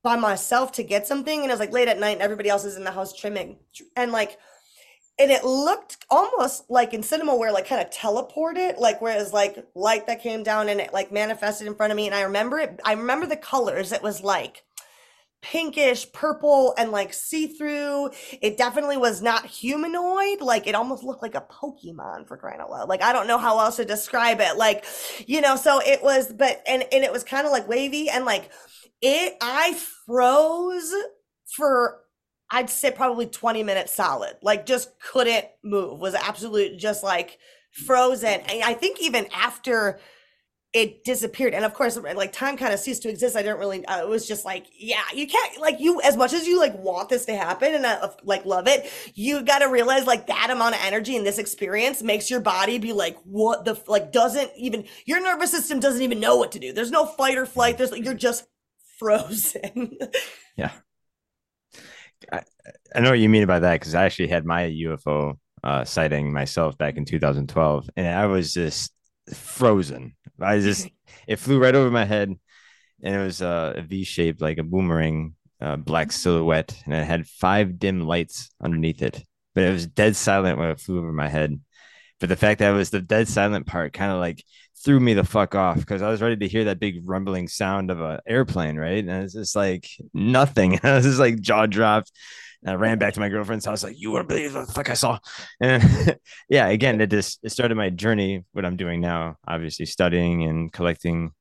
by 0.03 0.15
myself 0.15 0.71
to 0.71 0.83
get 0.83 1.05
something 1.05 1.41
and 1.41 1.49
it 1.49 1.53
was 1.53 1.59
like 1.59 1.73
late 1.73 1.89
at 1.89 1.99
night 1.99 2.13
and 2.13 2.21
everybody 2.21 2.47
else 2.47 2.63
is 2.63 2.77
in 2.77 2.83
the 2.85 2.91
house 2.91 3.13
trimming 3.13 3.57
and 3.97 4.13
like 4.13 4.37
and 5.19 5.31
it 5.31 5.43
looked 5.43 6.05
almost 6.09 6.69
like 6.69 6.93
in 6.93 7.03
cinema 7.03 7.35
where 7.35 7.51
like 7.51 7.67
kind 7.67 7.81
of 7.81 7.91
teleported 7.91 8.79
like 8.79 9.01
where 9.01 9.15
it 9.15 9.19
was 9.19 9.33
like 9.33 9.63
light 9.75 10.07
that 10.07 10.21
came 10.21 10.43
down 10.43 10.69
and 10.69 10.79
it 10.79 10.93
like 10.93 11.11
manifested 11.11 11.67
in 11.67 11.75
front 11.75 11.91
of 11.91 11.97
me 11.97 12.07
and 12.07 12.15
i 12.15 12.21
remember 12.21 12.59
it 12.59 12.79
i 12.83 12.93
remember 12.93 13.25
the 13.25 13.37
colors. 13.37 13.91
It 13.91 14.01
was 14.01 14.21
like 14.23 14.63
pinkish 15.41 16.09
purple 16.13 16.73
and 16.77 16.89
like 16.89 17.13
see-through. 17.13 18.09
It 18.41 18.57
definitely 18.57 18.95
was 18.95 19.21
not 19.21 19.45
humanoid 19.45 20.39
like 20.41 20.67
it 20.67 20.73
almost 20.73 21.03
looked 21.03 21.21
like 21.21 21.35
a 21.35 21.41
pokemon 21.51 22.27
for 22.27 22.37
crying 22.37 22.61
out 22.61 22.71
loud. 22.71 22.89
Like 22.89 23.03
i 23.03 23.11
don't 23.13 23.27
know 23.27 23.37
how 23.37 23.59
else 23.59 23.75
to 23.75 23.85
describe 23.85 24.39
it 24.39 24.57
like 24.57 24.85
you 25.27 25.41
know 25.41 25.55
so 25.55 25.79
it 25.81 26.01
was 26.01 26.31
but 26.31 26.63
and 26.65 26.83
and 26.91 27.03
it 27.03 27.11
was 27.11 27.23
kind 27.23 27.45
of 27.45 27.51
like 27.51 27.67
wavy 27.67 28.09
and 28.09 28.25
like 28.25 28.49
it 29.01 29.35
i 29.41 29.77
froze 30.05 30.93
for 31.55 31.99
I'd 32.53 32.69
say 32.69 32.91
probably 32.91 33.25
20 33.25 33.63
minutes 33.63 33.93
solid. 33.93 34.35
Like 34.43 34.67
just 34.67 34.97
couldn't 34.99 35.45
move. 35.63 35.99
Was 35.99 36.13
absolute 36.13 36.77
just 36.77 37.03
like 37.03 37.39
frozen. 37.71 38.41
And 38.41 38.63
I 38.63 38.75
think 38.75 39.01
even 39.01 39.27
after 39.33 39.99
it 40.73 41.03
disappeared 41.03 41.53
and 41.53 41.63
of 41.65 41.73
course 41.75 41.97
like 41.97 42.33
time 42.33 42.57
kind 42.57 42.73
of 42.73 42.79
ceased 42.79 43.03
to 43.03 43.09
exist 43.09 43.35
i 43.35 43.43
didn't 43.43 43.59
really 43.59 43.85
uh, 43.85 44.01
it 44.01 44.07
was 44.09 44.27
just 44.27 44.43
like 44.43 44.65
yeah 44.75 45.03
you 45.13 45.27
can't 45.27 45.61
like 45.61 45.79
you 45.79 46.01
as 46.01 46.17
much 46.17 46.33
as 46.33 46.47
you 46.47 46.57
like 46.57 46.75
want 46.79 47.09
this 47.09 47.25
to 47.25 47.35
happen 47.35 47.75
and 47.75 47.85
uh, 47.85 48.09
like 48.23 48.43
love 48.43 48.67
it 48.67 48.91
you 49.13 49.43
got 49.43 49.59
to 49.59 49.67
realize 49.67 50.07
like 50.07 50.25
that 50.25 50.49
amount 50.49 50.73
of 50.73 50.81
energy 50.83 51.15
in 51.15 51.23
this 51.23 51.37
experience 51.37 52.01
makes 52.01 52.31
your 52.31 52.39
body 52.39 52.79
be 52.79 52.91
like 52.91 53.15
what 53.23 53.65
the 53.65 53.79
like 53.85 54.11
doesn't 54.11 54.49
even 54.57 54.83
your 55.05 55.21
nervous 55.21 55.51
system 55.51 55.79
doesn't 55.79 56.01
even 56.01 56.19
know 56.19 56.37
what 56.37 56.51
to 56.51 56.57
do 56.57 56.73
there's 56.73 56.89
no 56.89 57.05
fight 57.05 57.37
or 57.37 57.45
flight 57.45 57.77
there's 57.77 57.91
like 57.91 58.03
you're 58.03 58.15
just 58.15 58.47
frozen 58.97 59.95
yeah 60.55 60.71
I, 62.31 62.41
I 62.95 62.99
know 62.99 63.09
what 63.11 63.19
you 63.19 63.29
mean 63.29 63.45
by 63.47 63.59
that 63.59 63.79
because 63.79 63.95
I 63.95 64.05
actually 64.05 64.27
had 64.27 64.45
my 64.45 64.63
UFO 64.63 65.37
uh, 65.63 65.83
sighting 65.85 66.33
myself 66.33 66.77
back 66.77 66.97
in 66.97 67.05
2012, 67.05 67.89
and 67.95 68.07
I 68.07 68.25
was 68.25 68.53
just 68.53 68.93
frozen. 69.33 70.15
I 70.39 70.59
just 70.59 70.87
it 71.27 71.37
flew 71.37 71.59
right 71.59 71.75
over 71.75 71.91
my 71.91 72.05
head, 72.05 72.33
and 73.03 73.15
it 73.15 73.23
was 73.23 73.41
uh, 73.41 73.73
a 73.77 73.81
V 73.81 74.03
shaped 74.03 74.41
like 74.41 74.57
a 74.57 74.63
boomerang, 74.63 75.35
uh, 75.61 75.75
black 75.77 76.11
silhouette, 76.11 76.75
and 76.85 76.93
it 76.93 77.05
had 77.05 77.27
five 77.27 77.79
dim 77.79 78.01
lights 78.01 78.51
underneath 78.61 79.01
it. 79.01 79.23
But 79.55 79.65
it 79.65 79.71
was 79.71 79.87
dead 79.87 80.15
silent 80.15 80.57
when 80.57 80.69
it 80.69 80.79
flew 80.79 80.99
over 80.99 81.13
my 81.13 81.29
head. 81.29 81.59
But 82.19 82.29
the 82.29 82.35
fact 82.35 82.59
that 82.59 82.71
it 82.71 82.77
was 82.77 82.89
the 82.89 83.01
dead 83.01 83.27
silent 83.27 83.65
part 83.65 83.93
kind 83.93 84.11
of 84.11 84.19
like 84.19 84.43
threw 84.83 84.99
me 84.99 85.13
the 85.13 85.23
fuck 85.23 85.55
off 85.55 85.77
because 85.77 86.01
I 86.01 86.09
was 86.09 86.21
ready 86.21 86.37
to 86.37 86.47
hear 86.47 86.65
that 86.65 86.79
big 86.79 87.01
rumbling 87.03 87.47
sound 87.47 87.91
of 87.91 88.01
an 88.01 88.19
airplane, 88.27 88.77
right? 88.77 89.03
And 89.03 89.23
it's 89.23 89.33
just 89.33 89.55
like 89.55 89.87
nothing. 90.13 90.79
I 90.83 90.95
was 90.95 91.05
just 91.05 91.19
like 91.19 91.39
jaw 91.39 91.65
dropped. 91.65 92.11
I 92.65 92.75
ran 92.75 92.97
back 92.97 93.13
to 93.15 93.19
my 93.19 93.27
girlfriend's 93.27 93.65
house, 93.65 93.83
like, 93.83 93.99
you 93.99 94.11
wouldn't 94.11 94.29
believe 94.29 94.55
what 94.55 94.67
the 94.67 94.73
fuck 94.73 94.89
I 94.89 94.93
saw. 94.93 95.19
And 95.59 96.17
yeah, 96.49 96.67
again, 96.67 97.01
it 97.01 97.09
just 97.09 97.39
it 97.43 97.51
started 97.51 97.75
my 97.75 97.89
journey, 97.89 98.45
what 98.53 98.65
I'm 98.65 98.77
doing 98.77 99.01
now, 99.01 99.35
obviously 99.45 99.85
studying 99.85 100.43
and 100.43 100.71
collecting 100.71 101.31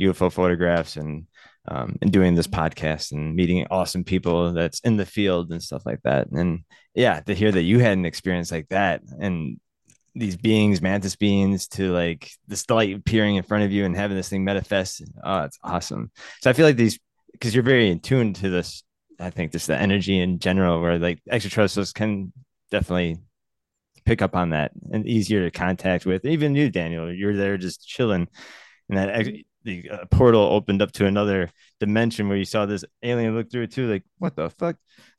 UFO 0.00 0.32
photographs 0.32 0.96
and 0.96 1.26
um, 1.68 1.96
and 2.00 2.10
doing 2.10 2.34
this 2.34 2.46
podcast 2.46 3.12
and 3.12 3.34
meeting 3.34 3.66
awesome 3.70 4.04
people 4.04 4.52
that's 4.52 4.80
in 4.80 4.96
the 4.96 5.06
field 5.06 5.50
and 5.52 5.62
stuff 5.62 5.82
like 5.84 6.00
that. 6.04 6.28
And 6.30 6.60
yeah, 6.94 7.20
to 7.20 7.34
hear 7.34 7.52
that 7.52 7.62
you 7.62 7.80
had 7.80 7.98
an 7.98 8.06
experience 8.06 8.50
like 8.50 8.68
that 8.68 9.02
and 9.20 9.58
these 10.14 10.36
beings, 10.36 10.82
mantis 10.82 11.16
beings, 11.16 11.68
to 11.68 11.92
like 11.92 12.30
this 12.48 12.68
light 12.68 12.94
appearing 12.94 13.36
in 13.36 13.42
front 13.42 13.64
of 13.64 13.72
you 13.72 13.84
and 13.84 13.96
having 13.96 14.16
this 14.16 14.28
thing 14.28 14.44
manifest. 14.44 15.02
Oh, 15.22 15.42
it's 15.42 15.58
awesome. 15.62 16.10
So 16.42 16.50
I 16.50 16.52
feel 16.52 16.66
like 16.66 16.76
these 16.76 16.98
because 17.32 17.54
you're 17.54 17.64
very 17.64 17.90
in 17.90 18.00
tune 18.00 18.32
to 18.34 18.50
this. 18.50 18.82
I 19.18 19.30
think 19.30 19.52
just 19.52 19.66
the 19.66 19.76
energy 19.76 20.18
in 20.18 20.38
general, 20.38 20.80
where 20.80 20.98
like 20.98 21.20
extraterrestrials 21.30 21.92
can 21.92 22.32
definitely 22.70 23.18
pick 24.04 24.22
up 24.22 24.34
on 24.34 24.50
that 24.50 24.72
and 24.90 25.06
easier 25.06 25.44
to 25.44 25.50
contact 25.50 26.06
with. 26.06 26.24
Even 26.24 26.54
you, 26.54 26.70
Daniel, 26.70 27.12
you're 27.12 27.36
there 27.36 27.58
just 27.58 27.86
chilling, 27.86 28.28
and 28.88 28.98
that 28.98 29.26
the 29.64 29.90
uh, 29.90 30.04
portal 30.10 30.42
opened 30.42 30.82
up 30.82 30.92
to 30.92 31.06
another 31.06 31.50
dimension 31.78 32.28
where 32.28 32.38
you 32.38 32.44
saw 32.44 32.66
this 32.66 32.84
alien 33.02 33.34
look 33.34 33.50
through 33.50 33.62
it 33.62 33.72
too. 33.72 33.90
Like, 33.90 34.04
what 34.18 34.36
the 34.36 34.50
fuck? 34.50 34.76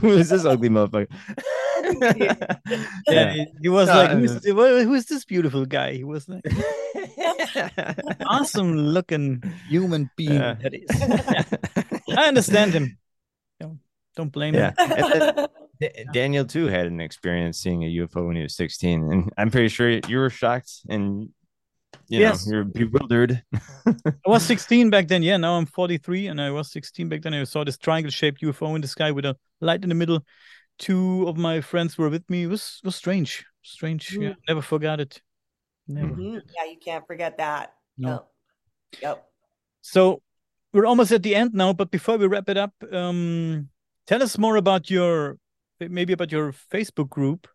Who 0.00 0.08
is 0.08 0.30
this 0.30 0.44
ugly 0.44 0.68
motherfucker? 0.68 1.08
yeah, 3.08 3.32
he, 3.32 3.46
he 3.62 3.68
was 3.68 3.88
No, 3.88 3.94
like, 3.94 4.10
uh, 4.10 4.16
who's, 4.16 4.44
who's 4.44 5.06
this 5.06 5.24
beautiful 5.24 5.66
guy? 5.66 5.92
He 5.94 6.04
was 6.04 6.28
like, 6.28 6.44
awesome 8.26 8.76
looking 8.76 9.42
human 9.68 10.10
being 10.16 10.34
Yeah. 10.34 10.54
that 10.62 10.74
is. 10.74 10.88
I 12.16 12.28
understand 12.28 12.72
him. 12.72 12.98
Don't, 13.60 13.78
don't 14.16 14.32
blame 14.32 14.54
yeah. 14.54 14.72
him. 14.78 14.90
And 14.90 15.22
then 15.36 15.48
Da- 15.80 16.04
Daniel 16.12 16.44
too 16.44 16.66
had 16.66 16.86
an 16.86 17.00
experience 17.00 17.58
seeing 17.58 17.82
a 17.82 17.86
UFO 18.06 18.26
when 18.26 18.36
he 18.36 18.42
was 18.42 18.54
16, 18.54 19.12
and 19.12 19.32
I'm 19.36 19.50
pretty 19.50 19.68
sure 19.68 19.88
you 20.06 20.18
were 20.18 20.30
shocked 20.30 20.70
and 20.88 21.30
you 22.08 22.20
Yes. 22.20 22.46
know 22.46 22.54
you're 22.56 22.64
bewildered. 22.64 23.42
I 23.86 23.94
was 24.26 24.44
16 24.44 24.90
back 24.90 25.08
then. 25.08 25.22
Yeah, 25.22 25.38
now 25.38 25.54
I'm 25.54 25.66
43, 25.66 26.28
and 26.28 26.40
I 26.40 26.50
was 26.50 26.70
16 26.70 27.08
back 27.08 27.22
then. 27.22 27.34
I 27.34 27.44
saw 27.44 27.64
this 27.64 27.78
triangle-shaped 27.78 28.40
UFO 28.42 28.74
in 28.76 28.80
the 28.80 28.88
sky 28.88 29.10
with 29.10 29.24
a 29.24 29.36
light 29.60 29.82
in 29.82 29.88
the 29.88 29.94
middle. 29.94 30.24
Two 30.78 31.28
of 31.28 31.36
my 31.36 31.60
friends 31.60 31.96
were 31.98 32.08
with 32.08 32.28
me. 32.28 32.44
It 32.44 32.48
was 32.48 32.80
was 32.84 32.96
strange, 32.96 33.44
strange. 33.62 34.12
Yeah, 34.16 34.30
Mm. 34.30 34.36
never 34.48 34.62
forgot 34.62 35.00
it. 35.00 35.22
Never. 35.86 36.14
Mhm. 36.14 36.40
Yeah, 36.56 36.64
you 36.70 36.78
can't 36.78 37.06
forget 37.06 37.36
that. 37.38 37.74
No. 37.96 38.08
Yep. 38.10 39.02
Yep. 39.02 39.30
So 39.82 40.22
we're 40.72 40.86
almost 40.86 41.12
at 41.12 41.22
the 41.22 41.34
end 41.34 41.54
now, 41.54 41.72
but 41.72 41.90
before 41.90 42.16
we 42.16 42.26
wrap 42.26 42.48
it 42.48 42.56
up, 42.56 42.72
um, 42.92 43.68
tell 44.06 44.22
us 44.22 44.38
more 44.38 44.56
about 44.56 44.90
your 44.90 45.38
maybe 45.80 46.12
about 46.12 46.30
your 46.32 46.52
Facebook 46.52 47.08
group. 47.08 47.48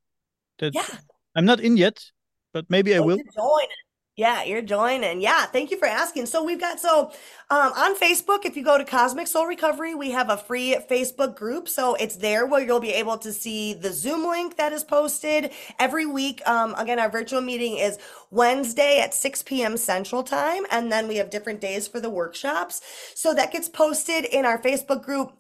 That 0.60 0.74
Yeah. 0.74 0.86
I'm 1.36 1.46
not 1.46 1.60
in 1.60 1.78
yet, 1.78 2.12
but 2.54 2.70
maybe 2.70 2.96
I 2.96 3.00
will. 3.00 3.18
Joining. 3.18 3.84
Yeah, 4.18 4.46
you're 4.46 4.64
joining. 4.64 5.22
Yeah, 5.22 5.46
thank 5.48 5.72
you 5.72 5.78
for 5.80 5.88
asking. 5.88 6.28
So 6.28 6.44
we've 6.44 6.62
got 6.62 6.80
so 6.80 7.12
um, 7.52 7.74
on 7.76 7.96
Facebook, 7.98 8.46
if 8.46 8.58
you 8.58 8.64
go 8.64 8.78
to 8.78 8.86
Cosmic 8.86 9.28
Soul 9.28 9.48
Recovery, 9.48 9.96
we 9.96 10.12
have 10.12 10.30
a 10.32 10.38
free 10.38 10.78
Facebook 10.90 11.36
group. 11.36 11.70
So 11.70 11.96
it's 11.96 12.18
there 12.18 12.48
where 12.48 12.64
you'll 12.64 12.80
be 12.80 12.94
able 12.94 13.18
to 13.20 13.34
see 13.34 13.74
the 13.74 13.94
Zoom 13.94 14.28
link 14.28 14.58
that 14.58 14.74
is 14.74 14.86
posted 14.86 15.52
every 15.80 16.08
week. 16.08 16.48
Um, 16.48 16.76
again, 16.78 17.00
our 17.00 17.12
virtual 17.12 17.42
meeting 17.42 17.78
is 17.78 18.00
Wednesday 18.32 19.02
at 19.02 19.16
6 19.16 19.44
p.m. 19.44 19.78
Central 19.78 20.24
Time, 20.24 20.64
and 20.72 20.92
then 20.92 21.08
we 21.10 21.18
have 21.18 21.32
different 21.32 21.62
days 21.62 21.88
for 21.88 22.00
the 22.00 22.12
workshops. 22.12 22.82
So 23.16 23.34
that 23.36 23.52
gets 23.52 23.70
posted 23.70 24.26
in 24.26 24.46
our 24.46 24.60
Facebook 24.62 25.04
group. 25.04 25.34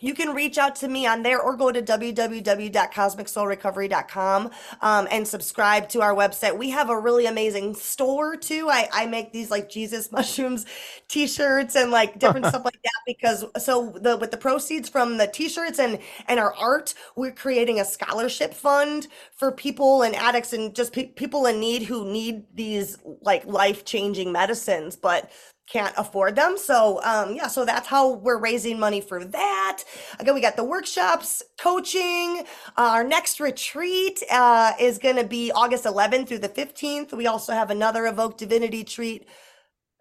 You 0.00 0.12
can 0.12 0.34
reach 0.34 0.58
out 0.58 0.74
to 0.76 0.88
me 0.88 1.06
on 1.06 1.22
there 1.22 1.40
or 1.40 1.56
go 1.56 1.70
to 1.70 1.80
www.cosmicsoulrecovery.com 1.80 4.50
um, 4.82 5.08
and 5.10 5.26
subscribe 5.26 5.88
to 5.90 6.02
our 6.02 6.14
website. 6.14 6.58
We 6.58 6.70
have 6.70 6.90
a 6.90 6.98
really 6.98 7.26
amazing 7.26 7.76
store 7.76 8.34
too. 8.36 8.68
I, 8.68 8.88
I 8.92 9.06
make 9.06 9.32
these 9.32 9.52
like 9.52 9.70
Jesus 9.70 10.10
mushrooms 10.16 10.66
t-shirts 11.08 11.76
and 11.76 11.92
like 11.92 12.18
different 12.18 12.46
stuff 12.46 12.64
like 12.64 12.80
that 12.82 13.02
because 13.06 13.44
so 13.58 13.90
the 14.00 14.16
with 14.16 14.32
the 14.32 14.36
proceeds 14.36 14.88
from 14.88 15.16
the 15.16 15.28
t-shirts 15.28 15.78
and 15.78 16.00
and 16.26 16.40
our 16.40 16.52
art, 16.54 16.94
we're 17.14 17.32
creating 17.32 17.78
a 17.78 17.84
scholarship 17.84 18.52
fund 18.52 19.06
for 19.36 19.52
people 19.52 20.02
and 20.02 20.16
addicts 20.16 20.52
and 20.52 20.74
just 20.74 20.92
pe- 20.92 21.12
people 21.12 21.46
in 21.46 21.60
need 21.60 21.84
who 21.84 22.10
need 22.10 22.42
these 22.54 22.98
like 23.22 23.46
life-changing 23.46 24.32
medicines 24.32 24.96
but 24.96 25.30
can't 25.66 25.94
afford 25.96 26.36
them. 26.36 26.56
So 26.58 27.00
um 27.04 27.34
yeah, 27.34 27.48
so 27.48 27.64
that's 27.64 27.88
how 27.88 28.12
we're 28.12 28.38
raising 28.38 28.78
money 28.78 29.00
for 29.00 29.24
that. 29.24 29.82
Again, 30.18 30.34
we 30.34 30.40
got 30.40 30.56
the 30.56 30.64
workshops, 30.64 31.42
coaching. 31.58 32.44
Uh, 32.76 32.90
our 32.92 33.04
next 33.04 33.40
retreat 33.40 34.22
uh, 34.30 34.72
is 34.78 34.98
going 34.98 35.16
to 35.16 35.24
be 35.24 35.50
August 35.52 35.84
11th 35.84 36.28
through 36.28 36.38
the 36.38 36.48
15th. 36.48 37.12
We 37.12 37.26
also 37.26 37.52
have 37.52 37.70
another 37.70 38.06
Evoke 38.06 38.36
Divinity 38.36 38.84
treat 38.84 39.26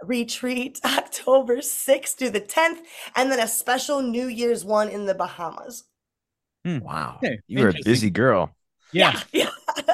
retreat 0.04 0.80
October 0.86 1.58
6th 1.58 2.16
through 2.16 2.32
the 2.32 2.42
10th, 2.42 2.80
and 3.16 3.32
then 3.32 3.40
a 3.40 3.48
special 3.48 4.02
New 4.02 4.28
Year's 4.28 4.66
one 4.66 4.90
in 4.90 5.06
the 5.06 5.16
Bahamas. 5.16 5.86
wow, 6.66 7.18
Okay, 7.18 7.40
you 7.48 7.64
are 7.66 7.70
a 7.70 7.76
busy 7.84 8.10
girl. 8.10 8.56
Yeah, 8.92 9.20
Yeah. 9.32 9.50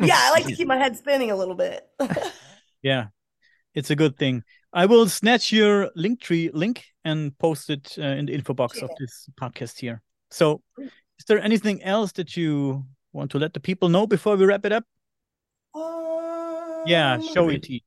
yeah, 0.00 0.16
I 0.18 0.30
like 0.32 0.46
to 0.46 0.54
keep 0.56 0.66
my 0.66 0.76
head 0.76 0.96
spinning 0.96 1.30
a 1.30 1.36
little 1.36 1.54
bit. 1.54 1.86
yeah, 2.82 3.06
it's 3.74 3.90
a 3.90 3.96
good 3.96 4.16
thing. 4.18 4.42
I 4.72 4.86
will 4.86 5.06
snatch 5.08 5.52
your 5.52 5.90
Linktree 5.96 6.50
link 6.54 6.84
and 7.04 7.36
post 7.38 7.68
it 7.70 7.94
uh, 7.98 8.02
in 8.02 8.26
the 8.26 8.32
info 8.34 8.54
box 8.54 8.80
of 8.82 8.90
this 8.98 9.28
podcast 9.40 9.78
here. 9.78 10.00
So, 10.30 10.62
is 10.78 11.24
there 11.26 11.40
anything 11.40 11.82
else 11.82 12.12
that 12.12 12.36
you 12.36 12.84
want 13.12 13.30
to 13.32 13.38
let 13.38 13.52
the 13.52 13.60
people 13.60 13.88
know 13.90 14.06
before 14.06 14.36
we 14.36 14.46
wrap 14.46 14.64
it 14.64 14.72
up? 14.72 14.84
Yeah, 16.86 17.14
Um, 17.14 17.22
show 17.34 17.48
it. 17.48 17.62
T. 17.62 17.84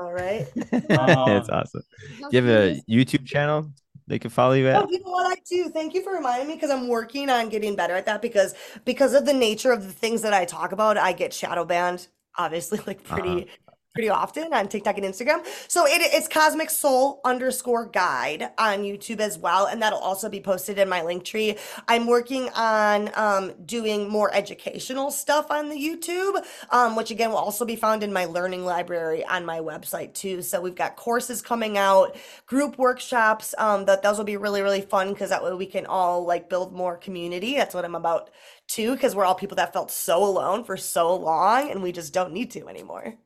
All 0.00 0.12
right. 0.12 0.46
That's 0.70 1.48
awesome. 1.50 1.82
Do 2.18 2.28
you 2.30 2.42
have 2.42 2.48
a 2.48 2.80
YouTube 2.88 3.26
channel 3.26 3.70
they 4.06 4.18
can 4.18 4.30
follow 4.30 4.54
you 4.54 4.68
Oh, 4.68 4.82
at? 4.84 4.90
you 4.90 4.98
know 5.00 5.10
what 5.10 5.26
I 5.36 5.40
do? 5.48 5.68
Thank 5.70 5.94
you 5.94 6.02
for 6.02 6.12
reminding 6.12 6.48
me 6.48 6.54
because 6.54 6.70
I'm 6.70 6.88
working 6.88 7.28
on 7.30 7.48
getting 7.50 7.76
better 7.76 7.94
at 7.94 8.06
that 8.06 8.22
because 8.22 8.54
because 8.84 9.12
of 9.14 9.26
the 9.26 9.34
nature 9.34 9.70
of 9.70 9.84
the 9.84 9.92
things 9.92 10.22
that 10.22 10.32
I 10.32 10.44
talk 10.44 10.72
about, 10.72 10.96
I 10.96 11.12
get 11.12 11.32
shadow 11.34 11.64
banned, 11.64 12.08
obviously, 12.38 12.80
like 12.86 13.04
pretty 13.04 13.48
pretty 13.94 14.08
often 14.08 14.52
on 14.54 14.68
TikTok 14.68 14.96
and 14.96 15.06
Instagram. 15.06 15.44
So 15.68 15.86
it, 15.86 16.00
it's 16.02 16.26
Cosmic 16.26 16.70
Soul 16.70 17.20
underscore 17.24 17.86
guide 17.86 18.50
on 18.56 18.78
YouTube 18.78 19.20
as 19.20 19.38
well, 19.38 19.66
and 19.66 19.82
that'll 19.82 19.98
also 19.98 20.28
be 20.30 20.40
posted 20.40 20.78
in 20.78 20.88
my 20.88 21.00
Linktree. 21.00 21.58
I'm 21.88 22.06
working 22.06 22.48
on 22.54 23.10
um, 23.14 23.52
doing 23.66 24.08
more 24.08 24.34
educational 24.34 25.10
stuff 25.10 25.50
on 25.50 25.68
the 25.68 25.76
YouTube, 25.76 26.42
um, 26.70 26.96
which 26.96 27.10
again 27.10 27.30
will 27.30 27.36
also 27.36 27.64
be 27.64 27.76
found 27.76 28.02
in 28.02 28.12
my 28.12 28.24
learning 28.24 28.64
library 28.64 29.24
on 29.26 29.44
my 29.44 29.58
website 29.58 30.14
too. 30.14 30.40
So 30.40 30.60
we've 30.60 30.74
got 30.74 30.96
courses 30.96 31.42
coming 31.42 31.76
out, 31.76 32.16
group 32.46 32.78
workshops. 32.78 33.54
Um, 33.58 33.84
that 33.84 34.02
those 34.02 34.16
will 34.16 34.24
be 34.24 34.36
really 34.36 34.62
really 34.62 34.80
fun 34.80 35.12
because 35.12 35.30
that 35.30 35.44
way 35.44 35.52
we 35.52 35.66
can 35.66 35.86
all 35.86 36.24
like 36.24 36.48
build 36.48 36.72
more 36.72 36.96
community. 36.96 37.56
That's 37.56 37.74
what 37.74 37.84
I'm 37.84 37.94
about 37.94 38.30
too, 38.68 38.94
because 38.94 39.14
we're 39.14 39.24
all 39.24 39.34
people 39.34 39.56
that 39.56 39.72
felt 39.72 39.90
so 39.90 40.24
alone 40.24 40.64
for 40.64 40.78
so 40.78 41.14
long, 41.14 41.70
and 41.70 41.82
we 41.82 41.92
just 41.92 42.14
don't 42.14 42.32
need 42.32 42.50
to 42.52 42.68
anymore. 42.68 43.18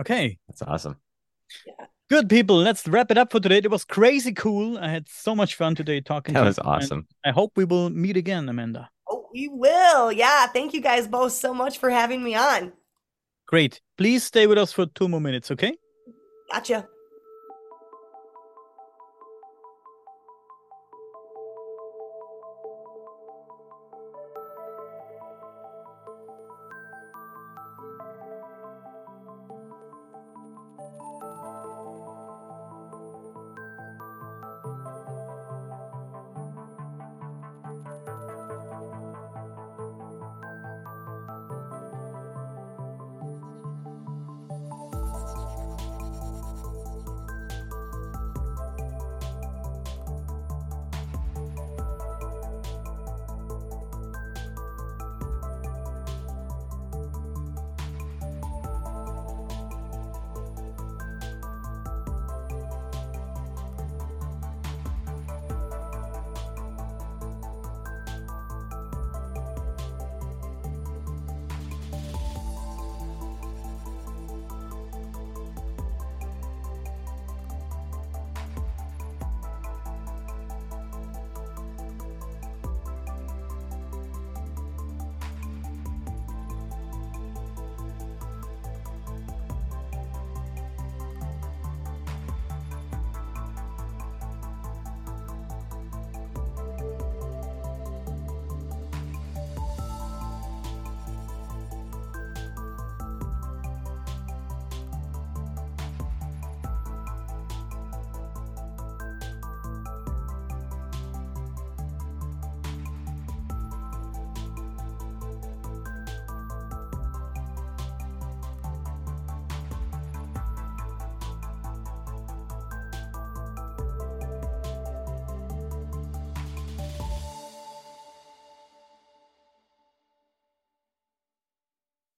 Okay, 0.00 0.38
That's 0.48 0.62
awesome. 0.62 0.96
good 2.08 2.28
people. 2.28 2.56
Let's 2.56 2.86
wrap 2.88 3.10
it 3.10 3.18
up 3.18 3.30
for 3.30 3.40
today. 3.40 3.58
It 3.58 3.70
was 3.70 3.84
crazy 3.84 4.32
cool. 4.32 4.78
I 4.78 4.88
had 4.88 5.08
so 5.08 5.34
much 5.34 5.54
fun 5.54 5.74
today 5.74 6.00
talking. 6.00 6.34
That 6.34 6.40
to 6.40 6.46
was 6.46 6.58
you, 6.58 6.64
and 6.64 6.82
awesome. 6.82 7.08
I 7.24 7.30
hope 7.30 7.52
we 7.56 7.64
will 7.64 7.90
meet 7.90 8.16
again, 8.16 8.48
Amanda. 8.48 8.88
Oh, 9.10 9.28
we 9.32 9.48
will. 9.48 10.10
Yeah. 10.10 10.46
Thank 10.46 10.72
you 10.72 10.80
guys 10.80 11.06
both 11.06 11.32
so 11.32 11.52
much 11.52 11.78
for 11.78 11.90
having 11.90 12.22
me 12.24 12.34
on. 12.34 12.72
Great. 13.46 13.80
Please 13.98 14.24
stay 14.24 14.46
with 14.46 14.56
us 14.56 14.72
for 14.72 14.86
two 14.86 15.08
more 15.08 15.20
minutes, 15.20 15.50
okay? 15.50 15.76
Gotcha. 16.50 16.88